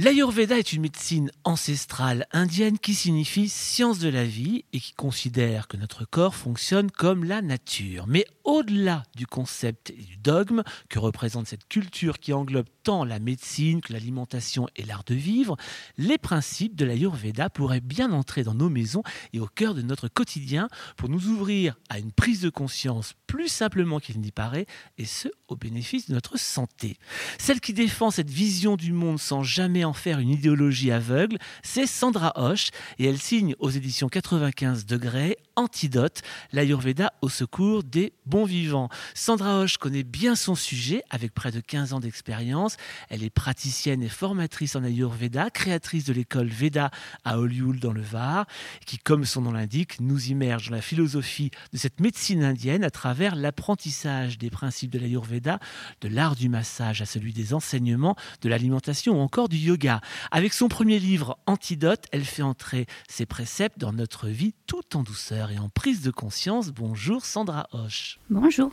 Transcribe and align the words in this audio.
L'Ayurveda 0.00 0.56
est 0.56 0.72
une 0.72 0.82
médecine 0.82 1.32
ancestrale 1.42 2.28
indienne 2.30 2.78
qui 2.78 2.94
signifie 2.94 3.48
science 3.48 3.98
de 3.98 4.08
la 4.08 4.22
vie 4.22 4.64
et 4.72 4.78
qui 4.78 4.92
considère 4.92 5.66
que 5.66 5.76
notre 5.76 6.04
corps 6.04 6.36
fonctionne 6.36 6.88
comme 6.88 7.24
la 7.24 7.42
nature. 7.42 8.06
Au-delà 8.48 9.02
du 9.14 9.26
concept 9.26 9.90
et 9.90 10.02
du 10.02 10.16
dogme 10.16 10.62
que 10.88 10.98
représente 10.98 11.46
cette 11.46 11.68
culture 11.68 12.18
qui 12.18 12.32
englobe 12.32 12.66
tant 12.82 13.04
la 13.04 13.18
médecine 13.18 13.82
que 13.82 13.92
l'alimentation 13.92 14.66
et 14.74 14.86
l'art 14.86 15.04
de 15.04 15.14
vivre, 15.14 15.58
les 15.98 16.16
principes 16.16 16.74
de 16.74 16.86
l'Ayurveda 16.86 17.50
pourraient 17.50 17.82
bien 17.82 18.10
entrer 18.10 18.44
dans 18.44 18.54
nos 18.54 18.70
maisons 18.70 19.02
et 19.34 19.38
au 19.38 19.46
cœur 19.46 19.74
de 19.74 19.82
notre 19.82 20.08
quotidien 20.08 20.68
pour 20.96 21.10
nous 21.10 21.26
ouvrir 21.26 21.76
à 21.90 21.98
une 21.98 22.10
prise 22.10 22.40
de 22.40 22.48
conscience 22.48 23.12
plus 23.26 23.48
simplement 23.48 24.00
qu'il 24.00 24.18
n'y 24.18 24.32
paraît, 24.32 24.64
et 24.96 25.04
ce, 25.04 25.28
au 25.48 25.54
bénéfice 25.54 26.08
de 26.08 26.14
notre 26.14 26.38
santé. 26.38 26.96
Celle 27.38 27.60
qui 27.60 27.74
défend 27.74 28.10
cette 28.10 28.30
vision 28.30 28.76
du 28.76 28.92
monde 28.92 29.20
sans 29.20 29.42
jamais 29.42 29.84
en 29.84 29.92
faire 29.92 30.18
une 30.18 30.30
idéologie 30.30 30.90
aveugle, 30.90 31.36
c'est 31.62 31.86
Sandra 31.86 32.32
Hoche, 32.36 32.70
et 32.98 33.04
elle 33.04 33.18
signe 33.18 33.54
aux 33.58 33.68
éditions 33.68 34.08
95 34.08 34.86
degrés 34.86 35.36
Antidote, 35.58 36.22
l'Ayurveda 36.52 37.12
au 37.20 37.28
secours 37.28 37.82
des 37.82 38.12
bons 38.26 38.44
vivants. 38.44 38.88
Sandra 39.12 39.58
Hoche 39.58 39.76
connaît 39.76 40.04
bien 40.04 40.36
son 40.36 40.54
sujet 40.54 41.02
avec 41.10 41.34
près 41.34 41.50
de 41.50 41.58
15 41.58 41.94
ans 41.94 41.98
d'expérience. 41.98 42.76
Elle 43.08 43.24
est 43.24 43.30
praticienne 43.30 44.00
et 44.00 44.08
formatrice 44.08 44.76
en 44.76 44.84
Ayurveda, 44.84 45.50
créatrice 45.50 46.04
de 46.04 46.12
l'école 46.12 46.46
Veda 46.46 46.92
à 47.24 47.40
Hollywood 47.40 47.80
dans 47.80 47.92
le 47.92 48.02
Var, 48.02 48.46
qui, 48.86 48.98
comme 48.98 49.24
son 49.24 49.40
nom 49.40 49.50
l'indique, 49.50 49.98
nous 49.98 50.28
immerge 50.28 50.68
dans 50.68 50.76
la 50.76 50.80
philosophie 50.80 51.50
de 51.72 51.76
cette 51.76 51.98
médecine 51.98 52.44
indienne 52.44 52.84
à 52.84 52.90
travers 52.90 53.34
l'apprentissage 53.34 54.38
des 54.38 54.50
principes 54.50 54.92
de 54.92 55.00
l'Ayurveda, 55.00 55.58
de 56.02 56.08
l'art 56.08 56.36
du 56.36 56.48
massage 56.48 57.02
à 57.02 57.04
celui 57.04 57.32
des 57.32 57.52
enseignements, 57.52 58.14
de 58.42 58.48
l'alimentation 58.48 59.18
ou 59.18 59.20
encore 59.20 59.48
du 59.48 59.56
yoga. 59.56 60.00
Avec 60.30 60.52
son 60.52 60.68
premier 60.68 61.00
livre 61.00 61.36
Antidote, 61.46 62.04
elle 62.12 62.24
fait 62.24 62.42
entrer 62.42 62.86
ses 63.08 63.26
préceptes 63.26 63.78
dans 63.80 63.92
notre 63.92 64.28
vie 64.28 64.54
tout 64.68 64.96
en 64.96 65.02
douceur 65.02 65.47
et 65.50 65.58
en 65.58 65.68
prise 65.68 66.02
de 66.02 66.10
conscience. 66.10 66.68
Bonjour 66.68 67.24
Sandra 67.24 67.68
Hoche. 67.72 68.18
Bonjour. 68.30 68.70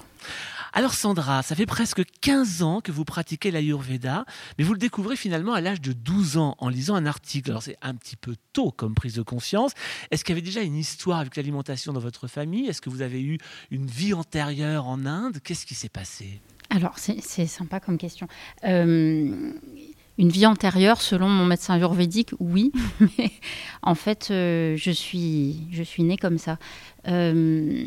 Alors 0.74 0.94
Sandra, 0.94 1.44
ça 1.44 1.56
fait 1.56 1.66
presque 1.66 2.04
15 2.22 2.64
ans 2.64 2.82
que 2.82 2.92
vous 2.92 3.06
pratiquez 3.06 3.52
l'Ayurveda, 3.52 4.26
mais 4.58 4.64
vous 4.64 4.74
le 4.74 4.80
découvrez 4.80 5.16
finalement 5.16 5.54
à 5.54 5.62
l'âge 5.62 5.82
de 5.82 5.94
12 5.94 6.38
ans 6.38 6.56
en 6.60 6.70
lisant 6.70 6.96
un 6.96 7.06
article. 7.06 7.52
Alors 7.52 7.64
c'est 7.64 7.78
un 7.82 7.96
petit 7.96 8.16
peu 8.16 8.36
tôt 8.54 8.72
comme 8.72 8.94
prise 8.96 9.16
de 9.16 9.22
conscience. 9.22 9.72
Est-ce 10.12 10.24
qu'il 10.24 10.34
y 10.34 10.38
avait 10.38 10.46
déjà 10.46 10.62
une 10.62 10.76
histoire 10.76 11.20
avec 11.20 11.36
l'alimentation 11.36 11.94
dans 11.94 12.00
votre 12.00 12.28
famille? 12.28 12.68
Est-ce 12.68 12.82
que 12.82 12.90
vous 12.90 13.02
avez 13.02 13.22
eu 13.22 13.38
une 13.72 13.86
vie 13.86 14.14
antérieure 14.14 14.88
en 14.88 15.06
Inde? 15.06 15.40
Qu'est-ce 15.44 15.66
qui 15.66 15.76
s'est 15.76 15.90
passé? 15.90 16.42
Alors, 16.70 16.98
c'est 16.98 17.46
sympa 17.46 17.80
comme 17.80 17.98
question. 17.98 18.28
Euh, 18.64 19.54
une 20.18 20.30
vie 20.30 20.46
antérieure, 20.46 21.02
selon 21.02 21.28
mon 21.28 21.46
médecin 21.46 21.76
ayurvédique, 21.76 22.32
oui. 22.40 22.72
Mais 23.18 23.32
en 23.82 23.96
fait, 23.96 24.30
euh, 24.32 24.76
je, 24.78 24.92
suis, 24.92 25.68
je 25.72 25.84
suis 25.84 26.04
née 26.04 26.18
comme 26.18 26.38
ça. 26.38 26.58
Euh, 27.08 27.86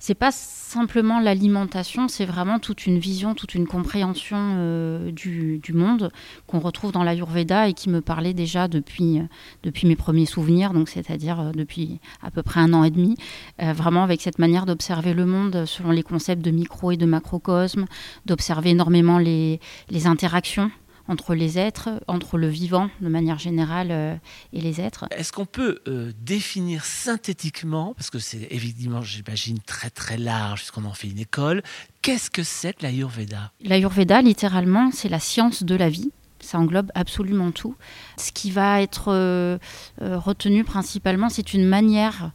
c'est 0.00 0.14
pas 0.14 0.32
simplement 0.32 1.20
l'alimentation, 1.20 2.08
c'est 2.08 2.24
vraiment 2.24 2.58
toute 2.58 2.86
une 2.86 2.98
vision, 2.98 3.34
toute 3.34 3.54
une 3.54 3.66
compréhension 3.66 4.36
euh, 4.56 5.12
du, 5.12 5.60
monde 5.72 6.10
qu'on 6.46 6.58
retrouve 6.58 6.92
dans 6.92 7.04
l'Ayurveda 7.04 7.68
et 7.68 7.74
qui 7.74 7.90
me 7.90 8.00
parlait 8.00 8.34
déjà 8.34 8.66
depuis, 8.66 9.20
depuis 9.62 9.86
mes 9.86 9.96
premiers 9.96 10.26
souvenirs, 10.26 10.72
donc 10.72 10.88
c'est-à-dire 10.88 11.40
euh, 11.40 11.52
depuis 11.52 12.00
à 12.22 12.30
peu 12.30 12.42
près 12.42 12.60
un 12.60 12.72
an 12.72 12.82
et 12.82 12.90
demi. 12.90 13.16
vraiment 13.58 14.02
avec 14.02 14.20
cette 14.20 14.38
manière 14.38 14.66
d'observer 14.66 15.14
le 15.14 15.26
monde 15.26 15.64
selon 15.66 15.90
les 15.90 16.02
concepts 16.02 16.42
de 16.42 16.50
micro 16.50 16.90
et 16.90 16.96
de 16.96 17.06
macrocosme, 17.06 17.86
d'observer 18.24 18.70
énormément 18.70 19.18
les, 19.18 19.60
les 19.90 20.06
interactions 20.06 20.70
entre 21.08 21.34
les 21.34 21.58
êtres, 21.58 21.90
entre 22.08 22.38
le 22.38 22.48
vivant 22.48 22.90
de 23.00 23.08
manière 23.08 23.38
générale 23.38 23.88
euh, 23.90 24.14
et 24.52 24.60
les 24.60 24.80
êtres. 24.80 25.06
Est-ce 25.10 25.32
qu'on 25.32 25.46
peut 25.46 25.80
euh, 25.88 26.12
définir 26.20 26.84
synthétiquement, 26.84 27.94
parce 27.94 28.10
que 28.10 28.18
c'est 28.18 28.48
évidemment, 28.50 29.02
j'imagine, 29.02 29.58
très 29.60 29.90
très 29.90 30.18
large, 30.18 30.60
puisqu'on 30.60 30.84
en 30.84 30.94
fait 30.94 31.08
une 31.08 31.18
école, 31.18 31.62
qu'est-ce 32.02 32.30
que 32.30 32.42
c'est 32.42 32.74
que 32.74 32.82
l'Ayurveda? 32.82 33.52
L'Ayurveda, 33.62 34.22
littéralement, 34.22 34.90
c'est 34.92 35.08
la 35.08 35.20
science 35.20 35.62
de 35.62 35.74
la 35.74 35.88
vie. 35.88 36.10
Ça 36.46 36.58
englobe 36.58 36.92
absolument 36.94 37.50
tout. 37.50 37.74
Ce 38.16 38.30
qui 38.32 38.50
va 38.50 38.80
être 38.80 39.08
euh, 39.08 39.58
retenu 40.00 40.62
principalement, 40.64 41.28
c'est 41.28 41.54
une 41.54 41.66
manière 41.66 42.30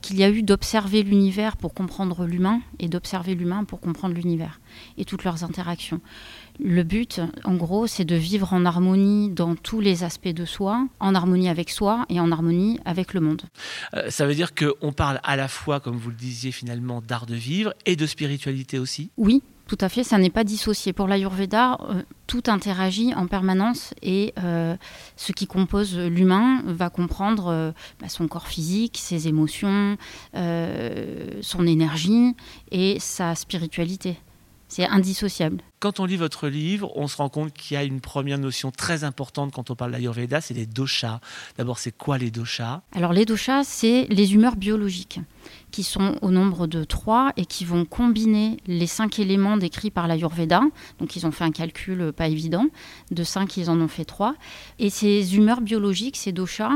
qu'il 0.00 0.16
y 0.16 0.24
a 0.24 0.30
eu 0.30 0.42
d'observer 0.42 1.02
l'univers 1.02 1.56
pour 1.56 1.74
comprendre 1.74 2.24
l'humain 2.24 2.60
et 2.78 2.88
d'observer 2.88 3.34
l'humain 3.34 3.64
pour 3.64 3.80
comprendre 3.80 4.14
l'univers 4.14 4.60
et 4.96 5.04
toutes 5.04 5.24
leurs 5.24 5.44
interactions. 5.44 6.00
Le 6.60 6.82
but, 6.82 7.20
en 7.44 7.54
gros, 7.54 7.86
c'est 7.86 8.04
de 8.04 8.14
vivre 8.14 8.52
en 8.52 8.64
harmonie 8.64 9.30
dans 9.30 9.54
tous 9.54 9.80
les 9.80 10.04
aspects 10.04 10.28
de 10.28 10.44
soi, 10.44 10.86
en 11.00 11.14
harmonie 11.14 11.48
avec 11.48 11.70
soi 11.70 12.04
et 12.08 12.20
en 12.20 12.30
harmonie 12.30 12.78
avec 12.84 13.14
le 13.14 13.20
monde. 13.20 13.42
Euh, 13.94 14.10
ça 14.10 14.26
veut 14.26 14.34
dire 14.34 14.54
qu'on 14.54 14.92
parle 14.92 15.20
à 15.24 15.36
la 15.36 15.48
fois, 15.48 15.80
comme 15.80 15.96
vous 15.96 16.10
le 16.10 16.16
disiez 16.16 16.52
finalement, 16.52 17.00
d'art 17.00 17.26
de 17.26 17.34
vivre 17.34 17.72
et 17.86 17.96
de 17.96 18.06
spiritualité 18.06 18.78
aussi? 18.78 19.10
Oui, 19.16 19.42
tout 19.66 19.78
à 19.80 19.88
fait, 19.88 20.04
ça 20.04 20.18
n'est 20.18 20.30
pas 20.30 20.44
dissocié. 20.44 20.92
Pour 20.92 21.08
l'Ayurveda, 21.08 21.78
euh, 21.88 22.02
tout 22.26 22.42
interagit 22.46 23.14
en 23.14 23.26
permanence 23.26 23.94
et 24.02 24.34
euh, 24.42 24.76
ce 25.16 25.32
qui 25.32 25.46
compose 25.46 25.96
l'humain 25.96 26.62
va 26.66 26.90
comprendre 26.90 27.72
bah, 28.00 28.08
son 28.08 28.28
corps 28.28 28.48
physique, 28.48 28.98
ses 28.98 29.28
émotions, 29.28 29.96
son 30.34 31.66
énergie 31.66 32.34
et 32.70 32.98
sa 33.00 33.34
spiritualité. 33.34 34.18
C'est 34.72 34.88
indissociable. 34.88 35.58
Quand 35.80 36.00
on 36.00 36.06
lit 36.06 36.16
votre 36.16 36.48
livre, 36.48 36.90
on 36.96 37.06
se 37.06 37.18
rend 37.18 37.28
compte 37.28 37.52
qu'il 37.52 37.74
y 37.74 37.76
a 37.76 37.84
une 37.84 38.00
première 38.00 38.38
notion 38.38 38.70
très 38.70 39.04
importante 39.04 39.52
quand 39.52 39.70
on 39.70 39.74
parle 39.74 39.92
d'Ayurveda, 39.92 40.40
c'est 40.40 40.54
les 40.54 40.64
doshas. 40.64 41.20
D'abord, 41.58 41.78
c'est 41.78 41.92
quoi 41.92 42.16
les 42.16 42.30
doshas? 42.30 42.80
Alors 42.92 43.12
les 43.12 43.26
doshas, 43.26 43.64
c'est 43.64 44.06
les 44.08 44.32
humeurs 44.32 44.56
biologiques 44.56 45.20
qui 45.72 45.82
sont 45.82 46.16
au 46.22 46.30
nombre 46.30 46.68
de 46.68 46.84
trois 46.84 47.32
et 47.36 47.46
qui 47.46 47.64
vont 47.64 47.84
combiner 47.84 48.58
les 48.66 48.86
cinq 48.86 49.18
éléments 49.18 49.56
décrits 49.56 49.90
par 49.90 50.06
l'Ayurveda. 50.06 50.62
Donc 51.00 51.16
ils 51.16 51.26
ont 51.26 51.32
fait 51.32 51.44
un 51.44 51.50
calcul 51.50 52.12
pas 52.12 52.28
évident. 52.28 52.66
De 53.10 53.24
cinq, 53.24 53.56
ils 53.56 53.70
en 53.70 53.80
ont 53.80 53.88
fait 53.88 54.04
trois. 54.04 54.34
Et 54.78 54.90
ces 54.90 55.36
humeurs 55.36 55.60
biologiques, 55.62 56.16
ces 56.16 56.32
doshas, 56.32 56.70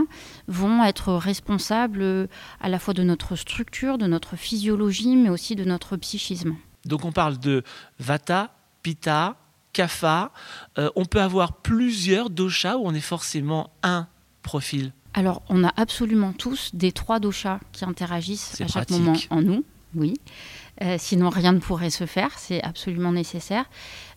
vont 0.48 0.82
être 0.82 1.12
responsables 1.12 2.28
à 2.60 2.68
la 2.68 2.78
fois 2.78 2.94
de 2.94 3.02
notre 3.02 3.36
structure, 3.36 3.98
de 3.98 4.06
notre 4.06 4.34
physiologie, 4.36 5.14
mais 5.14 5.28
aussi 5.28 5.54
de 5.54 5.64
notre 5.64 5.96
psychisme. 5.96 6.56
Donc 6.86 7.04
on 7.04 7.12
parle 7.12 7.38
de 7.38 7.62
Vata, 7.98 8.54
Pitta, 8.82 9.36
Kapha. 9.72 10.32
Euh, 10.78 10.88
on 10.96 11.04
peut 11.04 11.20
avoir 11.20 11.60
plusieurs 11.60 12.30
doshas 12.30 12.76
ou 12.76 12.86
on 12.86 12.94
est 12.94 13.00
forcément 13.00 13.70
un 13.82 14.08
profil 14.42 14.92
Alors 15.16 15.42
on 15.48 15.64
a 15.64 15.72
absolument 15.76 16.32
tous 16.34 16.70
des 16.74 16.92
trois 16.92 17.18
doshas 17.18 17.58
qui 17.72 17.84
interagissent 17.84 18.60
à 18.60 18.68
chaque 18.68 18.90
moment 18.90 19.14
en 19.30 19.40
nous. 19.42 19.64
Oui. 19.94 20.14
Euh, 20.82 20.96
sinon, 20.98 21.30
rien 21.30 21.52
ne 21.52 21.58
pourrait 21.58 21.90
se 21.90 22.06
faire. 22.06 22.38
C'est 22.38 22.62
absolument 22.62 23.12
nécessaire. 23.12 23.64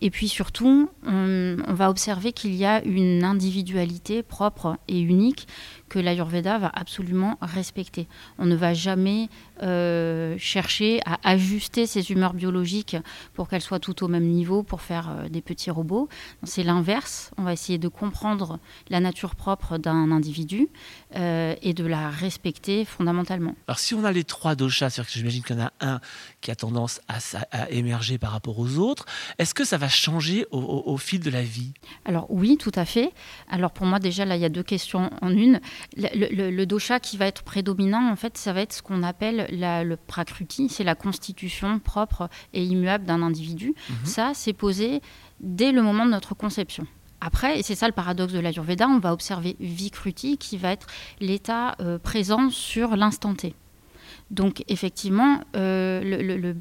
Et 0.02 0.10
puis 0.10 0.28
surtout, 0.28 0.90
on, 1.06 1.58
va 1.68 1.90
observer 1.90 2.34
qu'il 2.34 2.56
y 2.56 2.66
a 2.66 2.84
une 2.84 3.24
individualité 3.24 4.24
propre 4.24 4.78
et 4.88 5.00
unique 5.00 5.48
que 5.88 6.00
l'Ayurveda 6.00 6.58
va 6.58 6.72
absolument 6.74 7.38
respecter. 7.42 8.08
On 8.38 8.46
ne 8.46 8.56
va 8.56 8.74
jamais 8.74 9.30
euh, 9.64 10.36
chercher 10.38 11.00
à 11.06 11.18
ajuster 11.24 11.86
ses 11.88 12.12
humeurs 12.12 12.34
biologiques 12.34 12.98
pour 13.34 13.48
qu'elles 13.48 13.62
soient 13.62 13.80
toutes 13.80 14.04
au 14.04 14.08
même 14.08 14.28
niveau 14.28 14.62
pour 14.62 14.82
faire 14.82 15.10
euh, 15.10 15.30
des 15.30 15.42
petits 15.42 15.72
robots. 15.72 16.10
C'est 16.44 16.64
l'inverse. 16.64 17.32
On 17.38 17.44
va 17.44 17.54
essayer 17.54 17.78
de 17.78 17.88
comprendre 17.88 18.60
la 18.90 19.00
nature 19.00 19.36
propre 19.36 19.78
d'un 19.78 20.12
individu 20.12 20.68
et 21.16 21.74
de 21.74 21.86
la 21.86 22.10
respecter 22.10 22.86
fondamentalement. 22.86 23.56
Alors 23.68 23.80
si 23.80 23.94
on 23.94 24.04
a 24.04 24.12
les 24.12 24.24
trois 24.24 24.56
doshas, 24.56 24.90
c'est-à-dire 24.90 25.12
que 25.12 25.18
j'imagine 25.18 25.44
qu'il 25.44 25.56
y 25.56 25.60
en 25.60 25.64
a 25.64 25.72
un 25.82 26.02
qui 26.42 26.49
a 26.52 26.56
tendance 26.56 27.02
à, 27.08 27.18
à 27.52 27.70
émerger 27.70 28.18
par 28.18 28.32
rapport 28.32 28.60
aux 28.60 28.78
autres, 28.78 29.06
est-ce 29.38 29.54
que 29.54 29.64
ça 29.64 29.78
va 29.78 29.90
changer 29.90 30.46
au, 30.52 30.98
fil 30.98 31.20
de 31.20 31.30
la 31.30 31.44
vie? 31.44 31.74
Alors 32.06 32.26
oui, 32.30 32.58
tout 32.58 32.72
à 32.76 32.86
fait. 32.86 33.12
Alors 33.50 33.72
pour 33.72 33.86
moi 33.86 34.00
déjà 34.00 34.26
là, 34.26 34.36
il 34.36 34.42
y 34.42 34.46
a 34.46 34.50
deux 34.50 34.64
questions 34.64 35.10
en 35.22 35.32
une. 35.32 35.60
Le, 35.96 36.66
dosha 36.66 37.00
qui 37.00 37.18
va 37.18 37.26
être 37.26 37.44
prédominant, 37.44 38.12
en 38.12 38.16
fait, 38.16 38.38
ça 38.38 38.54
va 38.54 38.62
être 38.62 38.74
ce 38.74 38.82
qu'on 38.82 39.04
appelle 39.04 39.48
le 39.52 39.96
prakruti, 39.96 40.70
c'est 40.70 40.84
la 40.84 40.96
constitution 40.96 41.80
propre 41.80 42.30
et 42.54 42.64
immuable 42.64 43.06
d'un 43.06 43.22
individu. 43.22 43.74
Mhm. 43.90 43.96
Ça, 44.06 44.32
c'est 44.34 44.54
posé 44.54 45.02
dès 45.40 45.72
le 45.72 45.82
moment 45.82 46.06
de 46.06 46.12
notre 46.12 46.36
conception. 46.36 46.86
Après, 47.22 47.60
et 47.60 47.64
c'est 47.64 47.76
ça 47.76 47.88
le 47.88 47.94
paradoxe 47.94 48.32
de 48.32 48.40
l'Ayurveda, 48.40 48.88
on 48.88 49.00
va 49.00 49.12
observer 49.12 49.58
Vikruti 49.60 50.38
qui 50.38 50.58
va 50.58 50.72
être 50.72 50.88
l'état 51.20 51.76
euh, 51.82 52.00
présent 52.00 52.50
sur 52.50 52.96
l'instant 52.96 53.36
T. 53.36 53.54
Donc 54.32 54.64
effectivement, 54.68 55.42
euh, 55.56 56.02
le, 56.04 56.56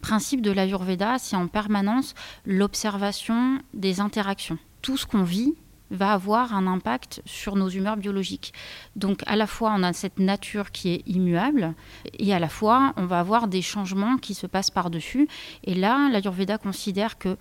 principe 0.00 0.40
de 0.40 0.52
l'Ayurveda, 0.52 1.18
c'est 1.18 1.34
en 1.34 1.48
permanence 1.48 2.14
l'observation 2.44 3.58
des 3.74 3.98
interactions. 3.98 4.56
Tout 4.80 4.96
ce 4.96 5.04
qu'on 5.04 5.24
vit 5.24 5.54
va 5.90 6.12
avoir 6.12 6.54
un 6.54 6.66
impact 6.68 7.22
sur 7.24 7.56
nos 7.56 7.68
humeurs 7.68 7.96
biologiques. 7.96 8.52
Donc 8.94 9.22
à 9.26 9.34
la 9.34 9.48
fois 9.48 9.72
on 9.76 9.82
a 9.82 9.92
cette 9.92 10.18
nature 10.20 10.70
qui 10.70 10.90
est 10.90 11.02
immuable 11.06 11.74
et 12.18 12.32
à 12.32 12.38
la 12.38 12.48
fois 12.48 12.92
on 12.96 13.06
va 13.06 13.18
avoir 13.18 13.48
des 13.48 13.62
changements 13.62 14.16
qui 14.16 14.34
se 14.34 14.46
passent 14.46 14.70
par-dessus. 14.70 15.28
Et 15.64 15.74
là, 15.74 16.08
l'Ayurveda 16.10 16.58
considère 16.58 17.18
que 17.18 17.36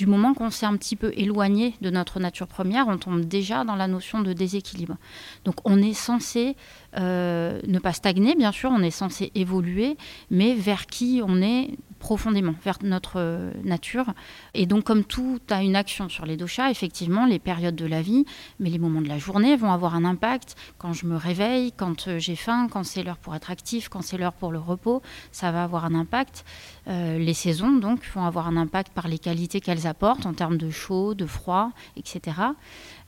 du 0.00 0.06
moment 0.06 0.32
qu'on 0.32 0.48
s'est 0.48 0.64
un 0.64 0.78
petit 0.78 0.96
peu 0.96 1.12
éloigné 1.14 1.74
de 1.82 1.90
notre 1.90 2.20
nature 2.20 2.46
première, 2.46 2.88
on 2.88 2.96
tombe 2.96 3.20
déjà 3.20 3.64
dans 3.64 3.76
la 3.76 3.86
notion 3.86 4.22
de 4.22 4.32
déséquilibre. 4.32 4.96
Donc 5.44 5.56
on 5.66 5.76
est 5.76 5.92
censé 5.92 6.56
euh, 6.96 7.60
ne 7.66 7.78
pas 7.78 7.92
stagner, 7.92 8.34
bien 8.34 8.50
sûr, 8.50 8.70
on 8.72 8.80
est 8.80 8.90
censé 8.90 9.30
évoluer, 9.34 9.98
mais 10.30 10.54
vers 10.54 10.86
qui 10.86 11.20
on 11.22 11.42
est 11.42 11.76
profondément, 11.98 12.54
vers 12.64 12.78
notre 12.82 13.16
euh, 13.16 13.52
nature. 13.62 14.06
Et 14.54 14.64
donc 14.64 14.84
comme 14.84 15.04
tout 15.04 15.38
a 15.50 15.62
une 15.62 15.76
action 15.76 16.08
sur 16.08 16.24
les 16.24 16.38
doshas, 16.38 16.70
effectivement, 16.70 17.26
les 17.26 17.38
périodes 17.38 17.76
de 17.76 17.84
la 17.84 18.00
vie, 18.00 18.24
mais 18.58 18.70
les 18.70 18.78
moments 18.78 19.02
de 19.02 19.08
la 19.08 19.18
journée 19.18 19.54
vont 19.54 19.70
avoir 19.70 19.94
un 19.94 20.06
impact. 20.06 20.56
Quand 20.78 20.94
je 20.94 21.04
me 21.04 21.16
réveille, 21.16 21.72
quand 21.72 22.08
euh, 22.08 22.18
j'ai 22.18 22.36
faim, 22.36 22.68
quand 22.72 22.84
c'est 22.84 23.02
l'heure 23.02 23.18
pour 23.18 23.34
être 23.34 23.50
actif, 23.50 23.90
quand 23.90 24.00
c'est 24.00 24.16
l'heure 24.16 24.32
pour 24.32 24.50
le 24.50 24.58
repos, 24.58 25.02
ça 25.30 25.52
va 25.52 25.62
avoir 25.62 25.84
un 25.84 25.94
impact. 25.94 26.46
les 26.86 27.34
saisons, 27.34 27.76
donc, 27.76 28.00
vont 28.14 28.24
avoir 28.24 28.48
un 28.48 28.56
impact 28.56 28.92
par 28.92 29.06
les 29.06 29.18
qualités 29.18 29.60
qu'elles 29.60 29.86
apportent 29.90 30.24
en 30.24 30.32
termes 30.32 30.56
de 30.56 30.70
chaud, 30.70 31.14
de 31.14 31.26
froid, 31.26 31.72
etc. 31.96 32.36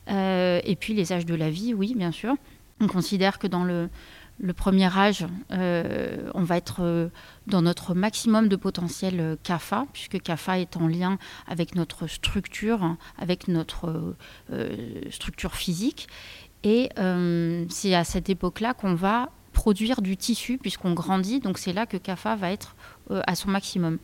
et 0.08 0.76
puis 0.78 0.92
les 0.92 1.12
âges 1.12 1.26
de 1.26 1.34
la 1.34 1.48
vie, 1.48 1.72
oui, 1.72 1.94
bien 1.96 2.12
sûr. 2.12 2.34
On 2.82 2.88
considère 2.88 3.38
que 3.38 3.46
dans 3.46 3.62
le, 3.62 3.88
premier 4.56 4.86
âge, 4.86 5.24
euh, 5.52 6.28
on 6.34 6.42
va 6.42 6.56
être 6.56 6.80
euh, 6.80 7.10
dans 7.46 7.62
notre 7.62 7.94
maximum 7.94 8.48
de 8.48 8.56
potentiel 8.56 9.36
CAFA, 9.44 9.82
euh, 9.82 9.84
puisque 9.92 10.20
CAFA 10.20 10.58
est 10.58 10.76
en 10.76 10.88
lien 10.88 11.16
avec 11.46 11.76
notre 11.76 12.08
structure, 12.08 12.96
avec 13.18 13.46
notre 13.46 14.16
structure 15.10 15.54
physique. 15.54 16.08
Et 16.64 16.88
c'est 17.68 17.94
à 17.94 18.04
cette 18.04 18.30
époque-là 18.30 18.74
qu'on 18.74 18.94
va 18.94 19.30
produire 19.52 20.02
du 20.02 20.16
tissu, 20.16 20.58
puisqu'on 20.58 20.92
grandit. 20.92 21.38
Donc 21.38 21.58
c'est 21.58 21.72
là 21.72 21.86
que 21.86 21.96
CAFA 21.96 22.34
va 22.34 22.50
être 22.50 22.74
à 23.10 23.34
son 23.36 23.50
maximum. 23.50 23.98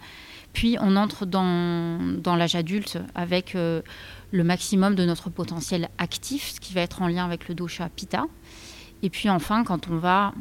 Puis 0.58 0.76
on 0.80 0.96
entre 0.96 1.24
dans, 1.24 2.34
l'âge 2.36 2.56
adulte 2.56 2.98
avec 3.14 3.54
le 3.54 3.84
maximum 4.32 4.96
de 4.96 5.04
notre 5.04 5.30
potentiel 5.30 5.88
actif, 5.98 6.54
ce 6.56 6.58
qui 6.58 6.74
va 6.74 6.80
être 6.80 7.00
en 7.00 7.06
lien 7.06 7.24
avec 7.24 7.48
le 7.48 7.54
dosha 7.54 7.88
Pitta. 7.88 8.24
Et 9.04 9.08
puis 9.08 9.30
enfin, 9.30 9.62
quand 9.62 9.88
on 9.88 9.98
va 9.98 10.34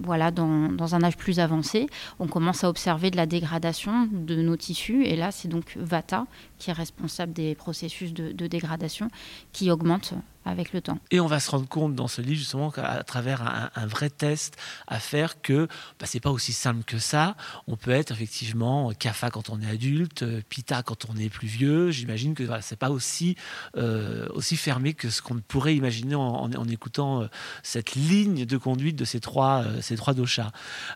voilà, 0.00 0.30
dans, 0.30 0.68
dans, 0.68 0.94
un 0.94 1.02
âge 1.02 1.16
plus 1.16 1.40
avancé, 1.40 1.86
on 2.18 2.26
commence 2.26 2.62
à 2.62 2.68
observer 2.68 3.10
de 3.10 3.16
la 3.16 3.24
dégradation 3.24 4.06
de 4.12 4.36
nos 4.36 4.58
tissus. 4.58 5.06
Et 5.06 5.16
là, 5.16 5.30
c'est 5.30 5.48
donc 5.48 5.78
Vata 5.78 6.26
qui 6.58 6.68
est 6.68 6.74
responsable 6.74 7.32
des 7.32 7.54
processus 7.54 8.12
de, 8.12 8.32
de 8.32 8.46
dégradation 8.46 9.08
qui 9.52 9.70
augmentent 9.70 10.12
avec 10.44 10.72
le 10.72 10.80
temps. 10.80 10.98
Et 11.10 11.20
on 11.20 11.26
va 11.26 11.40
se 11.40 11.50
rendre 11.50 11.68
compte 11.68 11.94
dans 11.94 12.08
ce 12.08 12.20
livre 12.20 12.38
justement 12.38 12.70
qu'à 12.70 13.02
travers 13.04 13.70
un, 13.74 13.86
vrai 13.86 14.10
test 14.10 14.56
à 14.86 14.98
faire 14.98 15.40
que 15.40 15.68
bah, 15.98 16.06
c'est 16.06 16.20
pas 16.20 16.30
aussi 16.30 16.52
simple 16.52 16.84
que 16.84 16.98
ça. 16.98 17.36
On 17.66 17.76
peut 17.76 17.90
être 17.90 18.12
effectivement 18.12 18.92
Kapha 18.92 19.30
quand 19.30 19.50
on 19.50 19.60
est 19.60 19.68
adulte, 19.68 20.24
Pita 20.48 20.82
quand 20.82 21.06
on 21.08 21.16
est 21.16 21.28
plus 21.28 21.48
vieux. 21.48 21.90
J'imagine 21.90 22.34
que 22.34 22.42
voilà, 22.42 22.62
c'est 22.62 22.76
pas 22.76 22.90
aussi 22.90 23.36
euh, 23.76 24.26
aussi 24.30 24.56
fermé 24.56 24.94
que 24.94 25.10
ce 25.10 25.22
qu'on 25.22 25.38
pourrait 25.38 25.76
imaginer 25.76 26.14
en, 26.14 26.50
écoutant 26.68 27.22
euh, 27.22 27.26
cette 27.62 27.94
ligne 27.94 28.46
de 28.46 28.56
conduite 28.56 28.96
de 28.96 29.04
ces 29.04 29.20
trois 29.20 29.64
euh, 29.64 29.80
ces 29.80 29.96
trois. 29.96 30.14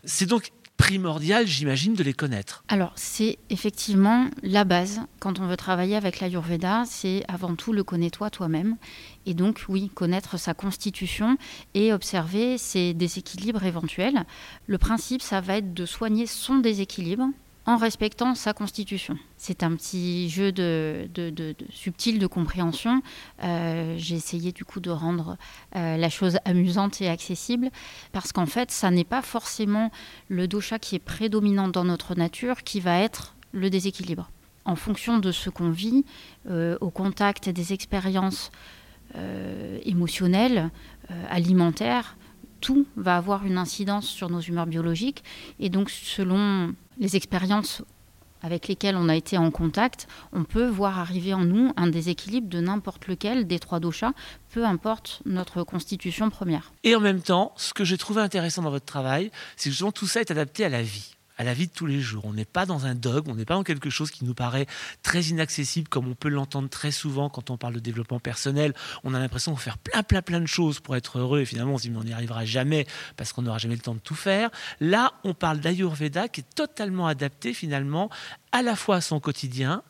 C'est 0.05 0.27
donc 0.27 0.53
primordial, 0.79 1.47
j'imagine, 1.47 1.93
de 1.93 2.03
les 2.03 2.15
connaître. 2.15 2.65
Alors, 2.69 2.93
c'est 2.95 3.39
effectivement 3.51 4.29
la 4.43 4.65
base. 4.65 5.03
Quand 5.21 5.39
on 5.41 5.47
veut 5.47 5.57
travailler 5.59 5.97
avec 5.97 6.21
l'Ayurveda, 6.21 6.85
c'est 6.87 7.25
avant 7.29 7.55
tout 7.57 7.75
le 7.75 7.85
connais-toi 7.85 8.31
toi-même. 8.31 8.77
Et 9.27 9.35
donc, 9.35 9.67
oui, 9.69 9.91
connaître 9.95 10.39
sa 10.39 10.55
constitution 10.55 11.37
et 11.75 11.93
observer 11.93 12.57
ses 12.57 12.95
déséquilibres 12.95 13.65
éventuels. 13.65 14.25
Le 14.67 14.79
principe, 14.79 15.21
ça 15.21 15.43
va 15.43 15.59
être 15.59 15.75
de 15.75 15.85
soigner 15.85 16.27
son 16.27 16.57
déséquilibre 16.57 17.27
en 17.69 17.77
respectant 17.77 18.35
sa 18.35 18.55
constitution. 18.55 19.19
C'est 19.37 19.63
un 19.63 19.77
petit 19.77 20.31
jeu 20.31 20.53
de, 20.53 21.07
subtil 21.69 22.19
de 22.19 22.27
compréhension. 22.27 23.03
Euh, 23.45 23.95
j'ai 23.99 24.15
essayé 24.15 24.53
du 24.53 24.65
coup 24.65 24.81
de 24.81 24.89
rendre 24.89 25.37
euh, 25.77 25.99
la 25.99 26.09
chose 26.09 26.39
amusante 26.47 27.03
et 27.03 27.11
accessible 27.11 27.69
parce 28.11 28.33
qu'en 28.33 28.47
fait, 28.47 28.71
ça 28.71 28.91
n'est 28.91 29.05
pas 29.05 29.21
forcément 29.21 29.91
le 30.29 30.49
dosha 30.49 30.79
qui 30.79 30.97
est 30.97 30.99
prédominant 30.99 31.69
dans 31.69 31.85
notre 31.85 32.15
nature 32.15 32.63
qui 32.63 32.81
va 32.81 33.01
être 33.01 33.35
le 33.53 33.69
déséquilibre. 33.69 34.31
En 34.65 34.75
fonction 34.75 35.19
de 35.19 35.31
ce 35.31 35.51
qu'on 35.51 35.71
vit, 35.71 36.07
euh, 36.49 36.79
au 36.81 36.89
contact 36.89 37.51
des 37.51 37.75
expériences 37.75 38.51
émotionnelles, 39.85 40.71
alimentaires, 41.31 42.19
tout 42.61 42.87
va 42.97 43.17
avoir 43.17 43.45
une 43.45 43.59
incidence 43.59 44.07
sur 44.07 44.31
nos 44.31 44.41
humeurs 44.41 44.67
biologiques. 44.67 45.25
Et 45.61 45.69
donc, 45.69 45.91
selon 45.91 46.75
les 46.99 47.17
expériences 47.17 47.83
avec 48.43 48.69
lesquelles 48.69 48.97
on 48.97 49.09
a 49.09 49.17
été 49.17 49.37
en 49.37 49.51
contact, 49.51 50.07
on 50.33 50.45
peut 50.45 50.69
voir 50.69 50.99
arriver 50.99 51.35
en 51.35 51.45
nous 51.45 51.73
un 51.77 51.89
déséquilibre 51.89 52.49
de 52.49 52.61
n'importe 52.61 53.09
lequel 53.09 53.47
des 53.47 53.59
trois 53.59 53.81
doshas, 53.81 54.13
peu 54.51 54.65
importe 54.65 55.23
notre 55.27 55.65
constitution 55.65 56.31
première. 56.31 56.73
Et 56.85 56.95
en 56.95 57.01
même 57.01 57.21
temps, 57.21 57.53
ce 57.57 57.75
que 57.75 57.85
j'ai 57.85 57.99
trouvé 57.99 58.23
intéressant 58.23 58.63
dans 58.63 58.71
votre 58.71 58.87
travail, 58.87 59.31
c'est 59.57 59.71
que 59.71 59.91
tout 59.91 60.07
ça 60.07 60.21
est 60.21 60.31
adapté 60.31 60.65
à 60.65 60.69
la 60.69 60.83
vie 60.83 61.18
à 61.39 61.45
la 61.45 61.55
vie 61.55 61.69
de 61.69 61.73
tous 61.73 61.87
les 61.87 62.01
jours. 62.01 62.25
On 62.27 62.33
n'est 62.33 62.45
pas 62.45 62.67
dans 62.67 62.87
un 62.87 62.95
dogme, 62.95 63.31
on 63.31 63.35
n'est 63.37 63.45
pas 63.45 63.55
dans 63.55 63.63
quelque 63.63 63.91
chose 63.91 64.11
qui 64.11 64.25
nous 64.25 64.35
paraît 64.35 64.67
très 65.03 65.23
inaccessible, 65.23 65.89
comme 65.89 66.09
on 66.09 66.15
peut 66.15 66.29
l'entendre 66.29 66.69
très 66.69 66.91
souvent 66.91 67.31
quand 67.31 67.51
on 67.51 67.57
parle 67.57 67.75
de 67.75 67.81
développement 67.81 68.21
personnel. 68.21 68.75
On 69.05 69.15
a 69.15 69.19
l'impression 69.19 69.53
de 69.53 69.59
faire 69.59 69.79
plein, 69.79 70.03
plein, 70.03 70.21
plein 70.21 70.41
de 70.41 70.47
choses 70.47 70.81
pour 70.81 70.97
être 70.97 71.19
heureux, 71.19 71.41
et 71.41 71.47
finalement 71.47 71.75
on 71.75 71.79
se 71.79 71.85
dit 71.85 71.91
mais 71.91 71.99
on 71.99 72.05
n'y 72.05 72.13
arrivera 72.13 72.45
jamais 72.45 72.87
parce 73.17 73.33
qu'on 73.33 73.43
n'aura 73.43 73.59
jamais 73.59 73.77
le 73.77 73.81
temps 73.81 73.95
de 73.95 74.01
tout 74.01 74.17
faire. 74.17 74.51
Là, 74.81 75.13
on 75.25 75.33
parle 75.33 75.61
d'Ayurveda 75.61 76.29
qui 76.29 76.41
est 76.41 76.55
totalement 76.55 77.07
adapté 77.07 77.55
finalement 77.55 78.11
à 78.53 78.63
la 78.63 78.77
fois 78.77 78.97
à 78.97 79.01
son 79.01 79.21
quotidien 79.21 79.83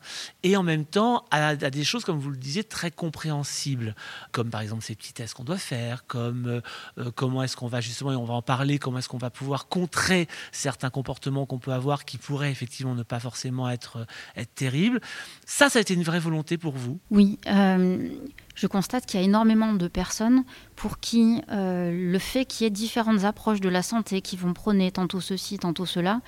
et 0.43 0.57
en 0.57 0.63
même 0.63 0.85
temps 0.85 1.25
à, 1.31 1.55
des 1.55 1.83
choses, 1.83 2.03
comme 2.03 2.19
vous 2.19 2.29
le 2.29 2.37
disiez, 2.37 2.63
très 2.63 2.91
compréhensibles, 2.91 3.95
comme 4.31 4.49
par 4.49 4.61
exemple 4.61 4.83
ces 4.83 4.95
petits 4.95 5.13
tests 5.13 5.33
qu'on 5.33 5.43
doit 5.43 5.57
faire, 5.57 6.05
comme 6.07 6.47
euh, 6.47 6.61
euh, 6.97 7.11
comment 7.15 7.43
est-ce 7.43 7.55
qu'on 7.55 7.67
va 7.67 7.81
justement, 7.81 8.11
et 8.11 8.15
on 8.15 8.25
va 8.25 8.33
en 8.33 8.41
parler, 8.41 8.79
comment 8.79 8.99
est-ce 8.99 9.09
qu'on 9.09 9.17
va 9.17 9.29
pouvoir 9.29 9.67
contrer 9.67 10.27
certains 10.51 10.89
comportements 10.89 11.45
qu'on 11.45 11.59
peut 11.59 11.73
avoir 11.73 12.05
qui 12.05 12.17
pourraient 12.17 12.51
effectivement 12.51 12.95
ne 12.95 13.03
pas 13.03 13.19
forcément 13.19 13.69
être, 13.69 13.97
euh, 13.97 14.05
être 14.35 14.53
terribles. 14.55 14.99
Ça, 15.45 15.69
ça 15.69 15.79
a 15.79 15.81
été 15.81 15.93
une 15.93 16.03
vraie 16.03 16.19
volonté 16.19 16.57
pour 16.57 16.75
vous? 16.75 16.99
Oui. 17.11 17.39
je 18.55 18.67
constate 18.67 19.05
qu'il 19.05 19.19
y 19.19 19.23
a 19.23 19.25
énormément 19.25 19.73
de 19.73 19.87
personnes 19.87 20.43
pour 20.75 20.99
qui 20.99 21.41
le 21.49 22.17
fait 22.19 22.45
qu'il 22.45 22.65
y 22.65 22.67
ait 22.67 22.71
différentes 22.71 23.23
approches 23.23 23.61
de 23.61 23.69
la 23.69 23.81
santé 23.81 24.21
qui 24.21 24.37
vont 24.37 24.53
prôner 24.53 24.91
tantôt 24.91 25.21
ceci, 25.21 25.57
tantôt 25.57 25.85
cela, 25.85 26.21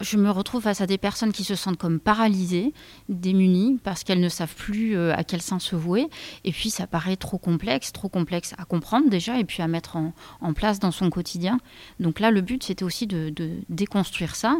je 0.00 0.16
me 0.16 0.30
retrouve 0.30 0.62
face 0.62 0.80
à 0.80 0.86
des 0.86 0.98
personnes 0.98 1.32
qui 1.32 1.44
se 1.44 1.54
sentent 1.54 1.78
comme 1.78 2.00
paralysées, 2.00 2.72
démunies, 3.08 3.78
parce 3.82 4.04
qu'elles 4.04 4.20
ne 4.20 4.28
savent 4.28 4.54
plus 4.54 4.96
euh, 4.96 5.14
à 5.14 5.24
quel 5.24 5.40
sein 5.40 5.58
se 5.58 5.74
vouer. 5.76 6.08
Et 6.44 6.52
puis, 6.52 6.70
ça 6.70 6.86
paraît 6.86 7.16
trop 7.16 7.38
complexe, 7.38 7.92
trop 7.92 8.08
complexe 8.08 8.54
à 8.58 8.64
comprendre 8.64 9.08
déjà, 9.08 9.38
et 9.38 9.44
puis 9.44 9.62
à 9.62 9.68
mettre 9.68 9.96
en, 9.96 10.12
place 10.54 10.78
dans 10.78 10.90
son 10.90 11.10
quotidien. 11.10 11.58
Donc 12.00 12.20
là, 12.20 12.30
le 12.30 12.40
but, 12.40 12.62
c'était 12.62 12.84
aussi 12.84 13.06
de, 13.06 13.32
déconstruire 13.68 14.34
ça 14.36 14.56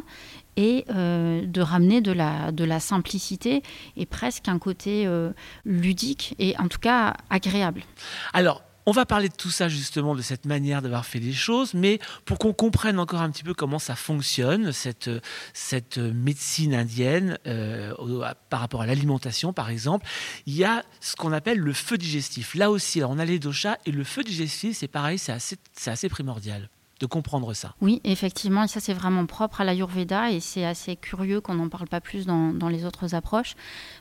et 0.57 0.85
euh, 0.91 1.47
de 1.47 1.61
ramener 1.61 2.01
de 2.01 2.13
la, 2.13 2.81
simplicité 2.81 3.63
et 3.97 4.05
presque 4.05 4.49
un 4.49 4.59
côté 4.59 5.07
euh, 5.07 5.33
ludique 5.65 6.35
et 6.39 6.57
en 6.59 6.69
tout 6.69 6.79
cas 6.79 7.15
agréable. 7.31 7.83
Alors, 8.35 8.63
on 8.87 8.93
va 8.93 9.05
parler 9.05 9.29
de 9.29 9.35
tout 9.35 9.51
ça 9.51 9.69
justement, 9.69 10.15
de 10.15 10.23
cette 10.23 10.47
manière 10.47 10.81
d'avoir 10.81 11.05
fait 11.05 11.19
les 11.19 11.33
choses, 11.33 11.75
mais 11.75 11.99
pour 12.25 12.39
qu'on 12.39 12.53
comprenne 12.53 12.99
encore 12.99 13.21
un 13.21 13.31
petit 13.31 13.43
peu 13.43 13.53
comment 13.53 13.79
ça 13.79 13.97
fonctionne, 13.97 14.73
cette, 14.73 15.11
cette 15.53 15.99
médecine 15.99 16.75
indienne 16.75 17.39
euh, 17.47 17.93
par 18.49 18.61
rapport 18.61 18.83
à 18.83 18.87
l'alimentation 18.87 19.53
par 19.53 19.71
exemple, 19.71 20.07
il 20.47 20.55
y 20.55 20.65
a 20.65 20.85
ce 21.01 21.17
qu'on 21.17 21.33
appelle 21.33 21.59
le 21.59 21.73
feu 21.73 21.99
digestif. 21.99 22.55
Là 22.55 22.71
aussi, 22.71 23.03
on 23.03 23.19
a 23.19 23.25
les 23.25 23.39
doshas 23.39 23.77
et 23.87 23.91
le 23.91 24.05
feu 24.05 24.23
digestif, 24.23 24.77
c'est 24.77 24.89
pareil, 24.89 25.19
c'est 25.19 25.33
assez, 25.33 25.57
assez 25.87 26.09
primordial 26.09 26.69
de 27.01 27.07
comprendre 27.07 27.53
ça. 27.53 27.75
Oui, 27.81 28.01
effectivement, 28.05 28.65
et 28.65 28.69
ça 28.69 28.81
c'est 28.81 28.95
vraiment 28.95 29.27
propre 29.27 29.61
à 29.61 29.65
l'Ayurveda 29.65 30.31
et 30.31 30.41
c'est 30.41 30.65
assez 30.65 30.97
curieux 30.97 31.41
qu'on 31.41 31.55
n'en 31.55 31.69
parle 31.69 31.89
pas 31.89 32.01
plus 32.01 32.27
dans, 32.27 32.69
les 32.69 32.85
autres 32.85 33.15
approches 33.15 33.55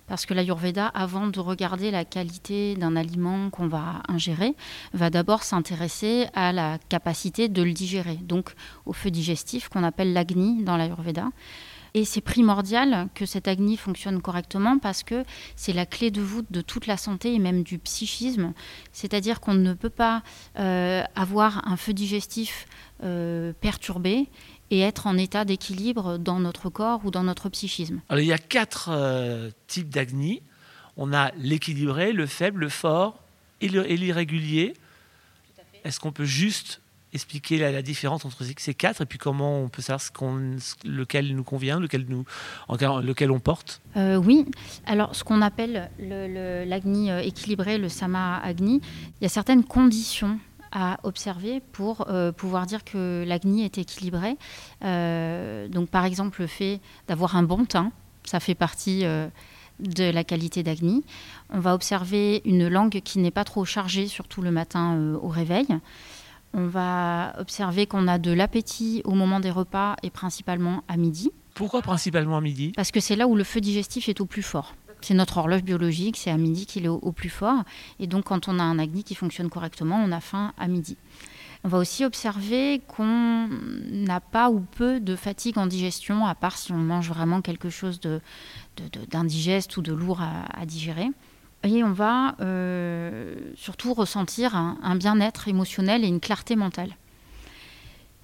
parce 0.07 0.25
que 0.25 0.33
l'Ayurveda, 0.33 0.87
avant 0.87 1.27
de 1.27 1.39
regarder 1.39 1.91
la 1.91 2.05
qualité 2.05 2.75
d'un 2.75 2.95
aliment 2.95 3.49
qu'on 3.49 3.67
va 3.67 4.01
ingérer, 4.07 4.55
va 4.93 5.09
d'abord 5.09 5.43
s'intéresser 5.43 6.27
à 6.33 6.51
la 6.51 6.77
capacité 6.89 7.49
de 7.49 7.61
le 7.61 7.73
digérer, 7.73 8.15
donc 8.15 8.53
au 8.85 8.93
feu 8.93 9.11
digestif 9.11 9.69
qu'on 9.69 9.83
appelle 9.83 10.13
l'agni 10.13 10.63
dans 10.63 10.77
l'Ayurveda. 10.77 11.29
Et 11.95 12.03
c'est 12.03 12.19
primordial 12.19 13.07
que 13.15 13.25
cette 13.25 13.47
agni 13.47 13.77
fonctionne 13.77 14.21
correctement 14.21 14.77
parce 14.79 15.01
que 15.01 15.23
c'est 15.55 15.71
la 15.71 15.85
clé 15.85 16.11
de 16.11 16.21
voûte 16.21 16.47
de 16.51 16.59
toute 16.59 16.87
la 16.87 16.97
santé 16.97 17.33
et 17.33 17.39
même 17.39 17.63
du 17.63 17.79
psychisme. 17.79 18.51
C'est-à-dire 18.91 19.39
qu'on 19.39 19.53
ne 19.53 19.73
peut 19.73 19.89
pas 19.89 20.21
euh, 20.59 21.03
avoir 21.15 21.65
un 21.65 21.77
feu 21.77 21.93
digestif 21.93 22.67
euh, 23.03 23.53
perturbé 23.59 24.27
et 24.71 24.79
être 24.79 25.07
en 25.07 25.17
état 25.17 25.45
d'équilibre 25.45 26.17
dans 26.17 26.39
notre 26.39 26.69
corps 26.69 27.01
ou 27.05 27.11
dans 27.11 27.23
notre 27.23 27.49
psychisme. 27.49 28.01
Alors, 28.09 28.21
il 28.21 28.27
y 28.27 28.33
a 28.33 28.37
quatre 28.37 28.89
euh, 28.91 29.51
types 29.67 29.89
d'agni. 29.89 30.41
On 30.97 31.13
a 31.13 31.31
l'équilibré, 31.37 32.13
le 32.13 32.25
faible, 32.25 32.61
le 32.61 32.69
fort 32.69 33.21
et 33.61 33.67
l'irrégulier. 33.67 34.73
Est-ce 35.83 35.99
qu'on 35.99 36.11
peut 36.11 36.25
juste 36.25 36.81
expliquer 37.15 37.57
la, 37.57 37.81
différence 37.81 38.25
entre 38.25 38.43
ces 38.43 38.73
quatre 38.73 39.01
et 39.01 39.05
puis 39.05 39.17
comment 39.17 39.61
on 39.61 39.69
peut 39.69 39.81
savoir 39.81 40.01
ce 40.01 40.11
qu'on, 40.11 40.57
lequel 40.83 41.33
nous 41.33 41.43
convient, 41.43 41.79
lequel, 41.79 42.05
nous, 42.09 42.25
lequel 42.69 43.31
on 43.31 43.39
porte? 43.39 43.81
Euh, 43.95 44.17
Oui, 44.17 44.45
alors 44.85 45.15
ce 45.15 45.23
qu'on 45.23 45.41
appelle 45.41 45.89
l'agni 45.97 47.09
euh, 47.09 47.21
équilibré, 47.21 47.77
le 47.77 47.89
sama 47.89 48.37
agni, 48.37 48.81
il 49.19 49.23
y 49.23 49.25
a 49.25 49.29
certaines 49.29 49.63
conditions 49.63 50.39
à 50.71 50.97
observer 51.03 51.61
pour 51.71 52.07
euh, 52.09 52.31
pouvoir 52.31 52.65
dire 52.65 52.83
que 52.83 53.23
l'agni 53.27 53.63
est 53.63 53.77
équilibré. 53.77 54.37
donc 54.81 55.89
par 55.89 56.05
exemple 56.05 56.41
le 56.41 56.47
fait 56.47 56.79
d'avoir 57.07 57.35
un 57.35 57.43
bon 57.43 57.65
teint, 57.65 57.91
ça 58.23 58.39
fait 58.39 58.55
partie 58.55 59.05
de 59.79 60.09
la 60.09 60.23
qualité 60.23 60.63
d'Agni. 60.63 61.03
On 61.49 61.59
va 61.59 61.73
observer 61.73 62.41
une 62.45 62.67
langue 62.67 63.01
qui 63.03 63.19
n'est 63.19 63.31
pas 63.31 63.43
trop 63.43 63.65
chargée, 63.65 64.07
surtout 64.07 64.41
le 64.41 64.51
matin 64.51 64.95
euh, 64.95 65.17
au 65.21 65.27
réveil. 65.27 65.67
On 66.53 66.67
va 66.67 67.35
observer 67.37 67.85
qu'on 67.85 68.07
a 68.07 68.17
de 68.17 68.31
l'appétit 68.31 69.01
au 69.03 69.11
moment 69.11 69.39
des 69.39 69.51
repas 69.51 69.95
et 70.03 70.09
principalement 70.09 70.83
à 70.87 70.95
midi. 70.95 71.31
Pourquoi 71.53 71.81
principalement 71.81 72.37
à 72.37 72.41
midi? 72.41 72.71
Parce 72.75 72.91
que 72.91 72.99
c'est 72.99 73.15
là 73.15 73.27
où 73.27 73.35
le 73.35 73.43
feu 73.43 73.59
digestif 73.59 74.07
est 74.07 74.21
au 74.21 74.25
plus 74.25 74.43
fort. 74.43 74.73
C'est 75.05 75.13
notre 75.13 75.37
horloge 75.37 75.61
biologique, 75.61 76.17
c'est 76.17 76.31
à 76.31 76.37
midi 76.37 76.65
qu'il 76.65 76.85
est 76.85 76.87
au, 76.87 77.11
plus 77.11 77.29
fort. 77.29 77.61
Et 77.99 78.07
donc 78.07 78.25
quand 78.25 78.47
on 78.47 78.57
a 78.57 78.63
un 78.63 78.79
agni 78.79 79.03
qui 79.03 79.13
fonctionne 79.13 79.51
correctement, 79.51 80.01
on 80.03 80.11
a 80.11 80.19
faim 80.19 80.51
à 80.57 80.67
midi. 80.67 80.97
On 81.63 81.67
va 81.67 81.77
aussi 81.77 82.03
observer 82.03 82.81
qu'on 82.87 83.47
n'a 83.91 84.19
pas 84.19 84.49
ou 84.49 84.61
peu 84.61 84.99
de 84.99 85.15
fatigue 85.15 85.59
en 85.59 85.67
digestion, 85.67 86.25
à 86.25 86.33
part 86.33 86.57
si 86.57 86.71
on 86.71 86.77
mange 86.77 87.07
vraiment 87.09 87.41
quelque 87.41 87.69
chose 87.69 87.99
d'indigeste 89.11 89.77
ou 89.77 89.83
de 89.83 89.93
lourd 89.93 90.21
à, 90.21 90.65
digérer. 90.65 91.09
Et 91.61 91.83
on 91.83 91.91
va 91.91 92.35
euh, 92.41 93.35
surtout 93.55 93.93
ressentir 93.93 94.55
un 94.55 94.95
bien-être 94.95 95.47
émotionnel 95.47 96.03
et 96.03 96.07
une 96.07 96.19
clarté 96.19 96.55
mentale 96.55 96.95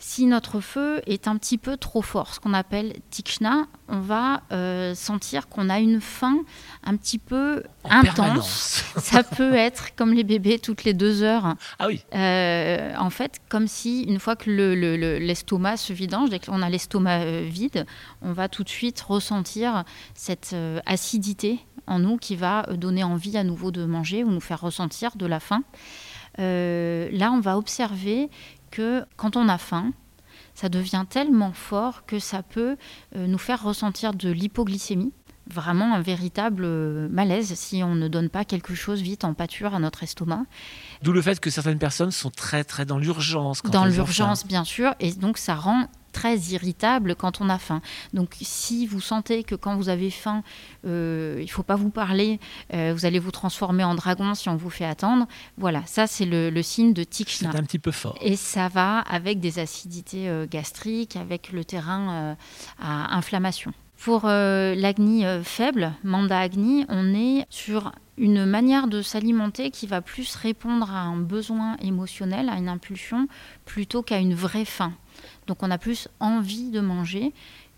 si 0.02 0.26
notre 0.26 0.62
feu 0.62 1.00
est 1.06 1.28
un 1.28 1.38
petit 1.38 1.60
peu 1.60 1.78
trop 1.78 2.02
fort, 2.02 2.34
ce 2.34 2.40
qu'on 2.40 2.56
appelle 2.56 2.96
tikshna, 3.12 3.68
on 3.88 4.00
va 4.00 4.42
euh, 4.52 4.96
sentir 4.96 5.48
qu'on 5.48 5.70
a 5.70 5.80
une 5.80 6.02
faim 6.02 6.40
un 6.84 6.98
petit 6.98 7.20
peu 7.20 7.62
intense. 7.88 8.84
Ça 8.98 9.22
peut 9.22 9.54
être 9.54 9.96
comme 9.96 10.14
les 10.14 10.24
bébés 10.24 10.58
toutes 10.58 10.86
les 10.86 10.96
deux 10.96 11.22
heures. 11.22 11.56
Ah 11.78 11.86
oui. 11.86 12.04
Euh, 12.16 12.96
en 12.98 13.12
fait, 13.12 13.42
comme 13.48 13.68
si 13.68 14.02
une 14.02 14.20
fois 14.20 14.36
que 14.36 14.50
l'estomac 15.20 15.78
se 15.78 15.94
vidange, 15.94 16.32
dès 16.32 16.40
qu'on 16.40 16.64
a 16.64 16.70
l'estomac 16.70 17.20
euh, 17.20 17.48
vide, 17.48 17.86
on 18.24 18.34
va 18.34 18.50
tout 18.50 18.64
de 18.64 18.70
suite 18.70 19.00
ressentir 19.02 19.84
cette 20.16 20.56
acidité 20.88 21.60
en 21.86 22.00
nous 22.00 22.18
qui 22.18 22.36
va 22.36 22.64
donner 22.74 23.04
envie 23.04 23.38
à 23.38 23.44
nouveau 23.44 23.70
de 23.70 23.86
manger 23.86 24.24
ou 24.24 24.32
nous 24.32 24.42
faire 24.42 24.62
ressentir 24.62 25.16
de 25.16 25.28
la 25.28 25.40
faim. 25.40 25.64
là, 26.40 27.32
on 27.32 27.40
va 27.40 27.58
observer 27.58 28.32
que 28.72 29.06
quand 29.18 29.36
on 29.36 29.48
a 29.50 29.58
faim, 29.58 29.92
ça 30.56 30.70
devient 30.70 31.06
tellement 31.10 31.54
fort 31.54 32.06
que 32.06 32.20
ça 32.20 32.44
peut 32.44 32.78
euh, 33.16 33.28
nous 33.28 33.38
faire 33.38 33.64
ressentir 33.64 34.14
de 34.14 34.30
l'hypoglycémie, 34.30 35.14
vraiment 35.48 35.94
un 35.94 36.02
véritable 36.02 36.64
euh, 36.66 37.08
malaise 37.10 37.54
si 37.56 37.84
on 37.84 37.96
ne 37.96 38.08
donne 38.08 38.30
pas 38.30 38.46
quelque 38.46 38.76
chose 38.76 39.02
vite 39.02 39.24
en 39.24 39.34
pâture 39.34 39.76
à 39.76 39.80
notre 39.80 40.04
estomac. 40.04 40.44
D'où 41.02 41.12
le 41.12 41.22
fait 41.22 41.40
que 41.40 41.50
certaines 41.50 41.80
personnes 41.80 42.12
sont 42.12 42.30
très 42.30 42.64
très 42.64 42.86
dans 42.86 42.98
l'urgence. 42.98 43.62
Dans 43.64 43.86
l'urgence, 43.86 44.46
bien 44.46 44.64
sûr, 44.64 44.96
et 45.00 45.12
donc 45.14 45.38
ça 45.38 45.56
rend 45.56 45.88
très 46.12 46.38
irritable 46.38 47.16
quand 47.16 47.42
on 47.42 47.50
a 47.50 47.58
faim. 47.58 47.82
Donc 48.14 48.36
si 48.42 48.86
vous 48.86 49.02
sentez 49.02 49.44
que 49.44 49.56
quand 49.56 49.76
vous 49.76 49.90
avez 49.90 50.10
faim, 50.10 50.44
euh, 50.86 51.36
il 51.40 51.46
ne 51.46 51.50
faut 51.50 51.64
pas 51.64 51.76
vous 51.76 51.90
parler, 51.90 52.40
euh, 52.74 52.94
vous 52.96 53.06
allez 53.06 53.20
vous 53.20 53.32
transformer 53.32 53.84
en 53.84 53.96
dragon 53.96 54.34
si 54.36 54.50
on 54.50 54.56
vous 54.56 54.70
fait 54.70 54.86
attendre, 54.86 55.28
voilà, 55.58 55.84
ça 55.86 56.08
c'est 56.08 56.26
le, 56.26 56.62
signe 56.62 56.94
de 56.94 57.04
Tikshna. 57.04 57.52
C'est 57.52 57.58
un 57.58 57.64
petit 57.64 57.80
peu 57.80 57.92
fort. 57.92 58.18
Et 58.22 58.36
ça 58.36 58.68
va 58.68 59.00
avec 59.00 59.40
des 59.40 59.60
acidités 59.60 60.30
euh, 60.30 60.46
gastriques, 60.50 61.16
avec 61.16 61.52
le 61.52 61.66
terrain 61.66 62.36
à 62.80 63.16
inflammation. 63.16 63.74
Pour 64.04 64.26
l'agni 64.26 65.24
faible, 65.44 65.94
Manda 66.04 66.40
Agni, 66.40 66.86
on 66.90 67.14
est 67.14 67.46
sur 67.52 67.92
une 68.18 68.46
manière 68.46 68.88
de 68.88 69.04
s'alimenter 69.04 69.70
qui 69.70 69.86
va 69.86 70.02
plus 70.02 70.36
répondre 70.36 70.92
à 70.92 71.02
un 71.02 71.18
besoin 71.18 71.78
émotionnel, 71.78 72.50
à 72.50 72.58
une 72.58 72.68
impulsion, 72.68 73.28
plutôt 73.66 74.02
qu'à 74.02 74.18
une 74.18 74.34
vraie 74.34 74.66
faim. 74.66 74.94
Donc 75.46 75.62
on 75.62 75.70
a 75.70 75.78
plus 75.78 76.08
envie 76.20 76.72
de 76.72 76.80
manger 76.80 77.32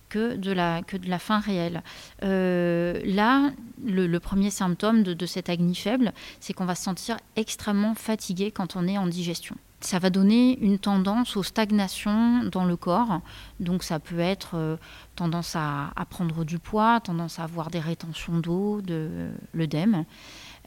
que 0.08 0.36
de 0.36 0.52
la, 0.52 0.84
faim 1.20 1.40
réelle. 1.40 1.84
Euh, 2.24 3.02
là, 3.04 3.52
le, 3.84 4.18
premier 4.20 4.50
symptôme 4.50 5.04
de, 5.04 5.14
de 5.14 5.26
cette 5.26 5.50
agni 5.50 5.76
faible, 5.76 6.14
c'est 6.40 6.54
qu'on 6.54 6.66
va 6.66 6.76
se 6.76 6.84
sentir 6.84 7.18
extrêmement 7.36 7.96
fatigué 7.96 8.52
quand 8.52 8.78
on 8.78 8.88
est 8.88 8.98
en 8.98 9.08
digestion. 9.08 9.58
Ça 9.84 10.00
va 10.00 10.10
donner 10.10 10.58
une 10.60 10.80
tendance 10.80 11.36
aux 11.36 11.44
stagnations 11.44 12.46
dans 12.46 12.64
le 12.64 12.78
corps. 12.78 13.20
Donc 13.60 13.84
ça 13.84 14.00
peut 14.00 14.20
être 14.20 14.52
euh, 14.54 14.78
tendance 15.18 15.58
à, 15.58 15.92
prendre 16.10 16.46
du 16.46 16.58
poids, 16.58 17.02
tendance 17.02 17.38
à 17.38 17.44
avoir 17.44 17.70
des 17.70 17.82
rétentions 17.82 18.40
d'eau, 18.40 18.80
de 18.80 19.30
l'œdème. 19.54 20.06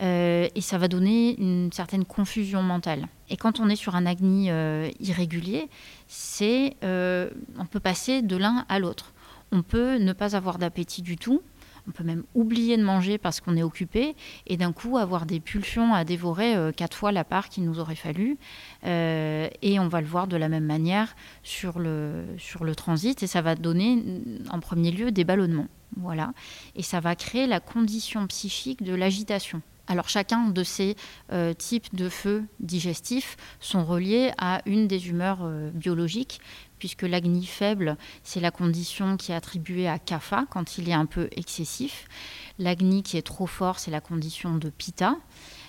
Euh, 0.02 0.48
et 0.54 0.60
ça 0.60 0.76
va 0.76 0.86
donner 0.86 1.40
une 1.40 1.72
certaine 1.72 2.04
confusion 2.04 2.62
mentale. 2.62 3.08
Et 3.30 3.38
quand 3.38 3.58
on 3.58 3.70
est 3.70 3.76
sur 3.76 3.96
un 3.96 4.04
agni 4.04 4.50
euh, 4.50 4.90
irrégulier, 5.00 5.70
c'est 6.08 6.76
on 6.82 7.64
peut 7.70 7.80
passer 7.80 8.20
de 8.20 8.36
l'un 8.36 8.66
à 8.68 8.78
l'autre. 8.78 9.14
On 9.50 9.62
peut 9.62 9.96
ne 9.96 10.12
pas 10.12 10.36
avoir 10.36 10.58
d'appétit 10.58 11.00
du 11.00 11.16
tout, 11.16 11.40
on 11.88 11.92
peut 11.92 12.04
même 12.04 12.24
oublier 12.34 12.76
de 12.76 12.82
manger 12.82 13.18
parce 13.18 13.40
qu'on 13.40 13.56
est 13.56 13.62
occupé 13.62 14.16
et 14.46 14.56
d'un 14.56 14.72
coup 14.72 14.98
avoir 14.98 15.26
des 15.26 15.40
pulsions 15.40 15.94
à 15.94 16.04
dévorer 16.04 16.72
quatre 16.76 16.96
fois 16.96 17.12
la 17.12 17.24
part 17.24 17.48
qu'il 17.48 17.64
nous 17.64 17.78
aurait 17.78 17.94
fallu. 17.94 18.38
et 18.84 19.78
on 19.78 19.88
va 19.88 20.00
le 20.00 20.06
voir 20.06 20.26
de 20.26 20.36
la 20.36 20.48
même 20.48 20.64
manière 20.64 21.14
sur 21.42 21.78
le, 21.78 22.26
transit 22.76 23.22
et 23.22 23.26
ça 23.26 23.42
va 23.42 23.54
donner 23.54 24.02
en 24.50 24.60
premier 24.60 24.90
lieu 24.90 25.10
des 25.10 25.24
ballonnements. 25.24 25.68
Voilà. 25.96 26.32
Et 26.74 26.82
ça 26.82 27.00
va 27.00 27.14
créer 27.14 27.46
la 27.46 27.60
condition 27.60 28.26
psychique 28.26 28.82
de 28.82 28.94
l'agitation. 28.94 29.62
Alors 29.88 30.08
chacun 30.08 30.48
de 30.48 30.64
ces 30.64 30.96
euh, 31.32 31.54
types 31.54 31.94
de 31.94 32.08
feux 32.08 32.44
digestifs 32.58 33.36
sont 33.60 33.84
reliés 33.84 34.32
à 34.36 34.60
une 34.66 34.88
des 34.88 35.08
humeurs 35.08 35.40
euh, 35.42 35.70
biologiques, 35.72 36.40
puisque 36.78 37.02
l'agni 37.02 37.46
faible, 37.46 37.96
c'est 38.22 38.40
la 38.40 38.50
condition 38.50 39.16
qui 39.16 39.32
est 39.32 39.34
attribuée 39.34 39.88
à 39.88 39.98
kapha 39.98 40.46
quand 40.50 40.78
il 40.78 40.88
est 40.88 40.94
un 40.94 41.06
peu 41.06 41.28
excessif. 41.32 42.08
L'agni 42.58 43.02
qui 43.02 43.16
est 43.16 43.26
trop 43.26 43.46
fort, 43.46 43.78
c'est 43.78 43.90
la 43.90 44.00
condition 44.00 44.56
de 44.56 44.70
pitta. 44.70 45.16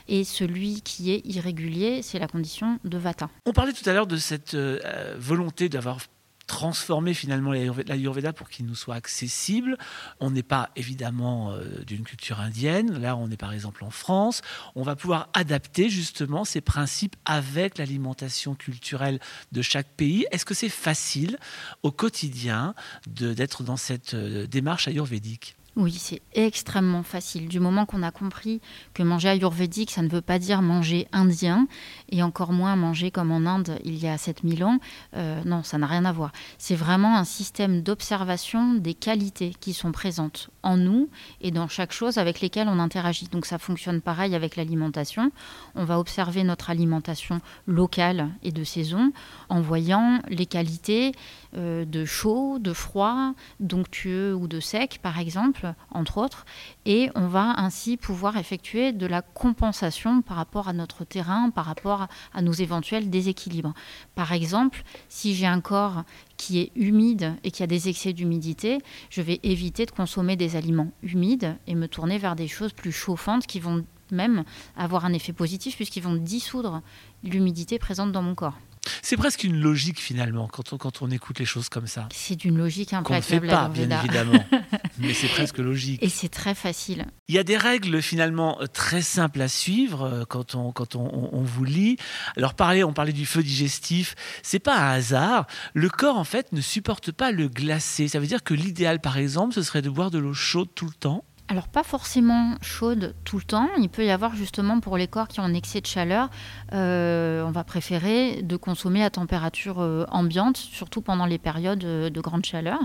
Et 0.10 0.24
celui 0.24 0.82
qui 0.82 1.12
est 1.12 1.22
irrégulier, 1.26 2.02
c'est 2.02 2.20
la 2.20 2.28
condition 2.28 2.80
de 2.86 2.98
vata. 2.98 3.30
On 3.46 3.52
parlait 3.52 3.74
tout 3.74 3.88
à 3.90 3.94
l'heure 3.94 4.08
de 4.08 4.16
cette 4.16 4.54
euh, 4.54 5.16
volonté 5.20 5.68
d'avoir 5.68 6.00
transformer 6.48 7.14
finalement 7.14 7.52
l'Ayurveda 7.52 8.34
pour 8.34 8.50
qu'il 8.50 8.66
nous 8.66 8.76
soit 8.76 8.96
accessible. 8.96 9.78
On 10.20 10.32
n'est 10.32 10.44
pas 10.44 10.70
évidemment 10.76 11.52
euh, 11.52 11.84
d'une 11.86 12.04
culture 12.04 12.40
indienne, 12.40 13.00
là 13.00 13.16
on 13.16 13.30
est 13.30 13.38
par 13.38 13.54
exemple 13.54 13.84
en 13.84 13.92
France. 13.92 14.42
On 14.76 14.84
va 14.84 14.96
pouvoir 14.96 15.30
adapter 15.34 15.90
justement 15.90 16.46
ces 16.46 16.62
principes 16.62 17.16
avec 17.26 17.78
l'alimentation 17.78 18.56
culturelle 18.56 19.20
de 19.52 19.62
chaque 19.62 19.90
pays. 19.96 20.26
Est-ce 20.32 20.46
que 20.46 20.54
c'est 20.54 20.70
facile 20.70 21.38
au 21.84 21.92
quotidien 21.92 22.74
d'être 23.06 23.64
dans 23.64 23.78
cette 23.78 24.14
euh, 24.14 24.48
démarche 24.48 24.88
ayurvédique? 24.88 25.58
Oui, 25.78 25.92
c'est 25.92 26.24
extrêmement 26.34 27.04
facile. 27.04 27.48
Du 27.48 27.60
moment 27.60 27.86
qu'on 27.86 28.02
a 28.02 28.10
compris 28.10 28.62
que 28.96 29.04
manger 29.04 29.30
ayurvédique, 29.30 29.92
ça 29.92 30.02
ne 30.02 30.10
veut 30.10 30.22
pas 30.22 30.40
dire 30.40 30.64
manger 30.64 31.08
indien, 31.12 31.68
et 32.10 32.24
encore 32.24 32.52
moins 32.52 32.76
manger 32.76 33.12
comme 33.12 33.32
en 33.32 33.46
Inde 33.46 33.80
il 33.84 33.98
y 33.98 34.08
a 34.08 34.18
7000 34.18 34.64
ans, 34.64 34.80
euh, 35.16 35.42
non, 35.46 35.64
ça 35.64 35.78
n'a 35.78 35.88
rien 35.88 36.06
à 36.06 36.12
voir. 36.12 36.32
C'est 36.58 36.76
vraiment 36.76 37.18
un 37.18 37.24
système 37.24 37.82
d'observation 37.82 38.74
des 38.74 38.94
qualités 38.94 39.54
qui 39.60 39.74
sont 39.74 39.92
présentes 39.92 40.50
en 40.64 40.78
nous 40.78 41.10
et 41.42 41.52
dans 41.52 41.68
chaque 41.68 41.92
chose 41.92 42.18
avec 42.18 42.42
lesquelles 42.42 42.68
on 42.70 42.80
interagit. 42.80 43.28
Donc 43.28 43.46
ça 43.46 43.58
fonctionne 43.58 44.02
pareil 44.02 44.36
avec 44.36 44.56
l'alimentation. 44.56 45.32
On 45.76 45.86
va 45.86 46.00
observer 46.00 46.44
notre 46.44 46.70
alimentation 46.70 47.42
locale 47.66 48.30
et 48.44 48.52
de 48.52 48.64
saison 48.64 49.12
en 49.50 49.62
voyant 49.62 50.20
les 50.30 50.46
qualités 50.46 51.14
euh, 51.56 51.86
de 51.86 52.06
chaud, 52.06 52.60
de 52.60 52.74
froid, 52.74 53.34
d'onctueux 53.60 54.36
ou 54.36 54.48
de 54.48 54.60
sec, 54.60 55.00
par 55.02 55.20
exemple, 55.20 55.74
entre 55.92 56.18
autres. 56.18 56.46
Et 56.86 57.10
on 57.16 57.28
va 57.28 57.54
ainsi 57.58 57.98
pouvoir 57.98 58.38
effectuer 58.38 58.92
de 58.92 59.06
la 59.06 59.22
compensation 59.22 60.22
par 60.22 60.38
rapport 60.38 60.68
à 60.68 60.74
notre 60.74 61.06
terrain, 61.06 61.50
par 61.50 61.66
rapport 61.66 61.97
à 62.34 62.42
nos 62.42 62.54
éventuels 62.54 63.10
déséquilibres. 63.10 63.74
Par 64.16 64.32
exemple, 64.34 64.84
si 65.10 65.36
j'ai 65.36 65.46
un 65.46 65.62
corps 65.62 66.04
qui 66.38 66.60
est 66.60 66.72
humide 66.76 67.36
et 67.44 67.52
qui 67.52 67.64
a 67.64 67.68
des 67.68 67.90
excès 67.90 68.14
d'humidité, 68.14 68.80
je 69.10 69.22
vais 69.22 69.40
éviter 69.44 69.86
de 69.86 69.92
consommer 69.92 70.36
des 70.36 70.56
aliments 70.56 70.92
humides 71.04 71.58
et 71.68 71.76
me 71.76 71.88
tourner 71.88 72.18
vers 72.18 72.36
des 72.36 72.48
choses 72.48 72.74
plus 72.74 72.92
chauffantes 72.92 73.48
qui 73.48 73.60
vont 73.60 73.86
même 74.12 74.44
avoir 74.76 75.06
un 75.06 75.14
effet 75.14 75.34
positif 75.34 75.76
puisqu'ils 75.76 76.04
vont 76.04 76.16
dissoudre 76.16 76.82
l'humidité 77.24 77.80
présente 77.80 78.12
dans 78.12 78.22
mon 78.22 78.36
corps. 78.36 78.58
C'est 79.02 79.18
presque 79.18 79.44
une 79.44 79.60
logique 79.60 80.00
finalement 80.00 80.48
quand 80.48 80.74
on, 80.74 80.78
quand 80.78 81.02
on 81.02 81.10
écoute 81.12 81.40
les 81.40 81.46
choses 81.46 81.70
comme 81.70 81.88
ça. 81.88 82.08
C'est 82.14 82.36
d'une 82.36 82.58
logique 82.58 82.90
Qu'on 82.92 82.98
ne 83.14 83.20
implacable. 83.20 83.48
fait 83.48 83.52
pas, 83.54 83.68
bien 83.70 84.00
évidemment. 84.00 84.44
Mais 85.00 85.14
c'est 85.14 85.28
presque 85.28 85.58
logique. 85.60 86.02
Et 86.04 86.10
c'est 86.10 86.30
très 86.30 86.56
facile. 86.56 87.06
Il 87.28 87.36
y 87.36 87.38
a 87.38 87.44
des 87.44 87.58
règles 87.58 88.02
finalement 88.02 88.60
très 88.74 89.02
simples 89.02 89.42
à 89.42 89.48
suivre 89.48 90.04
euh, 90.04 90.24
quand 90.28 90.56
on, 90.56 90.72
quand 90.72 90.96
on- 90.96 91.30
on 91.34 91.42
vous 91.44 91.64
lit. 91.66 91.98
Alors 92.36 92.54
parler, 92.56 92.84
on 92.84 92.94
parlait 92.94 93.14
du 93.14 93.26
feu 93.26 93.44
digestif, 93.44 94.16
c'est 94.44 94.60
pas 94.60 94.76
un 94.78 94.92
hasard. 94.94 95.46
Le 95.74 95.90
corps 95.90 96.18
en 96.18 96.24
fait 96.24 96.52
ne 96.52 96.62
supporte 96.62 97.12
pas 97.12 97.32
le 97.32 97.48
glacé. 97.48 98.08
Ça 98.08 98.20
veut 98.20 98.28
dire 98.28 98.44
que 98.44 98.54
l'idéal 98.54 99.00
par 99.02 99.18
exemple, 99.18 99.54
ce 99.54 99.62
serait 99.62 99.82
de 99.82 99.90
boire 99.90 100.10
de 100.12 100.18
l'eau 100.18 100.34
chaude 100.34 100.70
tout 100.74 100.86
le 100.86 100.94
temps. 100.94 101.24
Alors 101.50 101.70
pas 101.70 101.84
forcément 101.84 102.56
chaude 102.62 103.16
tout 103.24 103.38
le 103.38 103.44
temps. 103.44 103.70
Il 103.78 103.88
peut 103.88 104.06
y 104.06 104.10
avoir 104.10 104.36
justement 104.36 104.82
pour 104.82 104.98
les 104.98 105.08
corps 105.08 105.30
qui 105.30 105.40
ont 105.40 105.44
un 105.44 105.54
excès 105.54 105.80
de 105.80 105.86
chaleur, 105.86 106.30
euh, 106.74 107.42
on 107.46 107.52
va 107.52 107.64
préférer 107.64 108.42
de 108.42 108.58
consommer 108.58 109.02
à 109.02 109.10
température 109.10 109.80
euh, 109.80 110.06
ambiante, 110.12 110.58
surtout 110.58 111.00
pendant 111.00 111.26
les 111.26 111.38
périodes 111.38 111.86
euh, 111.86 112.10
de 112.10 112.20
grande 112.20 112.46
chaleur. 112.46 112.80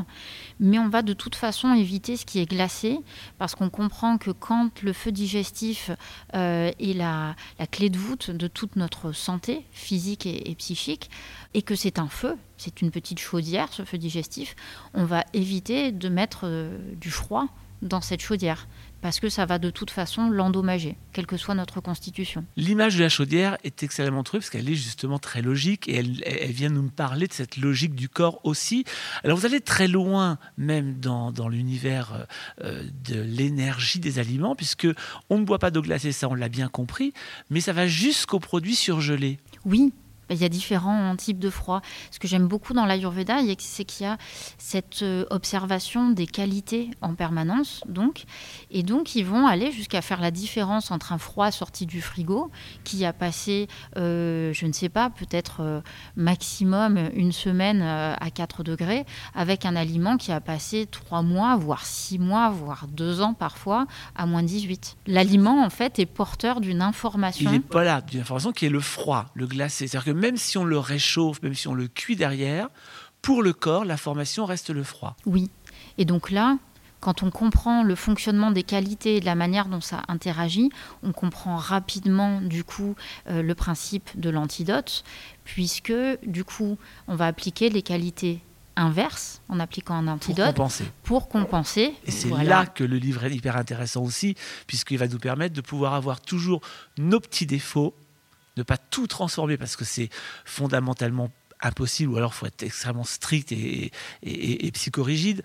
Mais 0.60 0.78
on 0.78 0.88
va 0.88 1.02
de 1.02 1.12
toute 1.12 1.34
façon 1.34 1.74
éviter 1.74 2.16
ce 2.16 2.24
qui 2.24 2.38
est 2.38 2.46
glacé 2.46 3.00
parce 3.36 3.56
qu'on 3.56 3.68
comprend 3.68 4.16
que 4.16 4.30
quand 4.30 4.80
le 4.82 4.92
feu 4.92 5.10
digestif 5.10 5.90
est 6.32 6.96
la, 6.96 7.34
clé 7.72 7.90
de 7.90 7.98
voûte 7.98 8.30
de 8.30 8.46
toute 8.46 8.76
notre 8.76 9.10
santé 9.10 9.66
physique 9.72 10.24
et, 10.24 10.54
psychique, 10.54 11.10
et 11.54 11.62
que 11.62 11.74
c'est 11.74 11.98
un 11.98 12.08
feu, 12.08 12.36
c'est 12.58 12.80
une 12.80 12.92
petite 12.92 13.18
chaudière, 13.18 13.72
ce 13.72 13.84
feu 13.84 13.98
digestif, 13.98 14.54
on 14.94 15.04
va 15.04 15.24
éviter 15.32 15.90
de 15.90 16.08
mettre 16.08 16.48
du 16.96 17.10
froid 17.10 17.48
dans 17.82 18.00
cette 18.00 18.22
chaudière, 18.22 18.68
parce 19.00 19.20
que 19.20 19.28
ça 19.28 19.44
va 19.44 19.58
de 19.58 19.70
toute 19.70 19.90
façon 19.90 20.30
l'endommager, 20.30 20.96
quelle 21.12 21.26
que 21.26 21.36
soit 21.36 21.54
notre 21.54 21.80
constitution. 21.80 22.44
L'image 22.56 22.96
de 22.96 23.02
la 23.02 23.08
chaudière 23.08 23.58
est 23.64 23.82
excellemment 23.82 24.22
trouvée 24.22 24.40
parce 24.40 24.50
qu'elle 24.50 24.68
est 24.68 24.74
justement 24.74 25.18
très 25.18 25.42
logique 25.42 25.88
et 25.88 25.96
elle, 25.96 26.22
elle 26.24 26.52
vient 26.52 26.70
nous 26.70 26.88
parler 26.88 27.26
de 27.26 27.32
cette 27.32 27.56
logique 27.56 27.94
du 27.94 28.08
corps 28.08 28.40
aussi. 28.44 28.84
Alors 29.24 29.36
vous 29.36 29.46
allez 29.46 29.60
très 29.60 29.88
loin 29.88 30.38
même 30.56 30.98
dans, 31.00 31.32
dans 31.32 31.48
l'univers 31.48 32.26
euh, 32.62 32.84
de 33.04 33.20
l'énergie 33.20 33.98
des 33.98 34.18
aliments 34.18 34.54
puisque 34.54 34.86
on 35.28 35.38
ne 35.38 35.44
boit 35.44 35.58
pas 35.58 35.70
d'eau 35.70 35.82
glacée, 35.82 36.12
ça 36.12 36.28
on 36.28 36.34
l'a 36.34 36.48
bien 36.48 36.68
compris, 36.68 37.12
mais 37.50 37.60
ça 37.60 37.72
va 37.72 37.86
jusqu'aux 37.86 38.40
produits 38.40 38.76
surgelés. 38.76 39.38
Oui, 39.64 39.92
il 40.30 40.36
y 40.36 40.44
a 40.44 40.48
différents 40.48 41.14
types 41.16 41.38
de 41.38 41.50
froid. 41.50 41.82
Ce 42.10 42.18
que 42.18 42.28
j'aime 42.28 42.46
beaucoup 42.46 42.72
dans 42.72 42.86
l'Ayurveda, 42.86 43.38
c'est 43.58 43.84
qu'il 43.84 44.06
y 44.06 44.08
a 44.08 44.18
cette 44.58 45.02
euh, 45.02 45.24
observation 45.30 46.10
des 46.10 46.26
qualités 46.26 46.90
en 47.00 47.14
permanence, 47.14 47.82
donc, 47.86 48.24
et 48.70 48.82
donc 48.82 49.14
ils 49.14 49.24
vont 49.24 49.46
aller 49.46 49.72
jusqu'à 49.72 50.02
faire 50.02 50.20
la 50.20 50.30
différence 50.30 50.90
entre 50.90 51.12
un 51.12 51.18
froid 51.18 51.50
sorti 51.50 51.86
du 51.86 52.00
frigo, 52.00 52.50
qui 52.84 53.04
a 53.04 53.12
passé, 53.12 53.68
euh, 53.96 54.52
je 54.52 54.66
ne 54.66 54.72
sais 54.72 54.88
pas, 54.88 55.10
peut-être 55.10 55.60
euh, 55.60 55.80
maximum 56.16 56.98
une 57.14 57.32
semaine 57.32 57.82
à 57.82 58.30
4 58.30 58.62
degrés, 58.62 59.04
avec 59.34 59.64
un 59.64 59.76
aliment 59.76 60.16
qui 60.16 60.32
a 60.32 60.40
passé 60.40 60.86
3 60.90 61.22
mois, 61.22 61.56
voire 61.56 61.84
6 61.84 62.18
mois, 62.18 62.50
voire 62.50 62.86
2 62.88 63.20
ans 63.20 63.34
parfois, 63.34 63.86
à 64.16 64.26
moins 64.26 64.42
18. 64.42 64.96
L'aliment, 65.06 65.64
en 65.64 65.70
fait, 65.70 65.98
est 65.98 66.06
porteur 66.06 66.60
d'une 66.60 66.82
information. 66.82 67.50
Il 67.50 67.54
n'est 67.54 67.60
pas 67.60 67.84
là 67.84 68.00
d'une 68.00 68.20
information 68.20 68.52
qui 68.52 68.66
est 68.66 68.70
le 68.70 68.80
froid, 68.80 69.26
le 69.34 69.46
glacé. 69.46 69.86
C'est-à-dire 69.86 70.11
que 70.11 70.11
même 70.14 70.36
si 70.36 70.58
on 70.58 70.64
le 70.64 70.78
réchauffe, 70.78 71.42
même 71.42 71.54
si 71.54 71.68
on 71.68 71.74
le 71.74 71.88
cuit 71.88 72.16
derrière, 72.16 72.68
pour 73.22 73.42
le 73.42 73.52
corps, 73.52 73.84
l'information 73.84 74.44
reste 74.44 74.70
le 74.70 74.82
froid. 74.82 75.16
Oui. 75.26 75.50
Et 75.98 76.04
donc 76.04 76.30
là, 76.30 76.58
quand 77.00 77.22
on 77.22 77.30
comprend 77.30 77.82
le 77.82 77.94
fonctionnement 77.94 78.50
des 78.52 78.62
qualités 78.62 79.16
et 79.16 79.20
de 79.20 79.24
la 79.24 79.34
manière 79.34 79.66
dont 79.66 79.80
ça 79.80 80.02
interagit, 80.08 80.70
on 81.02 81.12
comprend 81.12 81.56
rapidement 81.56 82.40
du 82.40 82.62
coup 82.64 82.94
euh, 83.28 83.42
le 83.42 83.54
principe 83.54 84.08
de 84.14 84.30
l'antidote, 84.30 85.02
puisque 85.44 85.92
du 86.26 86.44
coup 86.44 86.78
on 87.08 87.16
va 87.16 87.26
appliquer 87.26 87.70
les 87.70 87.82
qualités 87.82 88.40
inverses 88.76 89.42
en 89.48 89.60
appliquant 89.60 89.94
un 89.96 90.04
Pour 90.04 90.12
antidote 90.14 90.46
compenser. 90.46 90.84
pour 91.02 91.28
compenser. 91.28 91.94
Et 92.06 92.10
c'est 92.10 92.28
Voilà. 92.28 92.44
là 92.60 92.66
que 92.66 92.84
le 92.84 92.96
livre 92.96 93.24
est 93.24 93.34
hyper 93.34 93.56
intéressant 93.56 94.02
aussi, 94.02 94.34
puisqu'il 94.66 94.96
va 94.98 95.08
nous 95.08 95.18
permettre 95.18 95.54
de 95.54 95.60
pouvoir 95.60 95.92
avoir 95.94 96.20
toujours 96.20 96.60
nos 96.96 97.20
petits 97.20 97.46
défauts, 97.46 97.94
ne 98.56 98.62
pas 98.62 98.76
tout 98.76 99.06
transformer 99.06 99.56
parce 99.56 99.76
que 99.76 99.84
c'est 99.84 100.08
fondamentalement 100.44 101.30
impossible, 101.60 102.12
ou 102.12 102.16
alors 102.16 102.32
il 102.34 102.38
faut 102.38 102.46
être 102.46 102.62
extrêmement 102.62 103.04
strict 103.04 103.52
et, 103.52 103.90
et- 104.22 104.66
et- 104.66 104.72
psychorigide, 104.72 105.42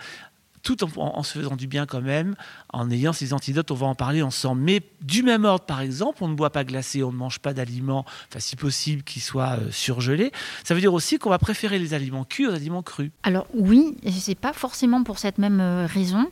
tout 0.63 0.83
en 0.99 1.23
se 1.23 1.37
faisant 1.39 1.55
du 1.55 1.65
bien 1.67 1.85
quand 1.85 2.01
même, 2.01 2.35
en 2.73 2.89
ayant 2.91 3.13
ces 3.13 3.31
antidotes, 3.31 3.71
on 3.71 3.75
va 3.75 3.85
en 3.87 3.95
parler 3.95 4.21
ensemble. 4.21 4.61
Mais 4.61 4.81
du 5.01 5.23
même 5.23 5.45
ordre, 5.45 5.63
par 5.63 5.79
exemple, 5.79 6.17
on 6.21 6.27
ne 6.27 6.33
boit 6.33 6.49
pas 6.49 6.65
glacé, 6.65 7.03
on 7.03 7.11
ne 7.13 7.17
mange 7.17 7.39
pas 7.39 7.53
d'aliments, 7.53 8.03
enfin 8.27 8.39
si 8.39 8.57
possible, 8.57 9.03
qui 9.03 9.21
soient 9.21 9.57
euh, 9.61 9.71
surgelés. 9.71 10.31
Ça 10.65 10.73
veut 10.73 10.81
dire 10.81 10.93
aussi 10.93 11.19
qu'on 11.19 11.29
va 11.29 11.37
préférer 11.39 11.79
les 11.79 11.93
aliments 11.93 12.25
cuits 12.25 12.47
aux 12.47 12.53
aliments 12.53 12.82
crus. 12.84 13.12
Alors 13.23 13.47
oui, 13.53 13.95
et 14.03 14.12
c'est 14.12 14.36
pas 14.36 14.51
forcément 14.51 15.03
pour 15.03 15.19
cette 15.19 15.38
même 15.38 15.62
euh, 15.62 15.86
raison. 15.86 16.29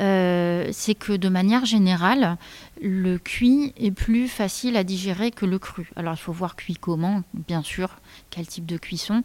Euh, 0.00 0.68
c'est 0.72 0.94
que 0.94 1.12
de 1.16 1.28
manière 1.30 1.64
générale, 1.64 2.36
le 2.80 3.18
cuit 3.18 3.72
est 3.76 3.90
plus 3.90 4.28
facile 4.28 4.76
à 4.76 4.84
digérer 4.84 5.30
que 5.30 5.46
le 5.46 5.58
cru. 5.58 5.90
Alors 5.96 6.14
il 6.14 6.18
faut 6.18 6.32
voir 6.32 6.56
cuit 6.56 6.74
comment, 6.74 7.22
bien 7.34 7.62
sûr, 7.62 7.96
quel 8.30 8.46
type 8.46 8.66
de 8.66 8.76
cuisson. 8.76 9.22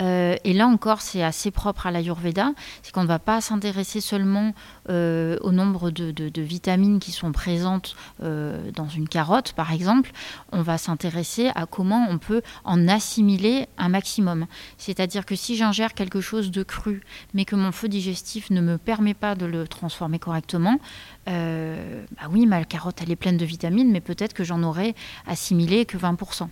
Euh, 0.00 0.36
et 0.44 0.52
là 0.52 0.66
encore, 0.66 1.00
c'est 1.00 1.22
assez 1.22 1.50
propre 1.50 1.86
à 1.86 1.90
l'Ayurveda, 1.90 2.52
c'est 2.82 2.92
qu'on 2.92 3.02
ne 3.02 3.08
va 3.08 3.18
pas 3.18 3.40
s'intéresser 3.40 4.00
seulement 4.00 4.54
euh, 4.88 5.38
au 5.40 5.52
nombre 5.52 5.90
de, 5.90 6.40
vitamines 6.40 7.00
qui 7.00 7.12
sont 7.12 7.32
présentes 7.32 7.96
euh, 8.22 8.70
dans 8.72 8.88
une 8.88 9.08
carotte, 9.08 9.52
par 9.52 9.72
exemple. 9.72 10.12
On 10.52 10.62
va 10.62 10.78
s'intéresser 10.78 11.50
à 11.54 11.66
comment 11.66 12.06
on 12.08 12.18
peut 12.18 12.42
en 12.64 12.88
assimiler 12.88 13.66
un 13.78 13.88
maximum. 13.88 14.46
C'est-à-dire 14.78 15.26
que 15.26 15.34
si 15.34 15.56
j'ingère 15.56 15.94
quelque 15.94 16.20
chose 16.20 16.50
de 16.50 16.62
cru, 16.62 17.02
mais 17.34 17.44
que 17.44 17.56
mon 17.56 17.72
feu 17.72 17.88
digestif 17.88 18.50
ne 18.50 18.60
me 18.60 18.78
permet 18.78 19.14
pas 19.14 19.34
de 19.34 19.46
le 19.46 19.66
transformer 19.66 20.18
correctement, 20.18 20.78
euh, 21.28 22.04
bah 22.12 22.28
oui, 22.30 22.46
ma 22.46 22.64
carotte, 22.64 23.00
elle 23.02 23.10
est 23.10 23.16
pleine 23.16 23.36
de 23.36 23.44
vitamines, 23.44 23.90
mais 23.90 24.00
peut-être 24.00 24.32
que 24.32 24.44
j'en 24.44 24.62
aurais 24.62 24.94
assimilé 25.26 25.84
que 25.84 25.96
20%. 25.96 26.48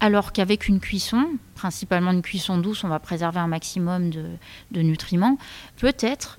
Alors 0.00 0.32
qu'avec 0.32 0.68
une 0.68 0.80
cuisson, 0.80 1.26
principalement 1.54 2.10
une 2.10 2.22
cuisson 2.22 2.58
douce, 2.58 2.84
on 2.84 2.88
va 2.88 2.98
préserver 2.98 3.38
un 3.38 3.46
maximum 3.46 4.10
de, 4.10 4.82
nutriments, 4.82 5.38
peut-être, 5.78 6.38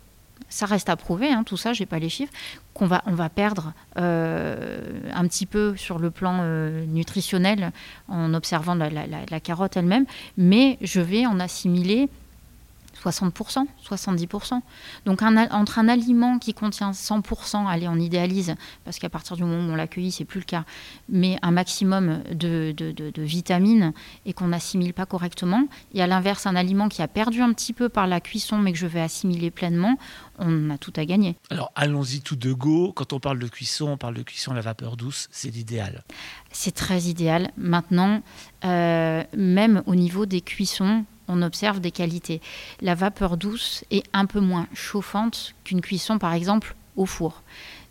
ça 0.49 0.65
reste 0.65 0.89
à 0.89 0.97
prouver, 0.97 1.29
hein, 1.31 1.43
tout 1.43 1.57
ça, 1.57 1.73
j'ai 1.73 1.85
pas 1.85 1.97
les 1.97 2.09
chiffres, 2.09 2.33
qu'on 2.73 2.85
va, 2.85 3.01
on 3.05 3.13
va 3.13 3.29
perdre 3.29 3.73
euh, 3.97 4.99
un 5.13 5.27
petit 5.27 5.45
peu 5.45 5.75
sur 5.77 5.97
le 5.97 6.11
plan 6.11 6.39
euh, 6.41 6.85
nutritionnel 6.85 7.71
en 8.07 8.33
observant 8.33 8.75
la 8.75 9.39
carotte 9.39 9.77
elle-même, 9.77 10.05
mais 10.37 10.77
je 10.81 10.99
vais 10.99 11.25
en 11.25 11.39
assimiler 11.39 12.09
60%, 13.01 13.65
70%. 13.87 14.61
Donc 15.05 15.21
un 15.21 15.49
entre 15.51 15.79
un 15.79 15.87
aliment 15.87 16.39
qui 16.39 16.53
contient 16.53 16.91
100%, 16.91 17.67
allez 17.67 17.87
on 17.87 17.95
idéalise, 17.95 18.55
parce 18.85 18.99
qu'à 18.99 19.09
partir 19.09 19.35
du 19.35 19.43
moment 19.43 19.67
où 19.69 19.71
on 19.73 19.75
l'accueille, 19.75 20.11
c'est 20.11 20.25
plus 20.25 20.39
le 20.39 20.45
cas, 20.45 20.65
mais 21.09 21.37
un 21.41 21.51
maximum 21.51 22.23
de, 22.31 22.73
de- 22.75 22.91
de- 22.91 23.09
de 23.09 23.21
vitamines 23.23 23.93
et 24.25 24.33
qu'on 24.33 24.47
n'assimile 24.49 24.93
pas 24.93 25.05
correctement, 25.05 25.67
et 25.93 26.01
à 26.01 26.07
l'inverse 26.07 26.45
un 26.45 26.55
aliment 26.55 26.89
qui 26.89 27.01
a 27.01 27.07
perdu 27.07 27.41
un 27.41 27.53
petit 27.53 27.73
peu 27.73 27.89
par 27.89 28.07
la 28.07 28.21
cuisson 28.21 28.57
mais 28.57 28.71
que 28.71 28.77
je 28.77 28.87
vais 28.87 29.01
assimiler 29.01 29.51
pleinement, 29.51 29.97
on 30.39 30.69
a 30.69 30.77
tout 30.77 30.93
à 30.95 31.05
gagner. 31.05 31.35
Alors 31.49 31.71
allons-y 31.75 32.21
tout 32.21 32.35
de 32.35 32.53
go. 32.53 32.91
Quand 32.95 33.13
on 33.13 33.19
parle 33.19 33.39
de 33.39 33.47
cuisson, 33.47 33.87
on 33.89 33.97
parle 33.97 34.15
de 34.15 34.23
cuisson 34.23 34.51
à 34.51 34.55
la 34.55 34.61
vapeur 34.61 34.97
douce, 34.97 35.27
c'est 35.31 35.49
l'idéal. 35.49 36.03
C'est 36.51 36.73
très 36.73 37.01
idéal. 37.03 37.51
Maintenant, 37.57 38.21
euh, 38.65 39.23
même 39.35 39.83
au 39.85 39.95
niveau 39.95 40.25
des 40.25 40.41
cuissons, 40.41 41.05
on 41.27 41.41
observe 41.41 41.79
des 41.79 41.91
qualités. 41.91 42.41
La 42.81 42.95
vapeur 42.95 43.37
douce 43.37 43.83
est 43.91 44.03
un 44.13 44.25
peu 44.25 44.39
moins 44.39 44.67
chauffante 44.73 45.55
qu'une 45.63 45.81
cuisson, 45.81 46.17
par 46.17 46.33
exemple, 46.33 46.75
au 46.95 47.05
four. 47.05 47.41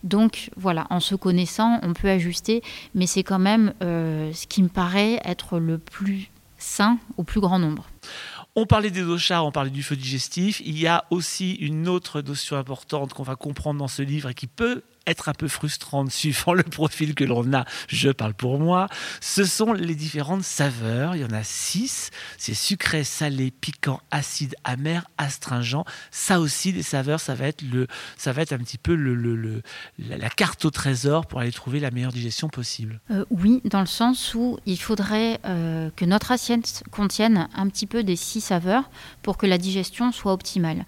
Donc 0.05 0.51
voilà, 0.57 0.87
en 0.91 1.01
se 1.01 1.15
connaissant, 1.15 1.79
on 1.83 1.93
peut 1.93 2.09
ajuster, 2.09 2.63
mais 2.95 3.07
c'est 3.07 3.23
quand 3.23 3.39
même 3.39 3.73
euh, 3.83 4.33
ce 4.33 4.47
qui 4.47 4.63
me 4.63 4.69
paraît 4.69 5.21
être 5.25 5.59
le 5.59 5.79
plus 5.79 6.31
sain 6.59 6.99
au 7.17 7.25
plus 7.25 7.41
grand 7.41 7.59
nombre. 7.59 7.87
On 8.55 8.67
parlait 8.67 8.91
des 8.91 9.03
doshas, 9.03 9.43
on 9.43 9.53
parlait 9.53 9.71
du 9.71 9.83
feu 9.83 9.97
digestif. 9.97 10.61
Il 10.65 10.79
y 10.79 10.87
a 10.87 11.05
aussi 11.11 11.55
une 11.55 11.89
autre 11.89 12.21
notion 12.21 12.57
importante 12.57 13.15
qu'on 13.15 13.23
va 13.23 13.37
comprendre 13.37 13.79
dans 13.79 13.89
ce 13.89 14.03
livre 14.03 14.29
et 14.29 14.35
qui 14.35 14.47
peut 14.47 14.83
être 15.07 15.29
un 15.29 15.35
peu 15.35 15.49
frustrante 15.49 16.11
suivant 16.13 16.55
le 16.55 16.63
profil 16.63 17.15
que 17.15 17.25
l'on 17.25 17.53
a. 17.53 17.65
Je 17.89 18.11
parle 18.11 18.35
pour 18.35 18.59
moi. 18.59 18.89
Ce 19.21 19.45
sont 19.45 19.73
les 19.73 19.95
différentes 19.95 20.45
saveurs. 20.45 21.17
Il 21.17 21.23
y 21.23 21.25
en 21.25 21.33
a 21.33 21.45
six. 21.45 22.11
C'est 22.39 22.55
sucré, 22.55 23.05
salé, 23.05 23.51
piquant, 23.51 24.01
acide, 24.11 24.55
amer, 24.65 25.05
astringent. 25.19 25.85
Ça 26.11 26.41
aussi, 26.41 26.73
les 26.73 26.83
saveurs, 26.83 27.21
ça 27.21 27.35
va 27.35 27.47
être 27.47 27.63
le, 27.63 27.87
ça 28.17 28.33
va 28.33 28.43
être 28.43 28.53
un 28.53 28.59
petit 28.59 28.79
peu 28.79 28.95
le, 28.95 29.63
la 29.99 30.31
carte 30.31 30.65
au 30.65 30.71
trésor 30.71 31.27
pour 31.27 31.41
aller 31.41 31.53
trouver 31.53 31.81
la 31.81 31.91
meilleure 31.91 32.13
digestion 32.13 32.49
possible. 32.49 33.01
Euh, 33.11 33.25
oui, 33.31 33.61
dans 33.65 33.81
le 33.81 33.87
sens 33.87 34.35
où 34.35 34.59
il 34.67 34.79
faudrait 34.79 35.41
euh, 35.45 35.91
que 35.97 36.05
notre 36.05 36.33
assiette 36.33 36.85
contienne 36.91 37.49
un 37.55 37.69
petit 37.69 37.87
peu 37.87 38.03
des 38.03 38.17
six 38.17 38.41
saveurs 38.41 38.91
pour 39.23 39.37
que 39.37 39.47
la 39.47 39.59
digestion 39.59 40.13
soit 40.13 40.33
optimale. 40.33 40.85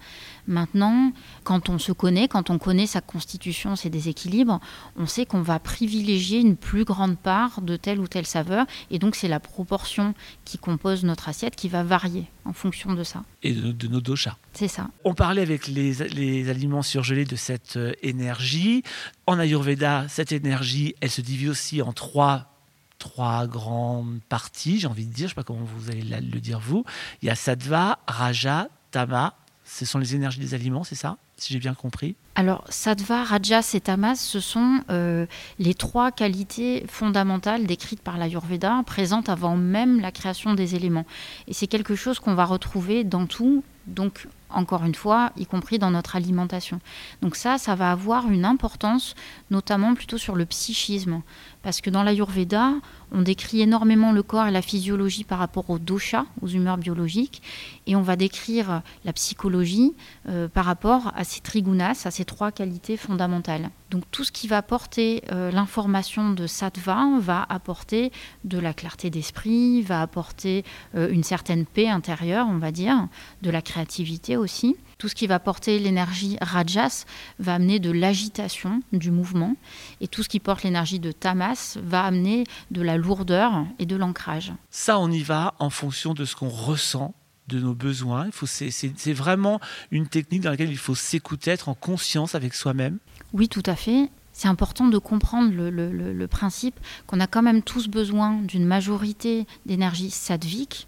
Maintenant, 0.47 1.11
quand 1.43 1.69
on 1.69 1.79
se 1.79 1.91
connaît, 1.91 2.27
quand 2.27 2.49
on 2.49 2.57
connaît 2.57 2.87
sa 2.87 3.01
constitution, 3.01 3.75
ses 3.75 3.89
déséquilibres, 3.89 4.59
on 4.97 5.07
sait 5.07 5.25
qu'on 5.25 5.41
va 5.41 5.59
privilégier 5.59 6.39
une 6.39 6.55
plus 6.55 6.83
grande 6.83 7.17
part 7.17 7.61
de 7.61 7.75
telle 7.75 7.99
ou 7.99 8.07
telle 8.07 8.25
saveur. 8.25 8.65
Et 8.91 8.99
donc, 8.99 9.15
c'est 9.15 9.27
la 9.27 9.39
proportion 9.39 10.13
qui 10.43 10.57
compose 10.57 11.03
notre 11.03 11.29
assiette 11.29 11.55
qui 11.55 11.69
va 11.69 11.83
varier 11.83 12.25
en 12.45 12.53
fonction 12.53 12.93
de 12.93 13.03
ça. 13.03 13.23
Et 13.43 13.53
de, 13.53 13.87
nos 13.87 14.01
doshas. 14.01 14.37
C'est 14.53 14.67
ça. 14.67 14.89
On 15.03 15.13
parlait 15.13 15.41
avec 15.41 15.67
les, 15.67 15.93
les 16.09 16.49
aliments 16.49 16.83
surgelés 16.83 17.25
de 17.25 17.35
cette 17.35 17.77
euh, 17.77 17.93
énergie. 18.01 18.83
En 19.25 19.39
Ayurveda, 19.39 20.07
cette 20.07 20.31
énergie, 20.31 20.95
elle 21.01 21.09
se 21.09 21.21
divise 21.21 21.49
aussi 21.49 21.81
en 21.81 21.93
trois 21.93 22.51
trois 22.97 23.45
grandes 23.45 24.19
parties, 24.29 24.79
j'ai 24.79 24.87
envie 24.87 25.05
de 25.05 25.13
dire, 25.13 25.23
je 25.23 25.23
ne 25.25 25.29
sais 25.29 25.35
pas 25.35 25.43
comment 25.43 25.65
vous 25.65 25.91
allez 25.91 26.01
le 26.01 26.39
dire 26.39 26.59
vous. 26.59 26.85
Il 27.21 27.27
y 27.27 27.29
a 27.29 27.35
sattva, 27.35 27.99
raja, 28.07 28.69
tama. 28.91 29.35
Ce 29.67 29.83
sont 29.83 29.97
les 29.97 30.13
énergies 30.13 30.39
des 30.39 30.53
aliments, 30.53 30.83
c'est 30.83 30.95
ça 30.95 31.17
Si 31.37 31.51
j'ai 31.51 31.59
bien 31.59 31.73
compris? 31.73 32.15
Alors, 32.35 32.63
sattva, 32.69 33.23
rajas 33.23 33.71
et 33.73 33.81
tamas, 33.81 34.15
ce 34.15 34.39
sont 34.39 34.81
euh, 34.91 35.25
les 35.57 35.73
trois 35.73 36.11
qualités 36.11 36.85
fondamentales 36.87 37.65
décrites 37.65 38.01
par 38.01 38.19
l'Ayurveda, 38.19 38.83
présentes 38.85 39.27
avant 39.27 39.57
même 39.57 39.99
la 40.01 40.11
création 40.11 40.53
des 40.53 40.75
éléments. 40.75 41.07
Et 41.47 41.53
c'est 41.53 41.65
quelque 41.65 41.95
chose 41.95 42.19
qu'on 42.19 42.35
va 42.35 42.45
retrouver 42.45 43.03
dans 43.03 43.25
tout, 43.25 43.63
donc 43.87 44.27
encore 44.51 44.85
une 44.85 44.95
fois, 44.95 45.31
y 45.35 45.47
compris 45.47 45.79
dans 45.79 45.91
notre 45.91 46.15
alimentation. 46.15 46.79
Donc 47.21 47.35
ça, 47.35 47.57
ça 47.57 47.73
va 47.73 47.91
avoir 47.91 48.29
une 48.29 48.45
importance, 48.45 49.15
notamment 49.49 49.95
plutôt 49.95 50.17
sur 50.17 50.35
le 50.35 50.45
psychisme. 50.45 51.21
Parce 51.65 51.81
que 51.81 51.89
dans 51.89 52.03
l'Ayurveda, 52.03 52.73
on 53.11 53.23
décrit 53.23 53.59
énormément 53.59 54.11
le 54.11 54.21
corps 54.21 54.45
et 54.45 54.51
la 54.51 54.61
physiologie 54.61 55.23
par 55.23 55.39
rapport 55.39 55.67
aux 55.71 55.79
doshas, 55.79 56.25
aux 56.43 56.47
humeurs 56.47 56.77
biologiques, 56.77 57.41
et 57.87 57.95
on 57.95 58.03
va 58.03 58.15
décrire 58.15 58.83
la 59.03 59.13
psychologie 59.13 59.95
euh, 60.29 60.47
par 60.47 60.65
rapport 60.65 61.11
à 61.15 61.23
ces 61.23 61.41
trigunas, 61.41 62.03
à 62.05 62.11
ces 62.11 62.23
trois 62.23 62.51
qualités 62.51 62.97
fondamentales. 62.97 63.71
Donc 63.89 64.03
tout 64.11 64.23
ce 64.23 64.31
qui 64.31 64.47
va 64.47 64.57
apporter 64.57 65.23
euh, 65.31 65.49
l'information 65.49 66.33
de 66.33 66.45
sattva 66.45 67.03
va 67.19 67.43
apporter 67.49 68.11
de 68.43 68.59
la 68.59 68.75
clarté 68.75 69.09
d'esprit, 69.09 69.81
va 69.81 70.03
apporter 70.03 70.63
euh, 70.93 71.09
une 71.09 71.23
certaine 71.23 71.65
paix 71.65 71.89
intérieure, 71.89 72.45
on 72.47 72.59
va 72.59 72.71
dire, 72.71 73.07
de 73.41 73.49
la 73.49 73.63
créativité 73.63 74.37
aussi. 74.37 74.75
Tout 74.97 75.09
ce 75.09 75.15
qui 75.15 75.27
va 75.27 75.39
porter 75.39 75.77
l'énergie 75.79 76.37
rajas 76.41 77.05
va 77.39 77.55
amener 77.55 77.79
de 77.79 77.91
l'agitation, 77.91 78.81
du 78.93 79.11
mouvement. 79.11 79.55
Et 80.01 80.07
tout 80.07 80.23
ce 80.23 80.29
qui 80.29 80.39
porte 80.39 80.63
l'énergie 80.63 80.99
de 80.99 81.11
tamas 81.11 81.77
va 81.83 82.03
amener 82.03 82.45
de 82.71 82.81
la 82.81 82.97
lourdeur 82.97 83.65
et 83.79 83.85
de 83.85 83.95
l'ancrage. 83.95 84.53
Ça, 84.69 84.99
on 84.99 85.11
y 85.11 85.21
va 85.21 85.53
en 85.59 85.69
fonction 85.69 86.13
de 86.13 86.23
ce 86.25 86.35
qu'on 86.35 86.49
ressent 86.49 87.13
de 87.47 87.59
nos 87.59 87.73
besoins. 87.73 88.29
C'est 88.45 89.13
vraiment 89.13 89.59
une 89.91 90.07
technique 90.07 90.41
dans 90.41 90.51
laquelle 90.51 90.71
il 90.71 90.77
faut 90.77 90.95
s'écouter, 90.95 91.51
être 91.51 91.69
en 91.69 91.75
conscience 91.75 92.35
avec 92.35 92.53
soi-même. 92.53 92.99
Oui, 93.33 93.49
tout 93.49 93.63
à 93.65 93.75
fait. 93.75 94.09
C'est 94.37 94.49
important 94.49 94.87
de 94.87 94.97
comprendre 94.97 95.53
le, 95.53 96.27
principe 96.27 96.77
qu'on 97.07 97.21
a 97.21 97.27
quand 97.27 97.41
même 97.41 97.61
tous 97.61 97.87
besoin 97.87 98.41
d'une 98.41 98.65
majorité 98.65 99.47
d'énergie 99.65 100.11
sattvique, 100.11 100.87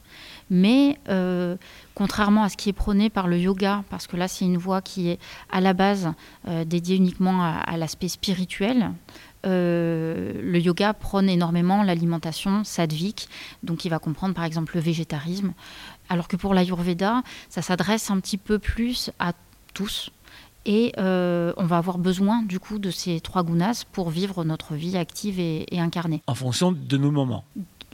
mais 0.50 0.98
euh, 1.10 1.58
contrairement 1.96 2.44
à 2.44 2.50
ce 2.50 2.58
qui 2.58 2.70
est 2.70 2.74
prôné 2.74 3.10
par 3.10 3.28
le 3.28 3.38
yoga, 3.38 3.84
parce 3.90 4.08
que 4.08 4.18
là 4.18 4.28
c'est 4.28 4.46
une 4.46 4.58
voie 4.58 4.82
qui 4.82 5.10
est 5.10 5.20
à 5.52 5.62
la 5.62 5.74
base 5.74 6.12
euh, 6.48 6.66
dédiée 6.66 6.96
uniquement 6.96 7.44
à, 7.44 7.78
l'aspect 7.78 8.08
spirituel, 8.08 8.92
euh, 9.46 10.34
le 10.42 10.60
yoga 10.60 10.94
prône 10.94 11.30
énormément 11.30 11.84
l'alimentation 11.84 12.64
sadvique, 12.64 13.30
donc 13.64 13.86
il 13.86 13.90
va 13.90 14.00
comprendre 14.00 14.34
par 14.34 14.46
exemple 14.46 14.76
le 14.76 14.82
végétarisme, 14.82 15.54
alors 16.10 16.28
que 16.28 16.36
pour 16.36 16.54
l'ayurveda, 16.54 17.24
ça 17.50 17.62
s'adresse 17.62 18.10
un 18.10 18.20
petit 18.20 18.38
peu 18.38 18.60
plus 18.60 19.12
à 19.20 19.34
tous. 19.74 20.12
Et 20.70 20.92
on 20.98 21.66
va 21.66 21.78
avoir 21.78 21.98
besoin 21.98 22.42
du 22.42 22.60
coup 22.60 22.78
de 22.78 22.92
ces 22.92 23.22
trois 23.22 23.42
gunas 23.42 23.86
pour 23.90 24.10
vivre 24.10 24.44
notre 24.44 24.76
vie 24.76 24.98
active 24.98 25.40
et 25.40 25.66
incarnée. 25.72 26.22
En 26.28 26.36
fonction 26.36 26.74
de 26.74 26.98
nos 26.98 27.10
moments 27.10 27.46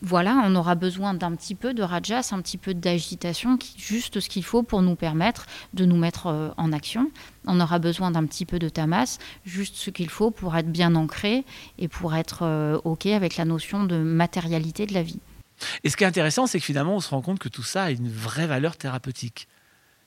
voilà, 0.05 0.43
on 0.45 0.53
aura 0.55 0.75
besoin 0.75 1.13
d'un 1.13 1.33
petit 1.33 1.55
peu 1.55 1.73
de 1.73 1.81
rajas, 1.81 2.29
un 2.33 2.41
petit 2.41 2.57
peu 2.57 2.73
d'agitation, 2.73 3.57
juste 3.77 4.19
ce 4.19 4.27
qu'il 4.27 4.43
faut 4.43 4.61
pour 4.61 4.81
nous 4.81 4.95
permettre 4.95 5.45
de 5.73 5.85
nous 5.85 5.95
mettre 5.95 6.27
euh, 6.27 6.49
en 6.57 6.73
action. 6.73 7.09
On 7.47 7.61
aura 7.61 7.79
besoin 7.79 8.11
d'un 8.11 8.25
petit 8.25 8.45
peu 8.45 8.59
de 8.59 8.67
tamas, 8.67 9.17
juste 9.45 9.75
ce 9.77 9.89
qu'il 9.89 10.09
faut 10.09 10.29
pour 10.29 10.57
être 10.57 10.69
bien 10.69 10.95
ancré 10.95 11.45
et 11.77 11.87
pour 11.87 12.15
être 12.15 12.39
euh, 12.41 12.81
OK 12.83 13.05
avec 13.05 13.37
la 13.37 13.45
notion 13.45 13.85
de 13.85 13.95
matérialité 13.95 14.85
de 14.85 14.93
la 14.93 15.03
vie. 15.03 15.19
Et 15.85 15.89
ce 15.89 15.95
qui 15.95 16.03
est 16.03 16.07
intéressant, 16.07 16.47
c'est 16.47 16.59
que 16.59 16.65
finalement, 16.65 16.97
on 16.97 16.99
se 16.99 17.09
rend 17.09 17.21
compte 17.21 17.39
que 17.39 17.49
tout 17.49 17.63
ça 17.63 17.85
a 17.85 17.91
une 17.91 18.09
vraie 18.09 18.47
valeur 18.47 18.75
thérapeutique, 18.75 19.47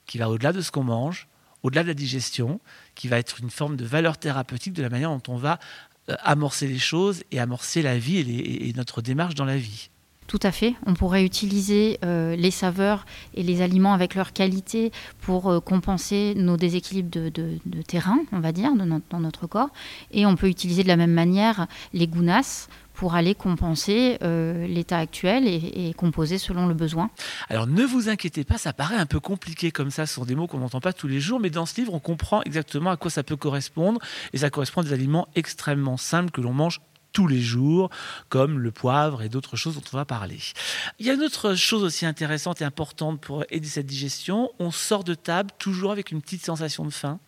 qui 0.05 0.19
va 0.19 0.29
au-delà 0.29 0.53
de 0.53 0.61
ce 0.61 0.69
qu'on 0.69 0.83
mange, 0.83 1.27
au-delà 1.63 1.81
de 1.81 1.87
la 1.87 1.95
digestion, 1.95 2.59
qui 2.93 3.07
va 3.07 3.17
être 3.17 3.39
une 3.41 3.49
forme 3.49 3.75
de 3.75 3.85
valeur 3.85 4.19
thérapeutique 4.19 4.73
de 4.73 4.83
la 4.83 4.89
manière 4.89 5.09
dont 5.09 5.33
on 5.33 5.37
va 5.37 5.57
amorcer 6.07 6.67
les 6.67 6.79
choses 6.79 7.23
et 7.31 7.39
amorcer 7.39 7.81
la 7.81 7.97
vie 7.97 8.17
et, 8.19 8.73
notre 8.73 9.01
démarche 9.01 9.35
dans 9.35 9.45
la 9.45 9.57
vie. 9.57 9.89
Tout 10.27 10.39
à 10.43 10.51
fait. 10.51 10.75
On 10.85 10.93
pourrait 10.93 11.23
utiliser 11.23 11.99
euh, 12.03 12.35
les 12.35 12.51
saveurs 12.51 13.05
et 13.33 13.43
les 13.43 13.61
aliments 13.61 13.93
avec 13.93 14.13
leur 14.13 14.33
qualité 14.33 14.91
pour 15.21 15.49
euh, 15.49 15.59
compenser 15.61 16.33
nos 16.35 16.57
déséquilibres 16.57 17.09
de, 17.09 17.81
terrain, 17.87 18.19
on 18.33 18.39
va 18.39 18.51
dire, 18.51 18.71
dans 18.75 19.19
notre 19.19 19.47
corps. 19.47 19.69
Et 20.11 20.25
on 20.25 20.35
peut 20.35 20.49
utiliser 20.49 20.83
de 20.83 20.89
la 20.89 20.97
même 20.97 21.13
manière 21.13 21.67
les 21.93 22.07
gunas 22.07 22.67
pour 22.93 23.13
aller 23.13 23.35
compenser 23.35 24.17
euh, 24.23 24.67
l'état 24.67 24.97
actuel 24.97 25.47
et, 25.47 25.93
composer 25.95 26.39
selon 26.39 26.67
le 26.67 26.73
besoin. 26.73 27.11
Alors 27.47 27.67
ne 27.67 27.83
vous 27.83 28.09
inquiétez 28.09 28.43
pas, 28.43 28.57
ça 28.57 28.73
paraît 28.73 28.95
un 28.95 29.05
peu 29.05 29.19
compliqué 29.19 29.71
comme 29.71 29.91
ça, 29.91 30.07
ce 30.07 30.15
sont 30.15 30.25
des 30.25 30.35
mots 30.35 30.47
qu'on 30.47 30.57
n'entend 30.57 30.81
pas 30.81 30.93
tous 30.93 31.07
les 31.07 31.19
jours, 31.19 31.39
mais 31.39 31.51
dans 31.51 31.67
ce 31.67 31.79
livre, 31.79 31.93
on 31.93 31.99
comprend 31.99 32.41
exactement 32.41 32.89
à 32.89 32.97
quoi 32.97 33.11
ça 33.11 33.21
peut 33.21 33.35
correspondre, 33.35 34.01
et 34.33 34.39
ça 34.39 34.49
correspond 34.49 34.81
à 34.81 34.83
des 34.83 34.93
aliments 34.93 35.27
extrêmement 35.35 35.97
simples 35.97 36.31
que 36.31 36.41
l'on 36.41 36.53
mange 36.53 36.81
tous 37.13 37.27
les 37.27 37.41
jours, 37.41 37.89
comme 38.29 38.59
le 38.59 38.71
poivre 38.71 39.21
et 39.21 39.29
d'autres 39.29 39.55
choses 39.55 39.75
dont 39.75 39.83
on 39.93 39.97
va 39.97 40.05
parler. 40.05 40.39
Il 40.99 41.05
y 41.05 41.09
a 41.09 41.13
une 41.13 41.23
autre 41.23 41.55
chose 41.55 41.83
aussi 41.83 42.05
intéressante 42.05 42.61
et 42.61 42.65
importante 42.65 43.19
pour 43.19 43.43
aider 43.49 43.67
cette 43.67 43.87
digestion, 43.87 44.51
on 44.59 44.71
sort 44.71 45.03
de 45.03 45.13
table 45.13 45.51
toujours 45.57 45.91
avec 45.91 46.11
une 46.11 46.21
petite 46.21 46.45
sensation 46.45 46.85
de 46.85 46.91
faim. 46.91 47.19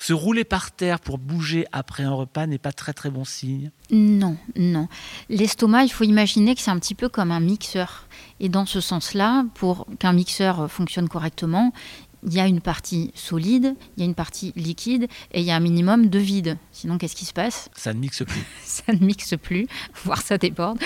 Se 0.00 0.14
rouler 0.14 0.44
par 0.44 0.72
terre 0.72 0.98
pour 0.98 1.18
bouger 1.18 1.66
après 1.72 2.04
un 2.04 2.12
repas 2.12 2.46
n'est 2.46 2.56
pas 2.56 2.72
très 2.72 2.94
très 2.94 3.10
bon 3.10 3.26
signe. 3.26 3.70
Non, 3.90 4.38
non. 4.56 4.88
L'estomac, 5.28 5.84
il 5.84 5.90
faut 5.90 6.04
imaginer 6.04 6.54
que 6.54 6.62
c'est 6.62 6.70
un 6.70 6.78
petit 6.78 6.94
peu 6.94 7.10
comme 7.10 7.30
un 7.30 7.40
mixeur. 7.40 8.06
Et 8.40 8.48
dans 8.48 8.64
ce 8.64 8.80
sens-là, 8.80 9.44
pour 9.54 9.86
qu'un 9.98 10.14
mixeur 10.14 10.70
fonctionne 10.70 11.06
correctement, 11.06 11.74
il 12.22 12.34
y 12.34 12.40
a 12.40 12.46
une 12.46 12.60
partie 12.60 13.10
solide, 13.14 13.74
il 13.96 14.00
y 14.00 14.02
a 14.02 14.06
une 14.06 14.14
partie 14.14 14.52
liquide 14.56 15.08
et 15.32 15.40
il 15.40 15.46
y 15.46 15.50
a 15.50 15.56
un 15.56 15.60
minimum 15.60 16.08
de 16.08 16.18
vide. 16.18 16.58
Sinon, 16.72 16.98
qu'est-ce 16.98 17.16
qui 17.16 17.24
se 17.24 17.32
passe? 17.32 17.70
Ça 17.74 17.94
ne 17.94 17.98
mixe 17.98 18.22
plus. 18.24 18.44
ça 18.64 18.92
ne 18.92 18.98
mixe 18.98 19.34
plus, 19.40 19.66
voire 20.04 20.20
ça 20.20 20.38
déborde. 20.38 20.78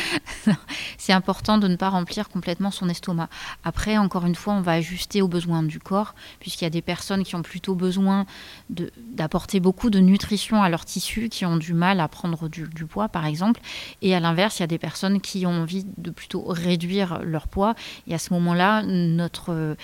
C'est 0.98 1.12
important 1.12 1.58
de 1.58 1.68
ne 1.68 1.76
pas 1.76 1.88
remplir 1.90 2.28
complètement 2.28 2.70
son 2.70 2.88
estomac. 2.88 3.28
Après, 3.64 3.98
encore 3.98 4.26
une 4.26 4.34
fois, 4.34 4.54
on 4.54 4.60
va 4.60 4.72
ajuster 4.72 5.22
aux 5.22 5.28
besoins 5.28 5.62
du 5.62 5.80
corps, 5.80 6.14
puisqu'il 6.40 6.64
y 6.64 6.66
a 6.66 6.70
des 6.70 6.82
personnes 6.82 7.24
qui 7.24 7.34
ont 7.34 7.42
plutôt 7.42 7.74
besoin 7.74 8.26
d'apporter 8.70 9.60
beaucoup 9.60 9.90
de 9.90 9.98
nutrition 9.98 10.62
à 10.62 10.68
leurs 10.68 10.84
tissus, 10.84 11.28
qui 11.28 11.44
ont 11.44 11.56
du 11.56 11.74
mal 11.74 12.00
à 12.00 12.08
prendre 12.08 12.48
du, 12.48 12.68
du 12.68 12.86
poids, 12.86 13.08
par 13.08 13.26
exemple. 13.26 13.60
Et 14.02 14.14
à 14.14 14.20
l'inverse, 14.20 14.58
il 14.58 14.62
y 14.62 14.64
a 14.64 14.68
des 14.68 14.78
personnes 14.78 15.20
qui 15.20 15.46
ont 15.46 15.62
envie 15.62 15.84
de 15.98 16.10
plutôt 16.10 16.44
réduire 16.46 17.20
leur 17.22 17.48
poids. 17.48 17.74
Et 18.06 18.14
à 18.14 18.18
ce 18.18 18.32
moment-là, 18.34 18.82
notre 18.82 19.76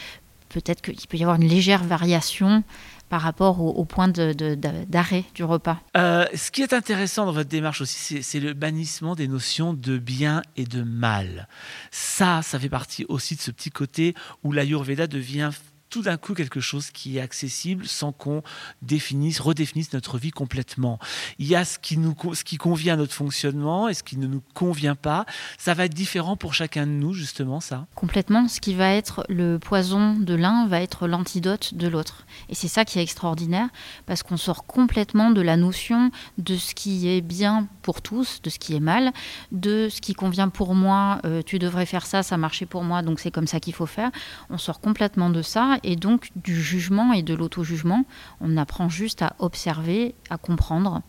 peut-être 0.50 0.82
qu'il 0.82 1.08
peut 1.08 1.16
y 1.16 1.22
avoir 1.22 1.40
une 1.40 1.48
légère 1.48 1.82
variation 1.82 2.62
par 3.08 3.22
rapport 3.22 3.60
au, 3.60 3.84
point 3.84 4.06
d'arrêt 4.06 5.24
du 5.34 5.42
repas. 5.42 5.80
Euh, 5.96 6.26
ce 6.32 6.52
qui 6.52 6.62
est 6.62 6.72
intéressant 6.72 7.26
dans 7.26 7.32
votre 7.32 7.48
démarche 7.48 7.80
aussi, 7.80 8.22
c'est 8.22 8.38
le 8.38 8.52
bannissement 8.52 9.16
des 9.16 9.26
notions 9.26 9.74
de 9.74 9.98
bien 9.98 10.42
et 10.56 10.64
de 10.64 10.82
mal. 10.82 11.48
Ça, 11.90 12.40
ça 12.42 12.60
fait 12.60 12.68
partie 12.68 13.04
aussi 13.08 13.34
de 13.34 13.40
ce 13.40 13.50
petit 13.50 13.70
côté 13.70 14.14
où 14.44 14.52
l'Ayurveda 14.52 15.08
devient 15.08 15.50
tout 15.90 16.02
d'un 16.02 16.16
coup 16.16 16.34
quelque 16.34 16.60
chose 16.60 16.90
qui 16.90 17.18
est 17.18 17.20
accessible 17.20 17.86
sans 17.86 18.12
qu'on 18.12 18.42
définisse, 18.80 19.40
redéfinisse 19.40 19.92
notre 19.92 20.18
vie 20.18 20.30
complètement. 20.30 20.98
Il 21.38 21.46
y 21.46 21.56
a 21.56 21.64
ce 21.64 21.78
qui, 21.78 21.98
nous, 21.98 22.14
ce 22.32 22.44
qui 22.44 22.56
convient 22.56 22.94
à 22.94 22.96
notre 22.96 23.12
fonctionnement 23.12 23.88
et 23.88 23.94
ce 23.94 24.02
qui 24.02 24.16
ne 24.16 24.26
nous 24.26 24.42
convient 24.54 24.94
pas. 24.94 25.26
Ça 25.58 25.74
va 25.74 25.84
être 25.84 25.94
différent 25.94 26.36
pour 26.36 26.54
chacun 26.54 26.86
de 26.86 26.92
nous, 26.92 27.12
justement, 27.12 27.60
ça 27.60 27.86
Complètement. 27.94 28.48
Ce 28.48 28.60
qui 28.60 28.74
va 28.74 28.92
être 28.92 29.24
le 29.28 29.58
poison 29.58 30.14
de 30.14 30.34
l'un 30.34 30.66
va 30.68 30.80
être 30.80 31.08
l'antidote 31.08 31.74
de 31.74 31.88
l'autre. 31.88 32.24
Et 32.48 32.54
c'est 32.54 32.68
ça 32.68 32.84
qui 32.84 32.98
est 32.98 33.02
extraordinaire, 33.02 33.68
parce 34.06 34.22
qu'on 34.22 34.36
sort 34.36 34.66
complètement 34.66 35.30
de 35.30 35.40
la 35.40 35.56
notion 35.56 36.10
de 36.38 36.56
ce 36.56 36.74
qui 36.74 37.08
est 37.08 37.20
bien 37.20 37.66
pour 37.82 38.00
tous, 38.00 38.40
de 38.42 38.50
ce 38.50 38.58
qui 38.58 38.76
est 38.76 38.80
mal, 38.80 39.12
de 39.50 39.88
ce 39.88 40.00
qui 40.00 40.14
convient 40.14 40.48
pour 40.48 40.74
moi, 40.74 41.20
euh, 41.24 41.42
tu 41.44 41.58
devrais 41.58 41.86
faire 41.86 42.06
ça, 42.06 42.22
ça 42.22 42.36
marchait 42.36 42.66
pour 42.66 42.84
moi, 42.84 43.02
donc 43.02 43.18
c'est 43.18 43.30
comme 43.30 43.46
ça 43.46 43.58
qu'il 43.58 43.74
faut 43.74 43.86
faire. 43.86 44.10
On 44.50 44.58
sort 44.58 44.80
complètement 44.80 45.30
de 45.30 45.42
ça 45.42 45.78
et 45.82 45.96
donc 45.96 46.30
du 46.36 46.60
jugement 46.60 47.12
et 47.12 47.22
de 47.22 47.34
l'auto-jugement. 47.34 48.04
On 48.40 48.56
apprend 48.56 48.88
juste 48.88 49.22
à 49.22 49.34
observer, 49.38 50.14
à 50.28 50.38
comprendre 50.38 51.02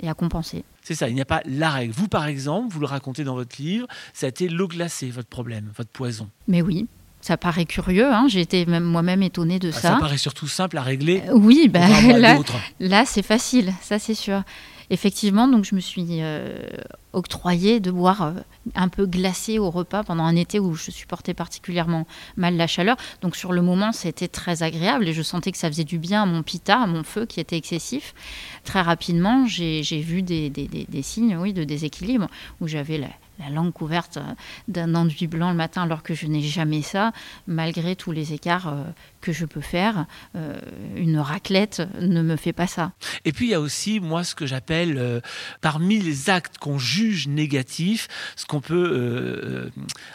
et 0.00 0.08
à 0.08 0.14
compenser. 0.14 0.64
C'est 0.82 0.94
ça, 0.94 1.08
il 1.08 1.14
n'y 1.14 1.20
a 1.20 1.26
pas 1.26 1.42
la 1.46 1.70
règle. 1.70 1.92
Vous, 1.92 2.06
par 2.08 2.26
exemple, 2.26 2.72
vous 2.72 2.80
le 2.80 2.86
racontez 2.86 3.24
dans 3.24 3.34
votre 3.34 3.60
livre, 3.60 3.86
ça 4.14 4.26
a 4.26 4.28
été 4.28 4.48
l'eau 4.48 4.68
glacée, 4.68 5.10
votre 5.10 5.28
problème, 5.28 5.70
votre 5.76 5.90
poison. 5.90 6.28
Mais 6.48 6.62
oui, 6.62 6.86
Ça 7.22 7.36
paraît 7.36 7.64
curieux, 7.64 8.12
hein, 8.12 8.26
j'ai 8.28 8.40
été 8.40 8.66
même 8.66 8.84
moi-même 8.84 9.22
étonnée 9.22 9.58
de 9.58 9.70
Ah, 9.70 9.72
ça. 9.72 9.80
Ça 9.94 9.96
paraît 9.96 10.18
surtout 10.18 10.46
simple 10.46 10.78
à 10.78 10.82
régler. 10.82 11.22
Euh, 11.28 11.32
oui, 11.34 11.68
bah, 11.68 11.88
là, 12.18 12.38
là 12.78 13.04
c'est 13.04 13.22
facile, 13.24 13.72
ça 13.80 13.98
c'est 13.98 14.14
sûr. 14.14 14.42
Effectivement, 14.90 15.48
donc 15.48 15.64
je 15.64 15.74
me 15.74 15.80
suis 15.80 16.06
euh, 16.22 16.58
octroyé 17.12 17.80
de 17.80 17.90
boire 17.90 18.22
euh, 18.22 18.32
un 18.74 18.88
peu 18.88 19.06
glacé 19.06 19.58
au 19.58 19.70
repas 19.70 20.04
pendant 20.04 20.22
un 20.22 20.36
été 20.36 20.60
où 20.60 20.74
je 20.74 20.90
supportais 20.90 21.34
particulièrement 21.34 22.06
mal 22.36 22.56
la 22.56 22.66
chaleur. 22.66 22.96
Donc 23.20 23.34
sur 23.36 23.52
le 23.52 23.62
moment, 23.62 23.90
c'était 23.92 24.28
très 24.28 24.62
agréable 24.62 25.08
et 25.08 25.12
je 25.12 25.22
sentais 25.22 25.50
que 25.50 25.58
ça 25.58 25.68
faisait 25.68 25.84
du 25.84 25.98
bien 25.98 26.22
à 26.22 26.26
mon 26.26 26.42
pita, 26.42 26.78
à 26.80 26.86
mon 26.86 27.02
feu 27.02 27.26
qui 27.26 27.40
était 27.40 27.56
excessif. 27.56 28.14
Très 28.64 28.80
rapidement, 28.80 29.46
j'ai 29.46 29.82
vu 30.00 30.22
des- 30.22 30.50
des 30.50 31.02
signes 31.02 31.36
oui, 31.36 31.52
de 31.52 31.64
déséquilibre 31.64 32.28
où 32.60 32.68
j'avais 32.68 32.98
la, 32.98 33.08
la 33.38 33.50
langue 33.50 33.72
couverte 33.72 34.16
euh, 34.16 34.34
d'un 34.68 34.94
enduit 34.94 35.26
blanc 35.26 35.50
le 35.50 35.56
matin 35.56 35.82
alors 35.82 36.02
que 36.02 36.14
je 36.14 36.26
n'ai 36.26 36.42
jamais 36.42 36.82
ça, 36.82 37.12
malgré 37.46 37.96
tous 37.96 38.12
les 38.12 38.32
écarts 38.32 38.68
euh, 38.68 38.84
que 39.20 39.32
je 39.32 39.44
peux 39.44 39.60
faire. 39.60 40.06
Euh, 40.34 40.58
une 40.96 41.18
raclette 41.18 41.82
ne 42.00 42.22
me 42.22 42.36
fait 42.36 42.52
pas 42.52 42.66
ça. 42.66 42.92
Et 43.24 43.32
puis 43.32 43.46
il 43.46 43.50
y 43.50 43.54
a 43.54 43.60
aussi, 43.60 44.00
moi, 44.00 44.24
ce 44.24 44.34
que 44.34 44.46
j'appelle, 44.46 45.22
parmi 45.60 45.98
les 45.98 46.30
actes 46.30 46.58
qu'on 46.58 46.78
juge 46.78 47.28
négatifs, 47.28 48.08
ce 48.36 48.46
qu'on 48.46 48.60
peut 48.60 49.70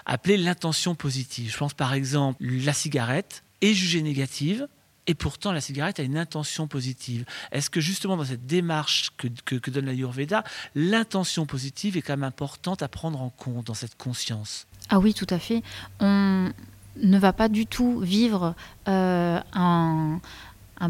appeler 0.06 0.38
l'intention 0.38 0.96
positive. 0.96 1.52
Je 1.52 1.58
pense 1.58 1.74
par 1.74 1.94
exemple, 1.94 2.44
la 2.44 2.74
cigarette 2.74 3.44
est 3.62 3.74
jugée 3.74 4.02
négative. 4.02 4.68
Et 5.08 5.16
pourtant, 5.16 5.52
la 5.52 5.62
cigarette 5.62 6.00
a 6.00 6.04
une 6.04 6.18
intention 6.18 6.68
positive. 6.68 7.26
Est-ce 7.52 7.70
que 7.70 7.82
justement 7.82 8.18
dans 8.18 8.26
cette 8.26 8.46
démarche 8.46 9.12
que, 9.18 9.28
que, 9.28 9.72
donne 9.72 9.86
l'Ayurveda, 9.86 10.44
l'intention 10.76 11.46
positive 11.46 11.98
est 11.98 12.02
quand 12.02 12.14
même 12.14 12.24
importante 12.24 12.84
à 12.84 12.88
prendre 12.88 13.22
en 13.22 13.30
compte 13.30 13.68
dans 13.68 13.74
cette 13.74 13.98
conscience? 13.98 14.68
Ah 14.90 15.00
oui, 15.00 15.14
tout 15.14 15.28
à 15.30 15.40
fait. 15.40 15.64
On 16.00 16.52
ne 16.98 17.18
va 17.18 17.34
pas 17.34 17.50
du 17.50 17.66
tout 17.66 18.00
vivre 18.00 18.54
euh, 18.88 19.40
un, 19.54 20.20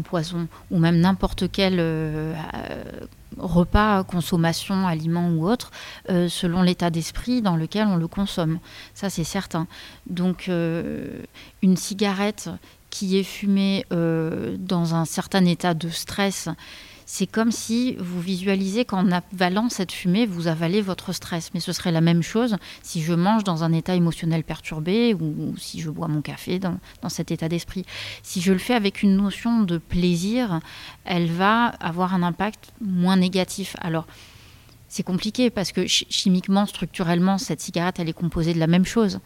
poison 0.04 0.48
ou 0.70 0.78
même 0.78 0.98
n'importe 1.00 1.50
quel 1.50 1.78
euh, 1.78 2.34
euh, 2.54 2.84
repas, 3.38 4.04
consommation, 4.04 4.86
aliment 4.86 5.30
ou 5.30 5.48
autre, 5.48 5.70
selon 6.08 6.62
l'état 6.62 6.90
d'esprit 6.90 7.40
dans 7.40 7.56
lequel 7.56 7.86
on 7.86 7.96
le 7.96 8.08
consomme. 8.08 8.58
Ça, 8.94 9.08
c'est 9.08 9.24
certain. 9.24 9.66
Donc, 10.06 10.48
une 10.48 11.76
cigarette 11.76 12.50
qui 12.92 13.18
est 13.18 13.24
fumée 13.24 13.86
euh, 13.90 14.56
dans 14.58 14.94
un 14.94 15.06
certain 15.06 15.46
état 15.46 15.72
de 15.72 15.88
stress, 15.88 16.50
c'est 17.06 17.26
comme 17.26 17.50
si 17.50 17.96
vous 17.98 18.20
visualisez 18.20 18.84
qu'en 18.84 19.10
avalant 19.10 19.70
cette 19.70 19.92
fumée, 19.92 20.26
vous 20.26 20.46
avalez 20.46 20.82
votre 20.82 21.12
stress. 21.12 21.50
Mais 21.54 21.60
ce 21.60 21.72
serait 21.72 21.90
la 21.90 22.02
même 22.02 22.22
chose 22.22 22.56
si 22.82 23.02
je 23.02 23.14
mange 23.14 23.44
dans 23.44 23.64
un 23.64 23.72
état 23.72 23.94
émotionnel 23.94 24.44
perturbé 24.44 25.14
ou 25.14 25.56
si 25.56 25.80
je 25.80 25.90
bois 25.90 26.06
mon 26.06 26.20
café 26.20 26.58
dans 26.58 26.78
cet 27.08 27.30
état 27.30 27.48
d'esprit. 27.48 27.86
Si 28.22 28.42
je 28.42 28.52
le 28.52 28.58
fais 28.58 28.74
avec 28.74 29.02
une 29.02 29.16
notion 29.16 29.62
de 29.62 29.78
plaisir, 29.78 30.60
elle 31.04 31.30
va 31.30 31.66
avoir 31.66 32.14
un 32.14 32.22
impact 32.22 32.72
moins 32.80 33.16
négatif. 33.16 33.74
Alors, 33.80 34.06
c'est 34.94 35.02
compliqué 35.02 35.48
parce 35.48 35.72
que 35.72 35.86
chi- 35.86 36.06
chimiquement, 36.10 36.66
structurellement, 36.66 37.38
cette 37.38 37.62
cigarette, 37.62 37.98
elle 37.98 38.10
est 38.10 38.12
composée 38.12 38.52
de 38.52 38.58
la 38.58 38.66
même 38.66 38.84
chose. 38.84 39.20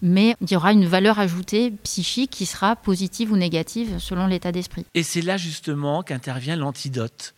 Mais 0.00 0.34
il 0.40 0.50
y 0.50 0.56
aura 0.56 0.72
une 0.72 0.86
valeur 0.86 1.18
ajoutée 1.18 1.72
psychique 1.82 2.30
qui 2.30 2.46
sera 2.46 2.74
positive 2.74 3.30
ou 3.30 3.36
négative 3.36 3.98
selon 3.98 4.26
l'état 4.26 4.50
d'esprit. 4.50 4.86
Et 4.94 5.02
c'est 5.02 5.20
là 5.20 5.36
justement 5.36 6.02
qu'intervient 6.02 6.56
l'antidote, 6.56 7.34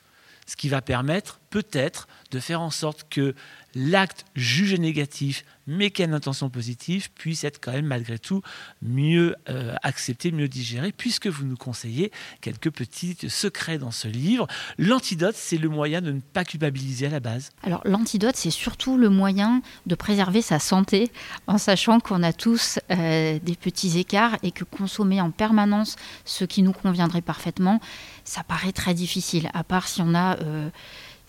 ce 0.47 0.55
qui 0.55 0.69
va 0.69 0.81
permettre 0.81 1.41
peut-être 1.51 2.07
de 2.31 2.39
faire 2.39 2.61
en 2.61 2.71
sorte 2.71 3.05
que 3.11 3.35
l'acte 3.75 4.25
jugé 4.35 4.79
négatif, 4.79 5.45
mais 5.67 5.91
qui 5.91 6.03
a 6.03 6.07
une 6.07 6.15
intention 6.15 6.51
positive, 6.51 7.11
puisse 7.13 7.45
être 7.45 7.61
quand 7.61 7.73
même 7.73 7.87
malgré 7.87 8.19
tout 8.19 8.43
mieux 8.83 9.37
euh, 9.49 9.75
accepté, 9.83 10.33
mieux 10.33 10.49
digéré, 10.49 10.93
puisque 10.93 11.29
vous 11.29 11.45
nous 11.45 11.57
conseillez 11.57 12.11
quelques 12.41 12.71
petits 12.71 13.17
secrets 13.29 13.79
dans 13.79 13.93
ce 13.93 14.09
livre. 14.09 14.49
L'antidote, 14.79 15.37
c'est 15.37 15.59
le 15.59 15.69
moyen 15.69 16.01
de 16.01 16.13
ne 16.13 16.21
pas 16.21 16.45
culpabiliser 16.45 17.07
à 17.07 17.11
la 17.11 17.21
base. 17.21 17.51
Alors 17.63 17.81
l'antidote, 17.85 18.37
c'est 18.37 18.51
surtout 18.51 18.97
le 18.97 19.09
moyen 19.09 19.63
de 19.87 19.95
préserver 19.95 20.43
sa 20.43 20.59
santé 20.59 21.13
en 21.47 21.59
sachant 21.59 22.01
qu'on 22.01 22.23
a 22.23 22.33
tous 22.33 22.81
euh, 22.91 23.39
des 23.41 23.55
petits 23.57 23.99
écarts 23.99 24.37
et 24.43 24.51
que 24.51 24.65
consommer 24.65 25.21
en 25.21 25.31
permanence 25.31 25.97
ce 26.25 26.45
qui 26.45 26.63
nous 26.63 26.73
conviendrait 26.73 27.23
parfaitement, 27.23 27.81
ça 28.25 28.43
paraît 28.43 28.73
très 28.73 28.95
difficile, 28.95 29.49
à 29.55 29.63
part 29.63 29.87
si 29.87 30.03
on 30.03 30.15
a... 30.15 30.37
euh, 30.41 30.71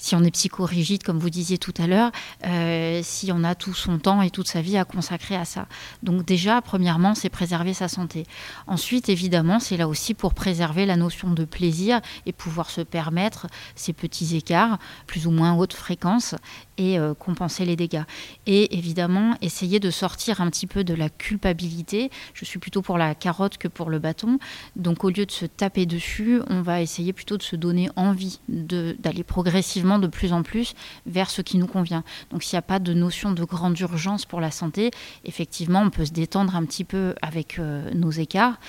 si 0.03 0.15
on 0.15 0.23
est 0.23 0.31
psychorigide, 0.31 1.01
comme 1.01 1.17
vous 1.17 1.29
disiez 1.29 1.57
tout 1.57 1.73
à 1.77 1.87
l'heure, 1.87 2.11
euh, 2.45 2.99
si 3.03 3.31
on 3.31 3.41
a 3.45 3.55
tout 3.55 3.73
son 3.73 3.99
temps 3.99 4.21
et 4.21 4.31
toute 4.31 4.49
sa 4.49 4.59
vie 4.61 4.77
à 4.77 4.83
consacrer 4.83 5.37
à 5.37 5.45
ça. 5.45 5.65
Donc 6.03 6.25
déjà, 6.25 6.61
premièrement, 6.61 7.15
c'est 7.15 7.29
préserver 7.29 7.73
sa 7.73 7.87
santé. 7.87 8.25
Ensuite, 8.67 9.07
évidemment, 9.07 9.61
c'est 9.61 9.77
là 9.77 9.87
aussi 9.87 10.13
pour 10.13 10.33
préserver 10.33 10.85
la 10.85 10.97
notion 10.97 11.31
de 11.31 11.45
plaisir 11.45 12.01
et 12.25 12.33
pouvoir 12.33 12.69
se 12.69 12.81
permettre 12.81 13.47
ces 13.75 13.93
petits 13.93 14.35
écarts, 14.35 14.77
plus 15.07 15.25
ou 15.25 15.31
moins 15.31 15.55
haute 15.55 15.73
fréquence, 15.73 16.35
et 16.77 16.99
euh, 16.99 17.13
compenser 17.13 17.63
les 17.63 17.77
dégâts. 17.77 18.03
Et 18.45 18.77
évidemment, 18.77 19.37
essayer 19.41 19.79
de 19.79 19.89
sortir 19.89 20.41
un 20.41 20.49
petit 20.49 20.67
peu 20.67 20.83
de 20.83 20.93
la 20.93 21.07
culpabilité. 21.07 22.11
Je 22.33 22.43
suis 22.43 22.59
plutôt 22.59 22.81
pour 22.81 22.97
la 22.97 23.15
carotte 23.15 23.57
que 23.57 23.69
pour 23.69 23.89
le 23.89 23.99
bâton. 23.99 24.37
Donc 24.75 25.05
au 25.05 25.09
lieu 25.09 25.25
de 25.25 25.31
se 25.31 25.45
taper 25.45 25.85
dessus, 25.85 26.41
on 26.49 26.61
va 26.61 26.81
essayer 26.81 27.13
plutôt 27.13 27.37
de 27.37 27.43
se 27.43 27.55
donner 27.55 27.89
envie 27.95 28.41
d'aller 28.49 29.23
progressivement 29.23 29.92
de 29.99 30.07
plus 30.07 30.33
en 30.33 30.43
plus 30.43 30.73
vers 31.05 31.29
ce 31.29 31.41
qui 31.41 31.57
nous 31.57 31.67
convient. 31.67 32.03
Donc 32.31 32.43
s'il 32.43 32.55
n'y 32.55 32.59
a 32.59 32.63
pas 32.63 32.79
de 32.79 32.93
notion 32.93 33.31
de 33.31 33.43
grande 33.43 33.79
urgence 33.79 34.25
pour 34.25 34.41
la 34.41 34.51
santé, 34.51 34.91
effectivement, 35.25 35.81
on 35.81 35.89
peut 35.89 36.05
se 36.05 36.11
détendre 36.11 36.55
un 36.55 36.65
petit 36.65 36.83
peu 36.83 37.15
avec 37.21 37.59
euh, 37.59 37.89
nos 37.93 38.11
écarts. 38.11 38.59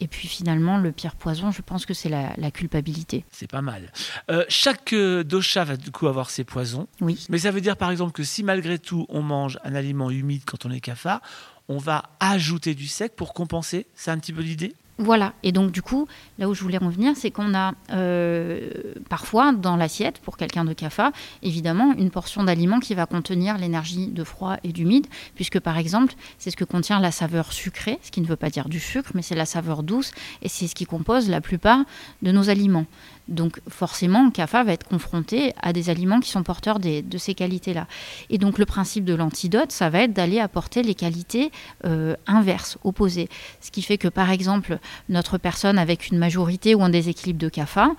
Et 0.00 0.08
puis 0.08 0.28
finalement, 0.28 0.78
le 0.78 0.92
pire 0.92 1.16
poison, 1.16 1.50
je 1.50 1.62
pense 1.62 1.86
que 1.86 1.94
c'est 1.94 2.08
la, 2.08 2.34
la 2.36 2.50
culpabilité. 2.50 3.24
C'est 3.30 3.50
pas 3.50 3.62
mal. 3.62 3.92
Euh, 4.30 4.44
chaque 4.48 4.92
euh, 4.92 5.24
dosha 5.24 5.64
va 5.64 5.76
du 5.76 5.90
coup 5.90 6.08
avoir 6.08 6.30
ses 6.30 6.44
poisons. 6.44 6.88
Oui. 7.00 7.26
Mais 7.28 7.38
ça 7.38 7.50
veut 7.50 7.60
dire 7.60 7.76
par 7.76 7.90
exemple 7.90 8.12
que 8.12 8.24
si 8.24 8.42
malgré 8.42 8.78
tout 8.78 9.06
on 9.08 9.22
mange 9.22 9.58
un 9.64 9.74
aliment 9.74 10.10
humide 10.10 10.42
quand 10.44 10.66
on 10.66 10.70
est 10.70 10.80
cafard, 10.80 11.20
on 11.68 11.78
va 11.78 12.10
ajouter 12.20 12.74
du 12.74 12.86
sec 12.86 13.16
pour 13.16 13.32
compenser? 13.32 13.86
C'est 13.94 14.10
un 14.10 14.18
petit 14.18 14.32
peu 14.32 14.42
l'idée? 14.42 14.74
Voilà, 14.98 15.32
et 15.42 15.50
donc 15.50 15.72
du 15.72 15.82
coup, 15.82 16.06
là 16.38 16.48
où 16.48 16.54
je 16.54 16.62
voulais 16.62 16.80
en 16.80 16.88
venir, 16.88 17.14
c'est 17.16 17.32
qu'on 17.32 17.52
a 17.52 17.72
euh, 17.90 18.70
parfois 19.08 19.52
dans 19.52 19.74
l'assiette, 19.74 20.20
pour 20.20 20.36
quelqu'un 20.36 20.64
de 20.64 20.72
CAFA, 20.72 21.10
évidemment, 21.42 21.94
une 21.98 22.10
portion 22.10 22.44
d'aliment 22.44 22.78
qui 22.78 22.94
va 22.94 23.06
contenir 23.06 23.58
l'énergie 23.58 24.06
de 24.06 24.22
froid 24.22 24.56
et 24.62 24.68
d'humide, 24.68 25.08
puisque 25.34 25.58
par 25.58 25.78
exemple, 25.78 26.14
c'est 26.38 26.52
ce 26.52 26.56
que 26.56 26.64
contient 26.64 27.00
la 27.00 27.10
saveur 27.10 27.52
sucrée, 27.52 27.98
ce 28.02 28.12
qui 28.12 28.20
ne 28.20 28.26
veut 28.26 28.36
pas 28.36 28.50
dire 28.50 28.68
du 28.68 28.78
sucre, 28.78 29.10
mais 29.14 29.22
c'est 29.22 29.34
la 29.34 29.46
saveur 29.46 29.82
douce, 29.82 30.12
et 30.42 30.48
c'est 30.48 30.68
ce 30.68 30.76
qui 30.76 30.86
compose 30.86 31.28
la 31.28 31.40
plupart 31.40 31.80
de 32.22 32.30
nos 32.30 32.48
aliments. 32.48 32.86
Donc 33.26 33.60
forcément, 33.68 34.30
CAFA 34.30 34.64
va 34.64 34.72
être 34.72 34.86
confronté 34.86 35.54
à 35.60 35.72
des 35.72 35.88
aliments 35.90 36.20
qui 36.20 36.30
sont 36.30 36.42
porteurs 36.42 36.78
de 36.78 37.18
ces 37.18 37.34
qualités-là. 37.34 37.86
Et 38.28 38.38
donc 38.38 38.58
le 38.58 38.66
principe 38.66 39.04
de 39.04 39.14
l'antidote, 39.14 39.72
ça 39.72 39.88
va 39.88 40.00
être 40.00 40.12
d'aller 40.12 40.40
apporter 40.40 40.82
les 40.82 40.94
qualités 40.94 41.50
euh, 41.84 42.14
inverses, 42.26 42.76
opposées. 42.84 43.28
Ce 43.60 43.70
qui 43.70 43.82
fait 43.82 43.98
que 43.98 44.08
par 44.08 44.30
exemple, 44.30 44.78
notre 45.08 45.38
personne 45.38 45.78
avec 45.78 46.08
une 46.08 46.18
majorité 46.18 46.74
ou 46.74 46.82
un 46.82 46.88
déséquilibre 46.88 47.38
de 47.38 47.48
CAFA, 47.48 47.90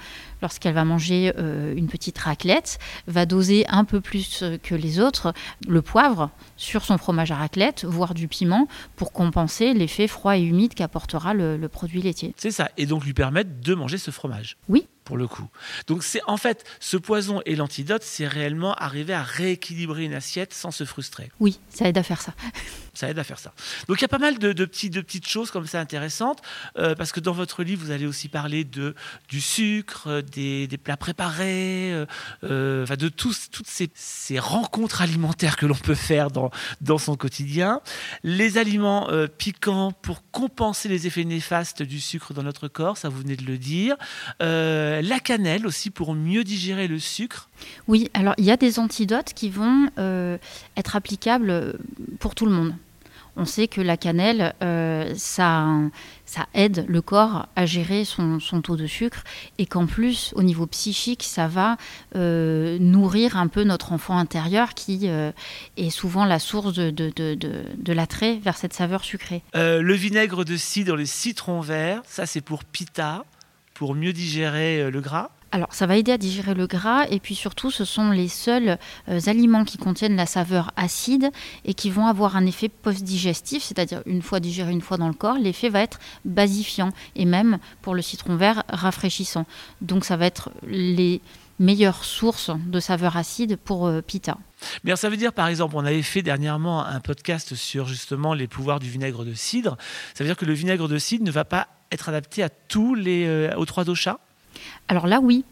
lorsqu'elle 0.41 0.73
va 0.73 0.85
manger 0.85 1.33
euh, 1.37 1.73
une 1.75 1.87
petite 1.87 2.17
raclette, 2.17 2.79
va 3.07 3.25
doser 3.25 3.65
un 3.67 3.85
peu 3.85 4.01
plus 4.01 4.43
euh, 4.43 4.57
que 4.57 4.75
les 4.75 4.99
autres 4.99 5.33
le 5.67 5.81
poivre 5.81 6.29
sur 6.57 6.83
son 6.83 6.97
fromage 6.97 7.31
à 7.31 7.35
raclette, 7.35 7.85
voire 7.85 8.13
du 8.13 8.27
piment, 8.27 8.67
pour 8.95 9.11
compenser 9.11 9.73
l'effet 9.73 10.07
froid 10.07 10.37
et 10.37 10.41
humide 10.41 10.73
qu'apportera 10.73 11.33
le, 11.33 11.57
le 11.57 11.69
produit 11.69 12.01
laitier. 12.01 12.33
C'est 12.37 12.51
ça. 12.51 12.69
Et 12.77 12.85
donc 12.85 13.05
lui 13.05 13.13
permettre 13.13 13.49
de 13.61 13.73
manger 13.73 13.97
ce 13.97 14.11
fromage. 14.11 14.57
Oui. 14.69 14.87
Pour 15.05 15.17
le 15.17 15.27
coup. 15.27 15.47
Donc 15.85 16.01
c'est 16.01 16.21
en 16.25 16.35
fait 16.35 16.65
ce 16.79 16.97
poison 16.97 17.39
et 17.45 17.55
l'antidote, 17.55 18.01
c'est 18.01 18.27
réellement 18.27 18.73
arriver 18.73 19.13
à 19.13 19.21
rééquilibrer 19.21 20.03
une 20.03 20.15
assiette 20.15 20.51
sans 20.51 20.71
se 20.71 20.83
frustrer. 20.83 21.29
Oui, 21.39 21.59
ça 21.69 21.87
aide 21.87 21.97
à 21.99 22.03
faire 22.03 22.21
ça. 22.21 22.33
Ça 22.95 23.09
aide 23.09 23.19
à 23.19 23.25
faire 23.25 23.39
ça. 23.39 23.53
Donc 23.89 23.99
il 23.99 24.03
y 24.03 24.05
a 24.05 24.07
pas 24.07 24.19
mal 24.19 24.39
de, 24.39 24.53
de 24.53 24.63
petits, 24.63 24.89
de 24.89 25.01
petites 25.01 25.27
choses 25.27 25.51
comme 25.51 25.67
ça 25.67 25.81
intéressantes, 25.81 26.41
euh, 26.77 26.95
parce 26.95 27.11
que 27.11 27.19
dans 27.19 27.33
votre 27.33 27.61
livre, 27.61 27.83
vous 27.83 27.91
allez 27.91 28.07
aussi 28.07 28.29
parler 28.29 28.63
de, 28.63 28.95
du 29.27 29.41
sucre, 29.41 30.21
des, 30.29 30.67
plats 30.83 30.97
préparés, 30.97 31.91
euh, 31.93 32.05
euh, 32.43 32.83
enfin, 32.83 32.95
de 32.95 33.09
toutes 33.09 33.35
ces, 33.65 33.89
ces 33.93 34.39
rencontres 34.39 35.01
alimentaires 35.01 35.57
que 35.57 35.65
l'on 35.65 35.75
peut 35.75 35.95
faire 35.95 36.31
dans, 36.31 36.51
dans 36.81 36.97
son 36.97 37.15
quotidien. 37.15 37.81
Les 38.23 38.57
aliments 38.57 39.09
euh, 39.09 39.27
piquants 39.27 39.91
pour 39.91 40.23
compenser 40.31 40.89
les 40.89 41.07
effets 41.07 41.23
néfastes 41.23 41.81
du 41.81 41.99
sucre 41.99 42.33
dans 42.33 42.43
notre 42.43 42.67
corps, 42.67 42.97
ça 42.97 43.09
vous 43.09 43.19
venez 43.19 43.35
de 43.35 43.45
le 43.45 43.57
dire. 43.57 43.95
La 44.39 45.19
cannelle 45.19 45.65
aussi 45.65 45.89
pour 45.89 46.13
mieux 46.13 46.43
digérer 46.43 46.87
le 46.87 46.99
sucre. 46.99 47.49
Oui, 47.87 48.09
alors 48.13 48.33
il 48.37 48.45
y 48.45 48.51
a 48.51 48.57
des 48.57 48.79
antidotes 48.79 49.33
qui 49.33 49.49
vont 49.49 49.89
être 50.77 50.95
applicables 50.95 51.77
pour 52.19 52.35
tout 52.35 52.45
le 52.45 52.51
monde. 52.51 52.73
On 53.35 53.45
sait 53.45 53.67
que 53.67 53.81
la 53.81 53.97
cannelle, 53.97 54.53
euh, 54.63 55.13
ça, 55.15 55.67
aide 56.53 56.85
le 56.87 57.01
corps 57.01 57.47
à 57.55 57.65
gérer 57.65 58.05
son, 58.05 58.39
taux 58.61 58.75
de 58.75 58.87
sucre 58.87 59.23
et 59.57 59.65
qu'en 59.65 59.85
plus, 59.85 60.33
au 60.35 60.43
niveau 60.43 60.65
psychique, 60.67 61.23
ça 61.23 61.47
va 61.47 61.77
euh, 62.15 62.77
nourrir 62.79 63.37
un 63.37 63.47
peu 63.47 63.63
notre 63.63 63.93
enfant 63.93 64.17
intérieur 64.17 64.73
qui 64.73 65.07
est 65.07 65.89
souvent 65.89 66.25
la 66.25 66.39
source 66.39 66.73
de 66.73 67.93
l'attrait 67.93 68.39
vers 68.43 68.57
cette 68.57 68.73
saveur 68.73 69.03
sucrée. 69.03 69.43
le 69.53 69.93
vinaigre 69.93 70.45
de 70.45 70.57
cidre, 70.57 70.95
les 70.95 71.05
citrons 71.05 71.61
verts, 71.61 72.01
ça 72.05 72.25
c'est 72.25 72.41
pour 72.41 72.63
pita, 72.63 73.25
pour 73.73 73.95
mieux 73.95 74.13
digérer 74.13 74.89
le 74.89 75.01
gras 75.01 75.31
alors, 75.51 75.73
ça 75.73 75.85
va 75.85 75.95
aider 75.95 76.11
à 76.11 76.17
digérer 76.17 76.53
le 76.53 76.67
gras 76.67 77.05
et 77.09 77.19
puis 77.19 77.35
surtout, 77.35 77.71
ce 77.71 77.85
sont 77.85 78.11
les 78.11 78.27
seuls 78.27 78.77
euh, 79.07 79.19
aliments 79.27 79.63
qui 79.63 79.77
contiennent 79.77 80.15
la 80.15 80.25
saveur 80.25 80.71
acide 80.75 81.31
et 81.63 81.73
qui 81.73 81.89
vont 81.89 82.07
avoir 82.07 82.35
un 82.35 82.45
effet 82.45 82.67
post-digestif, 82.67 83.63
c'est-à-dire 83.63 84.01
une 84.05 84.21
fois 84.21 84.39
digéré, 84.39 84.71
une 84.71 84.81
fois 84.81 84.97
dans 84.97 85.07
le 85.07 85.13
corps, 85.13 85.37
l'effet 85.37 85.69
va 85.69 85.81
être 85.81 85.99
basifiant 86.25 86.91
et 87.15 87.25
même 87.25 87.59
pour 87.81 87.95
le 87.95 88.01
citron 88.01 88.35
vert 88.35 88.63
rafraîchissant. 88.69 89.45
Donc, 89.81 90.03
ça 90.03 90.17
va 90.17 90.25
être 90.25 90.51
les 90.67 91.21
meilleures 91.59 92.03
sources 92.03 92.51
de 92.67 92.79
saveur 92.79 93.15
acide 93.15 93.57
pour 93.57 93.87
euh, 93.87 94.01
pita. 94.01 94.37
Mais 94.83 94.95
ça 94.95 95.09
veut 95.09 95.17
dire, 95.17 95.31
par 95.31 95.47
exemple, 95.47 95.75
on 95.77 95.85
avait 95.85 96.01
fait 96.01 96.21
dernièrement 96.21 96.85
un 96.85 96.99
podcast 96.99 97.55
sur 97.55 97.87
justement 97.87 98.33
les 98.33 98.47
pouvoirs 98.47 98.79
du 98.79 98.89
vinaigre 98.89 99.23
de 99.23 99.33
cidre. 99.33 99.77
Ça 100.13 100.23
veut 100.23 100.29
dire 100.29 100.37
que 100.37 100.45
le 100.45 100.53
vinaigre 100.53 100.87
de 100.87 100.97
cidre 100.97 101.23
ne 101.23 101.31
va 101.31 101.45
pas 101.45 101.67
être 101.91 102.09
adapté 102.09 102.43
à 102.43 102.49
tous 102.49 102.95
les, 102.95 103.25
euh, 103.25 103.55
aux 103.55 103.65
trois 103.65 103.85
doshas? 103.85 104.19
Alors 104.87 105.07
là, 105.07 105.19
oui. 105.21 105.43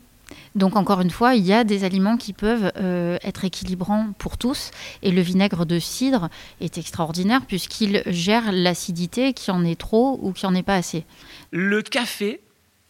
Donc 0.55 0.75
encore 0.75 1.01
une 1.01 1.09
fois, 1.09 1.35
il 1.35 1.45
y 1.45 1.53
a 1.53 1.63
des 1.63 1.83
aliments 1.83 2.17
qui 2.17 2.33
peuvent 2.33 2.71
euh, 2.77 3.17
être 3.23 3.45
équilibrants 3.45 4.13
pour 4.17 4.37
tous. 4.37 4.71
Et 5.01 5.11
le 5.11 5.21
vinaigre 5.21 5.65
de 5.65 5.79
cidre 5.79 6.29
est 6.61 6.77
extraordinaire 6.77 7.41
puisqu'il 7.45 8.03
gère 8.05 8.51
l'acidité, 8.51 9.33
qui 9.33 9.51
en 9.51 9.65
est 9.65 9.79
trop 9.79 10.19
ou 10.21 10.31
qui 10.31 10.45
en 10.45 10.55
est 10.55 10.63
pas 10.63 10.75
assez. 10.75 11.05
Le 11.51 11.81
café 11.81 12.41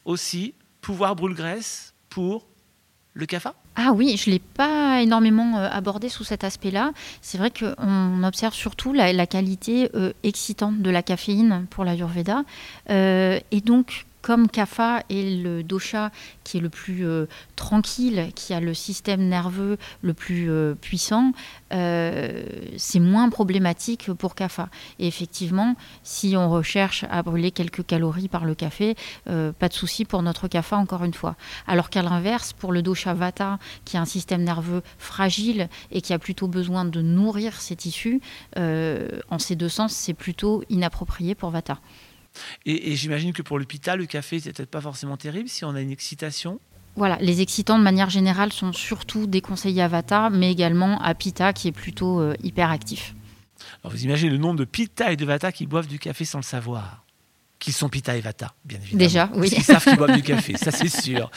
aussi, 0.05 0.53
pouvoir 0.81 1.15
brûle-graisse 1.15 1.93
pour 2.09 2.45
le 3.13 3.25
CAFA? 3.25 3.53
Ah 3.75 3.91
oui, 3.93 4.17
je 4.17 4.29
ne 4.29 4.35
l'ai 4.35 4.39
pas 4.39 5.01
énormément 5.01 5.57
euh, 5.57 5.69
abordé 5.71 6.09
sous 6.09 6.23
cet 6.23 6.43
aspect-là. 6.43 6.91
C'est 7.21 7.37
vrai 7.37 7.51
qu'on 7.51 8.23
observe 8.23 8.53
surtout 8.53 8.91
la, 8.91 9.27
qualité 9.27 9.89
euh, 9.95 10.13
excitante 10.23 10.81
de 10.81 10.89
la 10.89 11.03
caféine 11.03 11.67
pour 11.69 11.85
la 11.85 11.95
Yurveda. 11.95 12.43
et 12.89 13.61
donc, 13.63 14.05
comme 14.23 14.47
Kapha 14.47 15.03
est 15.09 15.43
le 15.43 15.63
dosha 15.63 16.09
qui 16.45 16.57
est 16.57 16.61
le 16.61 16.69
plus 16.69 17.05
euh, 17.05 17.27
tranquille, 17.57 18.31
qui 18.33 18.53
a 18.53 18.61
le 18.61 18.73
système 18.73 19.27
nerveux 19.27 19.77
le 20.01 20.13
plus 20.13 20.49
euh, 20.49 20.75
puissant, 20.75 21.33
euh, 21.73 22.45
c'est 22.77 23.01
moins 23.01 23.29
problématique 23.29 24.11
pour 24.13 24.33
Kapha. 24.33 24.69
Et 24.97 25.07
effectivement, 25.07 25.75
si 26.03 26.35
on 26.37 26.49
recherche 26.49 27.05
à 27.11 27.21
brûler 27.21 27.51
quelques 27.51 27.85
calories 27.85 28.29
par 28.29 28.45
le 28.45 28.55
café, 28.55 28.95
pas 29.25 29.67
de 29.67 29.73
souci 29.73 30.05
pour 30.05 30.23
notre 30.23 30.47
Kapha, 30.47 30.77
encore 30.77 31.03
une 31.03 31.13
fois. 31.13 31.35
Alors 31.67 31.89
qu'à 31.89 32.01
l'inverse, 32.01 32.53
pour 32.53 32.71
le 32.71 32.81
dosha 32.81 33.13
Vata, 33.13 33.59
qui 33.83 33.97
a 33.97 34.01
un 34.01 34.05
système 34.05 34.43
nerveux 34.43 34.83
fragile 34.97 35.67
et 35.91 36.01
qui 36.01 36.13
a 36.13 36.19
plutôt 36.19 36.47
besoin 36.47 36.85
de 36.85 37.01
nourrir 37.01 37.59
ses 37.59 37.75
tissus, 37.75 38.21
en 38.55 39.39
ces 39.39 39.55
deux 39.57 39.69
sens, 39.69 39.91
c'est 39.91 40.13
plutôt 40.13 40.63
inapproprié 40.69 41.35
pour 41.35 41.49
Vata. 41.49 41.79
Et, 42.65 42.95
j'imagine 42.95 43.33
que 43.33 43.41
pour 43.41 43.59
le 43.59 43.65
pita, 43.65 43.95
le 43.95 44.05
café, 44.05 44.39
c'est 44.39 44.53
peut-être 44.53 44.71
pas 44.71 44.81
forcément 44.81 45.17
terrible 45.17 45.49
si 45.49 45.65
on 45.65 45.75
a 45.75 45.81
une 45.81 45.91
excitation. 45.91 46.59
Voilà, 46.95 47.17
les 47.21 47.41
excitants 47.41 47.79
de 47.79 47.83
manière 47.83 48.09
générale 48.09 48.53
sont 48.53 48.71
surtout 48.71 49.25
déconseillés 49.25 49.81
à 49.81 49.87
Vata, 49.87 50.29
mais 50.29 50.51
également 50.51 51.01
à 51.01 51.15
Pitta 51.15 51.53
qui 51.53 51.67
est 51.67 51.71
plutôt 51.71 52.19
euh, 52.19 52.35
hyper 52.43 52.69
actif. 52.69 53.15
Alors 53.83 53.93
vous 53.93 54.03
imaginez 54.03 54.31
le 54.31 54.37
nombre 54.37 54.59
de 54.59 54.65
Pitta 54.65 55.11
et 55.11 55.15
de 55.15 55.25
Vata 55.25 55.51
qui 55.51 55.65
boivent 55.65 55.87
du 55.87 55.99
café 55.99 56.25
sans 56.25 56.39
le 56.39 56.43
savoir 56.43 57.03
qui 57.63 57.71
sont 57.71 57.87
Pitta 57.87 58.17
et 58.17 58.19
Vata, 58.19 58.53
bien 58.65 58.77
évidemment. 58.77 58.99
Déjà, 58.99 59.29
oui. 59.35 59.49
Ils 59.55 59.63
savent 59.63 59.81
qu'ils 59.81 59.95
boivent 59.95 60.17
du 60.17 60.21
café, 60.21 60.57
ça 60.57 60.69
c'est 60.69 60.89
sûr. 60.89 61.31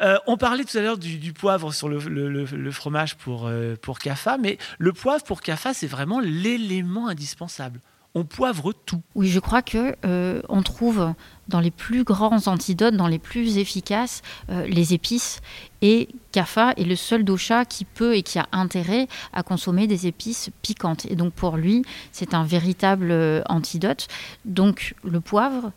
Euh, 0.00 0.16
on 0.28 0.36
parlait 0.36 0.62
tout 0.62 0.78
à 0.78 0.80
l'heure 0.80 0.96
du, 0.96 1.32
poivre 1.32 1.74
sur 1.74 1.88
le, 1.88 2.70
fromage 2.70 3.16
pour, 3.16 3.48
euh, 3.48 3.74
pour 3.82 3.98
Kafa, 3.98 4.38
mais 4.38 4.58
le 4.78 4.92
poivre 4.92 5.24
pour 5.24 5.40
Kafa, 5.40 5.74
c'est 5.74 5.88
vraiment 5.88 6.20
l'élément 6.20 7.08
indispensable 7.08 7.80
on 8.14 8.24
poivre 8.24 8.72
tout. 8.72 9.00
Oui, 9.14 9.28
je 9.28 9.40
crois 9.40 9.62
que 9.62 9.96
euh, 10.04 10.42
on 10.48 10.62
trouve 10.62 11.14
dans 11.48 11.60
les 11.60 11.70
plus 11.70 12.04
grands 12.04 12.46
antidotes, 12.46 12.94
dans 12.94 13.08
les 13.08 13.18
plus 13.18 13.58
efficaces, 13.58 14.22
euh, 14.50 14.66
les 14.66 14.92
épices. 14.92 15.40
Et 15.80 16.08
Kapha 16.30 16.72
est 16.76 16.84
le 16.84 16.96
seul 16.96 17.24
dosha 17.24 17.64
qui 17.64 17.84
peut 17.84 18.14
et 18.14 18.22
qui 18.22 18.38
a 18.38 18.46
intérêt 18.52 19.08
à 19.32 19.42
consommer 19.42 19.86
des 19.86 20.06
épices 20.06 20.50
piquantes. 20.60 21.06
Et 21.06 21.16
donc 21.16 21.32
pour 21.32 21.56
lui, 21.56 21.84
c'est 22.12 22.34
un 22.34 22.44
véritable 22.44 23.10
euh, 23.10 23.42
antidote. 23.48 24.08
Donc 24.44 24.94
le 25.04 25.20
poivre, 25.20 25.72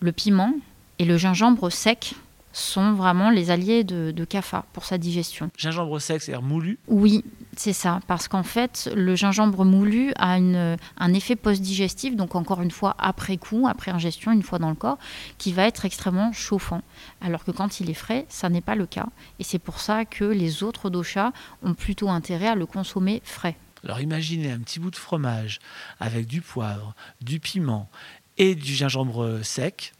le 0.00 0.12
piment 0.12 0.54
et 0.98 1.04
le 1.04 1.16
gingembre 1.16 1.70
sec 1.70 2.14
sont 2.56 2.94
vraiment 2.94 3.28
les 3.28 3.50
alliés 3.50 3.84
de, 3.84 4.10
de 4.10 4.24
Kapha 4.24 4.64
pour 4.72 4.86
sa 4.86 4.96
digestion. 4.96 5.50
Gingembre 5.58 6.00
sec, 6.00 6.22
c'est-à-dire 6.22 6.42
moulu 6.42 6.78
Oui, 6.88 7.22
c'est 7.54 7.74
ça, 7.74 8.00
parce 8.06 8.28
qu'en 8.28 8.42
fait, 8.42 8.90
le 8.96 9.14
gingembre 9.14 9.64
moulu 9.64 10.12
a 10.16 10.38
une, 10.38 10.78
un 10.96 11.14
effet 11.14 11.36
post-digestif, 11.36 12.16
donc 12.16 12.34
encore 12.34 12.62
une 12.62 12.70
fois 12.70 12.96
après 12.98 13.36
coup, 13.36 13.66
après 13.68 13.90
ingestion, 13.90 14.32
une 14.32 14.42
fois 14.42 14.58
dans 14.58 14.70
le 14.70 14.74
corps, 14.74 14.98
qui 15.36 15.52
va 15.52 15.66
être 15.66 15.84
extrêmement 15.84 16.32
chauffant. 16.32 16.80
Alors 17.20 17.44
que 17.44 17.50
quand 17.50 17.80
il 17.80 17.90
est 17.90 17.94
frais, 17.94 18.24
ça 18.30 18.48
n'est 18.48 18.62
pas 18.62 18.74
le 18.74 18.86
cas. 18.86 19.06
Et 19.38 19.44
c'est 19.44 19.58
pour 19.58 19.80
ça 19.80 20.06
que 20.06 20.24
les 20.24 20.62
autres 20.62 20.88
doshas 20.88 21.32
ont 21.62 21.74
plutôt 21.74 22.08
intérêt 22.08 22.48
à 22.48 22.54
le 22.54 22.64
consommer 22.64 23.20
frais. 23.22 23.56
Alors 23.84 24.00
imaginez 24.00 24.50
un 24.50 24.60
petit 24.60 24.80
bout 24.80 24.90
de 24.90 24.96
fromage 24.96 25.58
avec 26.00 26.26
du 26.26 26.40
poivre, 26.40 26.94
du 27.20 27.38
piment 27.38 27.90
et 28.38 28.54
du 28.54 28.74
gingembre 28.74 29.40
sec 29.42 29.92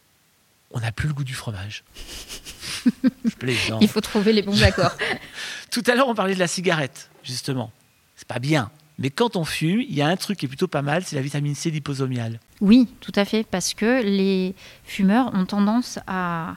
on 0.71 0.81
n'a 0.81 0.93
plus 0.93 1.09
le 1.09 1.15
goût 1.15 1.25
du 1.25 1.35
fromage. 1.35 1.85
Il 3.81 3.89
faut 3.89 4.01
trouver 4.01 4.33
les 4.33 4.43
bons 4.43 4.63
accords. 4.63 4.97
Tout 5.71 5.83
à 5.87 5.95
l'heure, 5.95 6.09
on 6.09 6.15
parlait 6.15 6.35
de 6.35 6.39
la 6.39 6.47
cigarette, 6.47 7.11
justement. 7.23 7.73
C'est 8.17 8.29
pas 8.29 8.39
bien. 8.39 8.71
Mais 8.99 9.11
quand 9.11 9.37
on 9.37 9.45
fume, 9.45 9.81
il 9.81 9.95
y 9.95 10.01
a 10.01 10.09
un 10.09 10.17
truc 10.17 10.39
qui 10.39 10.47
est 10.47 10.49
plutôt 10.49 10.69
pas 10.69 10.83
mal, 10.83 11.05
c'est 11.05 11.17
la 11.17 11.23
vitamine 11.23 11.55
C 11.55 11.71
liposomiale. 11.71 12.41
Oui, 12.63 12.89
tout 13.01 13.13
à 13.15 13.27
fait, 13.27 13.45
parce 13.45 13.75
que 13.75 14.03
les 14.03 14.55
fumeurs 14.85 15.33
ont 15.35 15.45
tendance 15.45 15.99
à, 16.07 16.57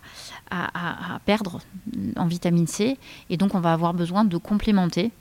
à, 0.49 1.19
perdre 1.25 1.60
en 2.15 2.28
vitamine 2.28 2.67
C, 2.67 2.97
et 3.30 3.36
donc 3.36 3.56
on 3.56 3.60
va 3.60 3.73
avoir 3.73 3.93
besoin 3.93 4.23
de 4.23 4.38
complémenter. 4.38 5.12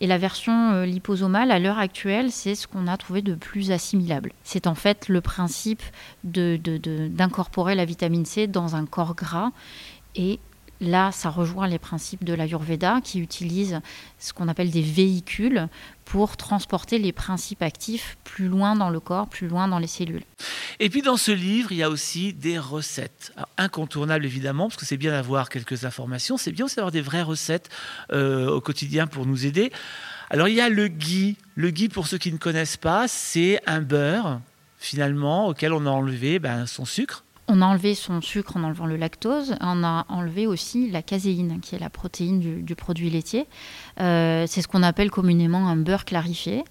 Et 0.00 0.06
la 0.06 0.18
version 0.18 0.72
euh, 0.72 0.86
liposomale, 0.86 1.50
à 1.50 1.58
l'heure 1.58 1.78
actuelle, 1.78 2.32
c'est 2.32 2.54
ce 2.54 2.66
qu'on 2.66 2.86
a 2.86 2.96
trouvé 2.96 3.20
de 3.22 3.34
plus 3.34 3.70
assimilable. 3.70 4.32
C'est 4.42 4.66
en 4.66 4.74
fait 4.74 5.08
le 5.08 5.20
principe 5.20 5.82
d'incorporer 6.24 7.74
de, 7.74 7.78
la 7.78 7.84
vitamine 7.84 8.24
C 8.24 8.46
dans 8.46 8.74
un 8.74 8.86
corps 8.86 9.14
gras. 9.14 9.50
Et 10.14 10.40
là, 10.82 11.12
ça 11.12 11.30
rejoint 11.30 11.66
les 11.66 11.78
principes 11.78 12.24
de 12.24 12.34
l'Ayurveda 12.34 13.00
qui 13.02 13.20
utilise 13.20 13.80
ce 14.18 14.32
qu'on 14.32 14.48
appelle 14.48 14.70
des 14.70 14.82
véhicules 14.82 15.68
pour 16.04 16.36
transporter 16.36 16.98
les 16.98 17.12
principes 17.12 17.62
actifs 17.62 18.18
plus 18.24 18.48
loin 18.48 18.76
dans 18.76 18.90
le 18.90 19.00
corps, 19.00 19.28
plus 19.28 19.48
loin 19.48 19.68
dans 19.68 19.78
les 19.78 19.86
cellules. 19.86 20.24
Et 20.80 20.90
puis 20.90 21.00
dans 21.00 21.16
ce 21.16 21.32
livre, 21.32 21.72
il 21.72 21.78
y 21.78 21.82
a 21.82 21.88
aussi 21.88 22.34
des 22.34 22.58
recettes. 22.58 23.32
incontournables 23.56 24.26
évidemment, 24.26 24.68
parce 24.68 24.76
que 24.76 24.86
c'est 24.86 24.96
bien 24.96 25.12
d'avoir 25.12 25.48
quelques 25.48 25.84
informations, 25.84 26.36
c'est 26.36 26.52
bien 26.52 26.66
aussi 26.66 26.76
d'avoir 26.76 26.92
des 26.92 27.00
vraies 27.00 27.22
recettes 27.22 27.70
euh, 28.12 28.50
au 28.50 28.60
quotidien 28.60 29.06
pour 29.06 29.24
nous 29.24 29.46
aider. 29.46 29.72
Alors 30.30 30.48
il 30.48 30.54
y 30.54 30.60
a 30.60 30.68
le 30.68 30.88
ghee. 30.88 31.36
Le 31.54 31.70
ghee, 31.70 31.88
pour 31.88 32.06
ceux 32.06 32.18
qui 32.18 32.32
ne 32.32 32.38
connaissent 32.38 32.76
pas, 32.76 33.06
c'est 33.06 33.60
un 33.66 33.80
beurre 33.80 34.40
finalement 34.78 35.46
auquel 35.46 35.72
on 35.72 35.86
a 35.86 35.90
enlevé 35.90 36.38
ben, 36.38 36.66
son 36.66 36.84
sucre. 36.84 37.24
On 37.48 37.60
a 37.60 37.66
enlevé 37.66 37.94
son 37.94 38.20
sucre 38.20 38.56
en 38.56 38.62
enlevant 38.62 38.86
le 38.86 38.96
lactose. 38.96 39.56
On 39.60 39.82
a 39.82 40.06
enlevé 40.08 40.46
aussi 40.46 40.90
la 40.90 41.02
caséine, 41.02 41.60
qui 41.60 41.74
est 41.74 41.78
la 41.78 41.90
protéine 41.90 42.38
du, 42.62 42.74
produit 42.76 43.10
laitier. 43.10 43.46
Euh, 44.00 44.44
c'est 44.46 44.62
ce 44.62 44.68
qu'on 44.68 44.82
appelle 44.82 45.10
communément 45.10 45.68
un 45.68 45.76
beurre 45.76 46.04
clarifié. 46.04 46.64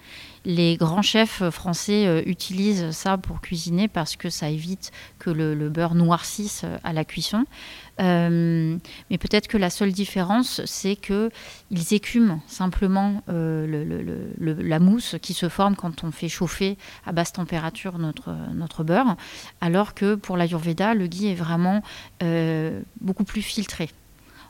Les 0.44 0.76
grands 0.76 1.04
chefs 1.04 1.48
français 1.52 2.08
euh, 2.08 2.24
utilisent 2.26 2.90
ça 2.92 3.18
pour 3.20 3.42
cuisiner 3.42 3.88
parce 3.88 4.16
que 4.16 4.32
ça 4.32 4.50
évite 4.50 4.92
que 5.20 5.30
le, 5.30 5.70
beurre 5.70 5.94
noircisse 5.94 6.64
euh, 6.64 6.78
à 6.84 6.94
la 6.94 7.06
cuisson. 7.06 7.46
Mais 8.00 9.18
peut-être 9.20 9.48
que 9.48 9.58
la 9.58 9.70
seule 9.70 9.92
différence, 9.92 10.62
c'est 10.66 10.96
qu'ils 10.96 11.94
écument 11.94 12.42
simplement 12.48 13.22
la 13.28 14.80
mousse 14.80 15.18
qui 15.22 15.36
se 15.36 15.50
forme 15.50 15.76
quand 15.76 16.04
on 16.04 16.10
fait 16.10 16.28
chauffer 16.28 16.80
à 17.06 17.12
basse 17.12 17.34
température 17.34 18.00
notre, 18.00 18.36
notre 18.56 18.84
beurre, 18.84 19.18
alors 19.60 19.94
que 19.94 20.16
pour 20.16 20.36
l'Ayurveda, 20.36 20.96
le 20.96 21.06
ghee 21.06 21.28
est 21.28 21.36
vraiment 21.36 21.84
beaucoup 23.02 23.24
plus 23.24 23.44
filtré 23.44 23.92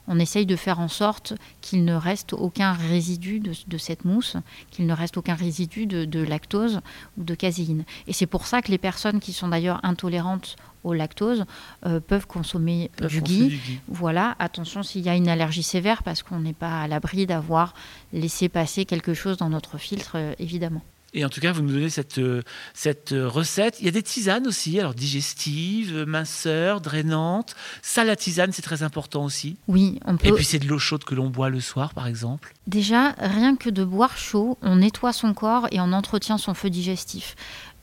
on 0.08 0.20
essaye 0.20 0.46
de 0.46 0.56
faire 0.56 0.80
en 0.80 0.88
sorte 0.88 1.34
qu'il 1.62 1.86
ne 1.86 1.94
reste 1.94 2.34
aucun 2.34 2.74
résidu 2.74 3.40
de, 3.40 3.78
cette 3.78 4.06
mousse, 4.06 4.38
qu'il 4.70 4.86
ne 4.86 4.94
reste 4.94 5.18
aucun 5.18 5.36
résidu 5.36 5.86
de, 5.86 6.24
lactose 6.24 6.82
ou 7.18 7.24
de 7.24 7.36
caséine. 7.36 7.84
Et 8.08 8.14
c'est 8.14 8.26
pour 8.26 8.48
ça 8.48 8.62
que 8.62 8.72
les 8.72 8.78
personnes 8.78 9.20
qui 9.20 9.34
sont 9.34 9.48
d'ailleurs 9.48 9.80
intolérantes 9.84 10.56
au 10.84 10.94
lactose 10.94 11.46
euh, 11.86 12.00
peuvent 12.00 12.26
consommer 12.26 12.90
du, 13.08 13.22
ghee. 13.22 13.60
Voilà, 13.88 14.36
attention 14.40 14.82
s'il 14.82 15.02
y 15.02 15.10
a 15.10 15.16
une 15.16 15.28
allergie 15.28 15.64
sévère 15.64 16.02
parce 16.02 16.24
qu'on 16.24 16.40
n'est 16.40 16.54
pas 16.54 16.82
à 16.82 16.88
l'abri 16.88 17.28
d'avoir 17.28 17.74
laissé 18.14 18.50
passer 18.50 18.86
quelque 18.86 19.14
chose 19.14 19.38
dans 19.38 19.50
notre 19.50 19.78
filtre, 19.78 20.14
euh, 20.16 20.34
évidemment. 20.40 20.82
Et 21.14 21.26
en 21.26 21.30
tout 21.30 21.42
cas, 21.42 21.52
vous 21.52 21.62
nous 21.62 21.74
donnez 21.74 21.90
cette, 21.90 22.20
euh, 22.20 22.42
cette 22.74 23.12
euh, 23.12 23.28
recette. 23.28 23.80
Il 23.80 23.86
y 23.86 23.90
a 23.90 23.92
des 23.92 24.04
tisanes 24.04 24.48
aussi, 24.48 24.80
alors 24.80 24.94
digestives, 24.94 26.06
minceurs, 26.08 26.80
drainantes. 26.80 27.56
Ça, 27.82 28.06
la 28.06 28.16
tisane, 28.16 28.54
c'est 28.54 28.62
très 28.62 28.82
important 28.82 29.26
aussi. 29.26 29.58
Oui, 29.68 30.00
on 30.06 30.16
peut. 30.16 30.30
Et 30.30 30.32
puis 30.32 30.46
c'est 30.46 30.60
de 30.60 30.68
l'eau 30.68 30.80
chaude 30.80 31.04
que 31.04 31.14
l'on 31.14 31.30
boit 31.30 31.50
le 31.50 31.60
soir, 31.60 31.94
par 31.94 32.08
exemple. 32.08 32.54
Déjà, 32.68 33.14
rien 33.20 33.58
que 33.58 33.70
de 33.70 33.84
boire 33.84 34.18
chaud, 34.18 34.58
on 34.62 34.78
nettoie 34.78 35.12
son 35.12 35.34
corps 35.34 35.68
et 35.72 35.82
on 35.82 35.92
entretient 35.92 36.38
son 36.38 36.54
feu 36.54 36.70
digestif. 36.70 37.36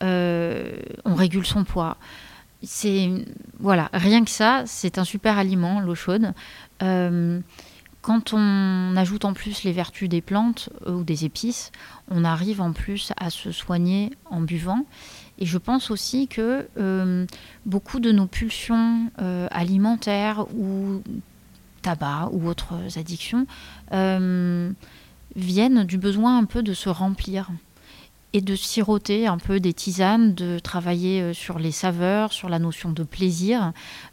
Euh, 0.03 0.79
on 1.05 1.15
régule 1.15 1.47
son 1.47 1.65
poids. 1.65 1.99
C'est 2.63 3.11
voilà, 3.61 3.91
rien 3.93 4.25
que 4.25 4.31
ça, 4.31 4.63
c'est 4.67 4.99
un 4.99 5.05
super 5.05 5.37
aliment, 5.39 5.81
l'eau 5.81 5.95
chaude. 5.95 6.33
Quand 8.09 8.33
on 8.33 8.97
ajoute 8.97 9.27
en 9.27 9.35
plus 9.35 9.65
les 9.65 9.73
vertus 9.73 10.09
des 10.09 10.23
plantes 10.23 10.71
euh, 10.87 10.93
ou 10.93 11.05
des 11.05 11.27
épices, 11.27 11.73
on 12.11 12.25
arrive 12.25 12.63
en 12.63 12.73
plus 12.73 13.13
à 13.19 13.29
se 13.29 13.53
soigner 13.53 14.13
en 14.31 14.41
buvant. 14.41 14.87
Et 15.39 15.45
je 15.45 15.59
pense 15.59 15.91
aussi 15.91 16.27
que 16.27 16.67
euh, 16.79 17.27
beaucoup 17.67 18.01
de 18.01 18.11
nos 18.11 18.25
pulsions 18.25 19.11
euh, 19.21 19.47
alimentaires 19.51 20.47
ou 20.57 21.03
tabac 21.83 22.31
ou 22.33 22.49
autres 22.49 22.77
addictions 22.97 23.47
viennent 25.37 25.85
du 25.85 25.99
besoin 25.99 26.39
un 26.39 26.47
peu 26.47 26.63
de 26.63 26.73
se 26.73 26.89
remplir 26.89 27.51
et 28.33 28.41
de 28.41 28.55
siroter 28.55 29.27
un 29.27 29.39
peu 29.39 29.61
des 29.61 29.73
tisanes, 29.73 30.35
de 30.35 30.59
travailler 30.59 31.23
euh, 31.23 31.33
sur 31.33 31.59
les 31.59 31.73
saveurs, 31.73 32.33
sur 32.33 32.49
la 32.49 32.59
notion 32.59 32.91
de 32.91 33.03
plaisir. 33.03 33.73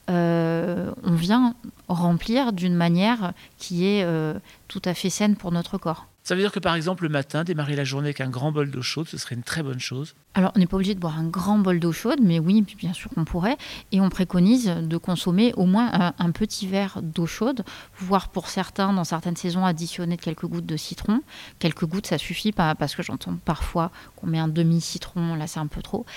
Euh, 0.09 0.91
on 1.03 1.15
vient 1.15 1.55
remplir 1.87 2.53
d'une 2.53 2.75
manière 2.75 3.33
qui 3.57 3.85
est 3.85 4.03
euh, 4.03 4.33
tout 4.67 4.81
à 4.85 4.93
fait 4.93 5.09
saine 5.09 5.35
pour 5.35 5.51
notre 5.51 5.77
corps. 5.77 6.07
Ça 6.25 6.33
veut 6.33 6.41
dire 6.41 6.51
que 6.51 6.57
par 6.57 6.73
exemple 6.73 7.03
le 7.03 7.09
matin, 7.09 7.43
démarrer 7.43 7.75
la 7.75 7.83
journée 7.83 8.07
avec 8.07 8.19
un 8.19 8.29
grand 8.29 8.51
bol 8.51 8.71
d'eau 8.71 8.81
chaude, 8.81 9.07
ce 9.07 9.15
serait 9.15 9.35
une 9.35 9.43
très 9.43 9.61
bonne 9.61 9.79
chose. 9.79 10.15
Alors 10.33 10.51
on 10.55 10.59
n'est 10.59 10.65
pas 10.65 10.75
obligé 10.75 10.95
de 10.95 10.99
boire 10.99 11.19
un 11.19 11.27
grand 11.27 11.59
bol 11.59 11.79
d'eau 11.79 11.91
chaude, 11.91 12.17
mais 12.19 12.39
oui, 12.39 12.63
bien 12.79 12.93
sûr 12.93 13.11
qu'on 13.11 13.25
pourrait. 13.25 13.57
Et 13.91 14.01
on 14.01 14.09
préconise 14.09 14.65
de 14.65 14.97
consommer 14.97 15.53
au 15.53 15.67
moins 15.67 15.91
un, 16.17 16.31
petit 16.31 16.65
verre 16.65 16.99
d'eau 17.03 17.27
chaude, 17.27 17.63
voire 17.99 18.29
pour 18.29 18.47
certains, 18.47 18.91
dans 18.91 19.03
certaines 19.03 19.35
saisons, 19.35 19.65
additionner 19.65 20.17
quelques 20.17 20.47
gouttes 20.47 20.65
de 20.65 20.77
citron. 20.77 21.21
Quelques 21.59 21.85
gouttes, 21.85 22.07
ça 22.07 22.17
suffit 22.17 22.51
pas, 22.51 22.73
parce 22.73 22.95
que 22.95 23.03
j'entends 23.03 23.37
parfois 23.45 23.91
qu'on 24.15 24.25
met 24.25 24.39
un 24.39 24.47
demi-citron, 24.47 25.35
là 25.35 25.45
c'est 25.45 25.59
un 25.59 25.67
peu 25.67 25.83
trop. 25.83 26.07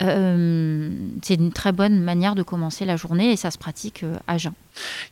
Euh, 0.00 0.90
c'est 1.22 1.34
une 1.34 1.52
très 1.52 1.72
bonne 1.72 2.00
manière 2.00 2.36
de 2.36 2.44
commencer 2.44 2.84
la 2.84 2.96
journée 2.96 3.32
et 3.32 3.36
ça 3.36 3.50
se 3.50 3.58
pratique 3.58 4.04
euh, 4.04 4.14
à 4.28 4.38
jeun. 4.38 4.52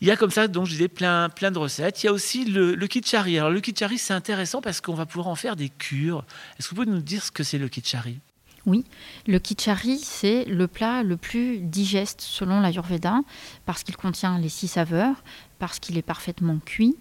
Il 0.00 0.06
y 0.06 0.10
a 0.10 0.16
comme 0.16 0.30
ça, 0.30 0.46
donc 0.46 0.66
je 0.66 0.72
disais, 0.72 0.88
plein, 0.88 1.28
plein 1.30 1.50
de 1.50 1.58
recettes. 1.58 2.02
Il 2.02 2.06
y 2.06 2.08
a 2.08 2.12
aussi 2.12 2.44
le, 2.44 2.74
le 2.74 2.86
kitchari. 2.86 3.38
Alors 3.38 3.50
le 3.50 3.60
kitchari, 3.60 3.98
c'est 3.98 4.12
intéressant 4.12 4.43
parce 4.62 4.80
qu'on 4.80 4.94
va 4.94 5.06
pouvoir 5.06 5.28
en 5.28 5.34
faire 5.34 5.56
des 5.56 5.68
cures. 5.68 6.24
Est-ce 6.58 6.68
que 6.68 6.74
vous 6.74 6.82
pouvez 6.82 6.94
nous 6.94 7.02
dire 7.02 7.24
ce 7.24 7.30
que 7.30 7.42
c'est 7.42 7.58
le 7.58 7.68
kitchari 7.68 8.20
oui, 8.66 8.86
le 9.26 9.38
kitchari, 9.38 9.98
c'est 9.98 10.46
le 10.46 10.66
plat 10.66 11.02
le 11.02 11.18
plus 11.18 11.58
digeste 11.58 12.22
selon 12.22 12.60
l'Ayurveda, 12.60 13.20
parce 13.66 13.82
qu'il 13.82 13.94
contient 13.94 14.38
les 14.38 14.48
six 14.48 14.68
saveurs, 14.68 15.16
parce 15.58 15.78
qu'il 15.78 15.98
est 15.98 16.02
parfaitement 16.02 16.58
cuit. 16.64 16.96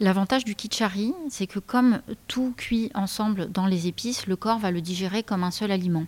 L'avantage 0.00 0.44
du 0.44 0.56
kitchari, 0.56 1.14
c'est 1.30 1.46
que 1.46 1.60
comme 1.60 2.00
tout 2.26 2.52
cuit 2.56 2.90
ensemble 2.96 3.48
dans 3.52 3.66
les 3.66 3.86
épices, 3.86 4.26
le 4.26 4.34
corps 4.34 4.58
va 4.58 4.72
le 4.72 4.80
digérer 4.80 5.22
comme 5.22 5.44
un 5.44 5.52
seul 5.52 5.70
aliment. 5.70 6.04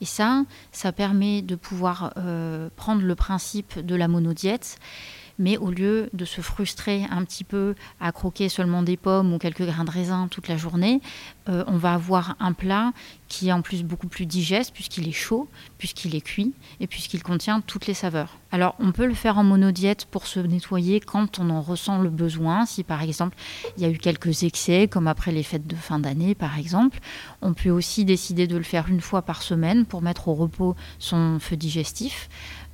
Et 0.00 0.04
ça, 0.04 0.44
ça 0.70 0.92
permet 0.92 1.42
de 1.42 1.56
pouvoir 1.56 2.12
euh, 2.16 2.68
prendre 2.76 3.02
le 3.02 3.14
principe 3.16 3.80
de 3.80 3.96
la 3.96 4.06
monodiète 4.06 4.78
mais 5.38 5.56
au 5.56 5.70
lieu 5.70 6.08
de 6.12 6.24
se 6.24 6.40
frustrer 6.40 7.04
un 7.10 7.24
petit 7.24 7.44
peu 7.44 7.74
à 8.00 8.12
croquer 8.12 8.48
seulement 8.48 8.82
des 8.82 8.96
pommes 8.96 9.32
ou 9.32 9.38
quelques 9.38 9.64
grains 9.64 9.84
de 9.84 9.90
raisin 9.90 10.28
toute 10.28 10.48
la 10.48 10.56
journée, 10.56 11.00
euh, 11.48 11.64
on 11.66 11.76
va 11.76 11.94
avoir 11.94 12.36
un 12.40 12.52
plat 12.52 12.92
qui 13.28 13.48
est 13.48 13.52
en 13.52 13.62
plus 13.62 13.82
beaucoup 13.82 14.06
plus 14.06 14.26
digeste 14.26 14.72
puisqu'il 14.72 15.08
est 15.08 15.12
chaud, 15.12 15.48
puisqu'il 15.78 16.14
est 16.14 16.20
cuit 16.20 16.52
et 16.80 16.86
puisqu'il 16.86 17.22
contient 17.22 17.60
toutes 17.60 17.86
les 17.86 17.94
saveurs. 17.94 18.38
Alors 18.52 18.76
on 18.78 18.92
peut 18.92 19.06
le 19.06 19.14
faire 19.14 19.38
en 19.38 19.44
monodiète 19.44 20.04
pour 20.06 20.26
se 20.26 20.38
nettoyer 20.38 21.00
quand 21.00 21.38
on 21.40 21.50
en 21.50 21.60
ressent 21.60 22.00
le 22.00 22.10
besoin, 22.10 22.66
si 22.66 22.84
par 22.84 23.02
exemple 23.02 23.36
il 23.76 23.82
y 23.82 23.86
a 23.86 23.90
eu 23.90 23.98
quelques 23.98 24.44
excès 24.44 24.88
comme 24.88 25.08
après 25.08 25.32
les 25.32 25.42
fêtes 25.42 25.66
de 25.66 25.74
fin 25.74 25.98
d'année 25.98 26.34
par 26.34 26.58
exemple. 26.58 27.00
On 27.42 27.54
peut 27.54 27.70
aussi 27.70 28.04
décider 28.04 28.46
de 28.46 28.56
le 28.56 28.62
faire 28.62 28.88
une 28.88 29.00
fois 29.00 29.22
par 29.22 29.42
semaine 29.42 29.84
pour 29.84 30.02
mettre 30.02 30.28
au 30.28 30.34
repos 30.34 30.76
son 30.98 31.38
feu 31.40 31.56
digestif. 31.56 32.28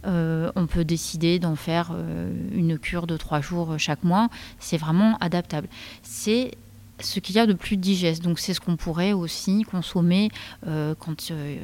Euh, 0.06 0.50
on 0.56 0.66
peut 0.66 0.84
décider 0.84 1.38
d'en 1.38 1.56
faire 1.56 1.90
euh, 1.92 2.32
une 2.52 2.78
cure 2.78 3.06
de 3.06 3.16
trois 3.16 3.40
jours 3.40 3.78
chaque 3.78 4.04
mois. 4.04 4.28
C'est 4.58 4.76
vraiment 4.76 5.16
adaptable. 5.18 5.68
C'est 6.02 6.52
ce 7.00 7.18
qu'il 7.18 7.36
y 7.36 7.38
a 7.38 7.46
de 7.46 7.54
plus 7.54 7.76
digeste. 7.76 8.22
Donc 8.22 8.38
c'est 8.38 8.54
ce 8.54 8.60
qu'on 8.60 8.76
pourrait 8.76 9.12
aussi 9.12 9.62
consommer 9.62 10.30
euh, 10.66 10.94
quand 10.98 11.30
il 11.30 11.58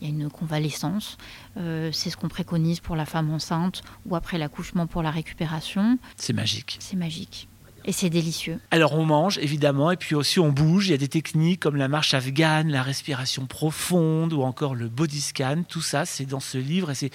y 0.00 0.06
a 0.06 0.08
une 0.08 0.30
convalescence. 0.30 1.18
c'est 1.56 2.10
ce 2.10 2.16
qu'on 2.16 2.28
préconise 2.28 2.80
pour 2.80 2.96
la 2.96 3.04
femme 3.04 3.30
enceinte 3.30 3.82
ou 4.06 4.16
après 4.16 4.38
l'accouchement 4.38 4.86
pour 4.86 5.02
la 5.02 5.10
récupération. 5.10 5.98
C'est 6.16 6.32
magique. 6.32 6.76
C'est 6.80 6.96
magique. 6.96 7.48
Et 7.86 7.92
c'est 7.92 8.08
délicieux. 8.08 8.58
Alors 8.70 8.94
on 8.94 9.04
mange 9.04 9.36
évidemment 9.38 9.90
et 9.90 9.96
puis 9.96 10.14
aussi 10.14 10.40
on 10.40 10.50
bouge. 10.50 10.88
Il 10.88 10.92
y 10.92 10.94
a 10.94 10.98
des 10.98 11.08
techniques 11.08 11.60
comme 11.60 11.76
la 11.76 11.88
marche 11.88 12.14
afghane, 12.14 12.70
la 12.70 12.82
respiration 12.82 13.44
profonde 13.44 14.32
ou 14.32 14.42
encore 14.42 14.74
le 14.74 14.88
body 14.88 15.20
scan. 15.20 15.64
Tout 15.68 15.82
ça 15.82 16.06
c'est 16.06 16.24
dans 16.24 16.40
ce 16.40 16.56
livre 16.56 16.90
et 16.90 16.94
c'est 16.94 17.10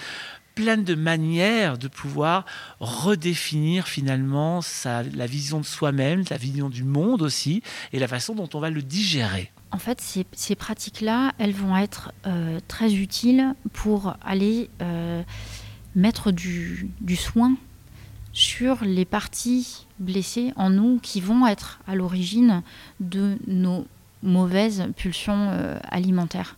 plein 0.54 0.76
de 0.76 0.94
manières 0.94 1.78
de 1.78 1.88
pouvoir 1.88 2.44
redéfinir 2.80 3.86
finalement 3.88 4.60
la 4.84 5.26
vision 5.26 5.60
de 5.60 5.66
soi-même, 5.66 6.24
la 6.30 6.36
vision 6.36 6.68
du 6.68 6.84
monde 6.84 7.22
aussi, 7.22 7.62
et 7.92 7.98
la 7.98 8.08
façon 8.08 8.34
dont 8.34 8.48
on 8.54 8.60
va 8.60 8.70
le 8.70 8.82
digérer. 8.82 9.50
En 9.72 9.78
fait, 9.78 10.00
ces, 10.00 10.54
pratiques-là, 10.54 11.32
elles 11.38 11.52
vont 11.52 11.76
être 11.76 12.12
euh, 12.26 12.58
très 12.66 12.94
utiles 12.94 13.54
pour 13.72 14.14
aller 14.20 14.68
euh, 14.82 15.22
mettre 15.94 16.32
du, 16.32 16.90
soin 17.16 17.54
sur 18.32 18.84
les 18.84 19.04
parties 19.04 19.86
blessées 19.98 20.52
en 20.56 20.70
nous 20.70 20.98
qui 21.00 21.20
vont 21.20 21.46
être 21.46 21.80
à 21.86 21.94
l'origine 21.94 22.62
de 22.98 23.38
nos 23.46 23.86
mauvaises 24.22 24.88
pulsions 24.96 25.50
euh, 25.50 25.78
alimentaires. 25.84 26.56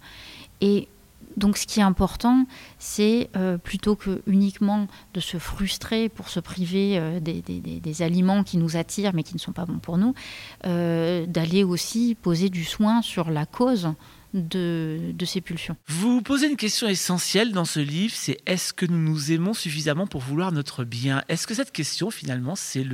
Et 0.62 0.88
donc 1.36 1.56
ce 1.56 1.66
qui 1.66 1.80
est 1.80 1.84
important, 1.84 2.46
c'est 2.78 3.30
euh, 3.36 3.58
plutôt 3.58 3.96
que 3.96 4.22
uniquement 4.26 4.86
de 5.14 5.20
se 5.20 5.38
frustrer 5.38 6.08
pour 6.08 6.28
se 6.28 6.40
priver 6.40 6.98
euh, 6.98 7.20
des, 7.20 8.02
aliments 8.02 8.42
qui 8.42 8.56
nous 8.56 8.76
attirent 8.76 9.12
mais 9.14 9.22
qui 9.22 9.34
ne 9.34 9.38
sont 9.38 9.52
pas 9.52 9.66
bons 9.66 9.78
pour 9.78 9.98
nous, 9.98 10.14
euh, 10.66 11.26
d'aller 11.26 11.64
aussi 11.64 12.16
poser 12.20 12.48
du 12.48 12.64
soin 12.64 13.02
sur 13.02 13.30
la 13.30 13.46
cause 13.46 13.92
de, 14.34 15.14
ces 15.26 15.40
pulsions. 15.40 15.76
Vous 15.86 16.22
posez 16.22 16.48
une 16.48 16.56
question 16.56 16.88
essentielle 16.88 17.52
dans 17.52 17.66
ce 17.66 17.80
livre, 17.80 18.14
c'est 18.16 18.38
est-ce 18.46 18.72
que 18.72 18.86
nous 18.86 18.98
nous 18.98 19.30
aimons 19.30 19.54
suffisamment 19.54 20.06
pour 20.06 20.22
vouloir 20.22 20.52
notre 20.52 20.84
bien? 20.84 21.22
Est-ce 21.28 21.46
que 21.46 21.54
cette 21.54 21.72
question 21.72 22.10
finalement 22.10 22.56
c'est 22.56 22.86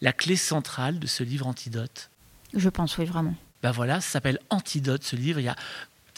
la 0.00 0.12
clé 0.12 0.36
centrale 0.36 0.98
de 0.98 1.06
ce 1.06 1.22
livre 1.22 1.46
Antidote? 1.46 2.10
Je 2.54 2.68
pense 2.68 2.96
oui 2.98 3.04
vraiment. 3.04 3.34
Ben 3.62 3.72
voilà, 3.72 4.00
ça 4.00 4.12
s'appelle 4.12 4.38
Antidote 4.50 5.02
ce 5.02 5.16
livre. 5.16 5.40
Il 5.40 5.44
y 5.44 5.48
a 5.48 5.56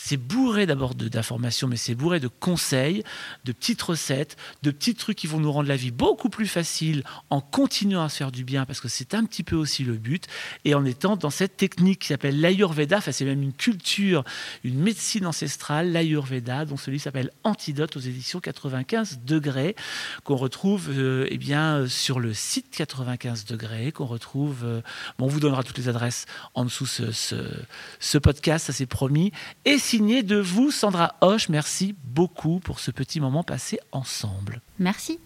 c'est 0.09 0.17
bourré 0.17 0.65
d'abord 0.65 0.95
d'informations, 0.95 1.69
mais 1.69 1.77
c'est 1.77 1.95
bourré 1.95 2.19
de 2.19 2.29
conseils, 2.29 3.03
de 3.45 3.53
petites 3.53 3.83
recettes, 3.83 4.39
de 4.63 4.71
petits 4.71 4.95
trucs 4.95 5.19
qui 5.19 5.27
vont 5.27 5.39
nous 5.39 5.53
rendre 5.53 5.69
la 5.69 5.77
vie 5.77 5.91
beaucoup 5.91 6.31
plus 6.31 6.47
facile 6.47 7.05
en 7.29 7.43
continuant 7.43 8.03
à 8.03 8.09
se 8.09 8.17
faire 8.17 8.33
du 8.33 8.43
bien, 8.43 8.65
parce 8.65 8.81
que 8.81 8.89
c'est 8.89 9.13
un 9.13 9.27
petit 9.27 9.43
peu 9.43 9.55
aussi 9.55 9.85
le 9.85 9.99
but, 9.99 10.25
et 10.65 10.75
en 10.75 10.87
étant 10.87 11.17
dans 11.17 11.29
cette 11.29 11.59
technique 11.59 11.99
qui 11.99 12.09
s'appelle 12.09 12.41
l'Ayurveda, 12.41 12.97
enfin 12.97 13.13
c'est 13.13 13.27
même 13.27 13.43
une 13.43 13.53
culture, 13.53 14.25
une 14.65 14.79
médecine 14.79 15.27
ancestrale, 15.27 15.93
l'Ayurveda, 15.93 16.65
dont 16.65 16.79
ce 16.79 16.91
livre 16.91 17.03
s'appelle 17.03 17.31
Antidote 17.45 17.95
aux 17.99 18.01
éditions 18.01 18.41
95 18.41 19.21
degrés, 19.27 19.77
qu'on 20.25 20.37
retrouve 20.37 20.89
euh, 20.89 21.27
eh 21.29 21.37
bien, 21.37 21.87
sur 21.87 22.19
le 22.19 22.33
site 22.33 22.71
95 22.71 23.45
degrés, 23.45 23.93
qu'on 23.93 24.07
retrouve, 24.07 24.65
euh, 24.65 24.81
bon, 25.19 25.27
on 25.27 25.29
vous 25.29 25.41
donnera 25.41 25.63
toutes 25.63 25.77
les 25.77 25.91
adresses 25.91 26.25
en 26.55 26.65
dessous 26.65 26.87
ce, 26.87 27.13
ce, 27.13 27.35
ce 28.01 28.17
podcast, 28.17 28.69
ça 28.69 28.73
c'est 28.73 28.87
promis, 28.87 29.33
et 29.67 29.77
de 29.99 30.37
vous, 30.37 30.71
Sandra 30.71 31.17
Hoche. 31.21 31.49
Merci 31.49 31.95
beaucoup 32.05 32.61
pour 32.61 32.81
ce 32.81 32.91
petit 32.91 33.21
moment 33.21 33.43
passé 33.43 33.79
ensemble. 33.93 34.61
Merci. 34.79 35.19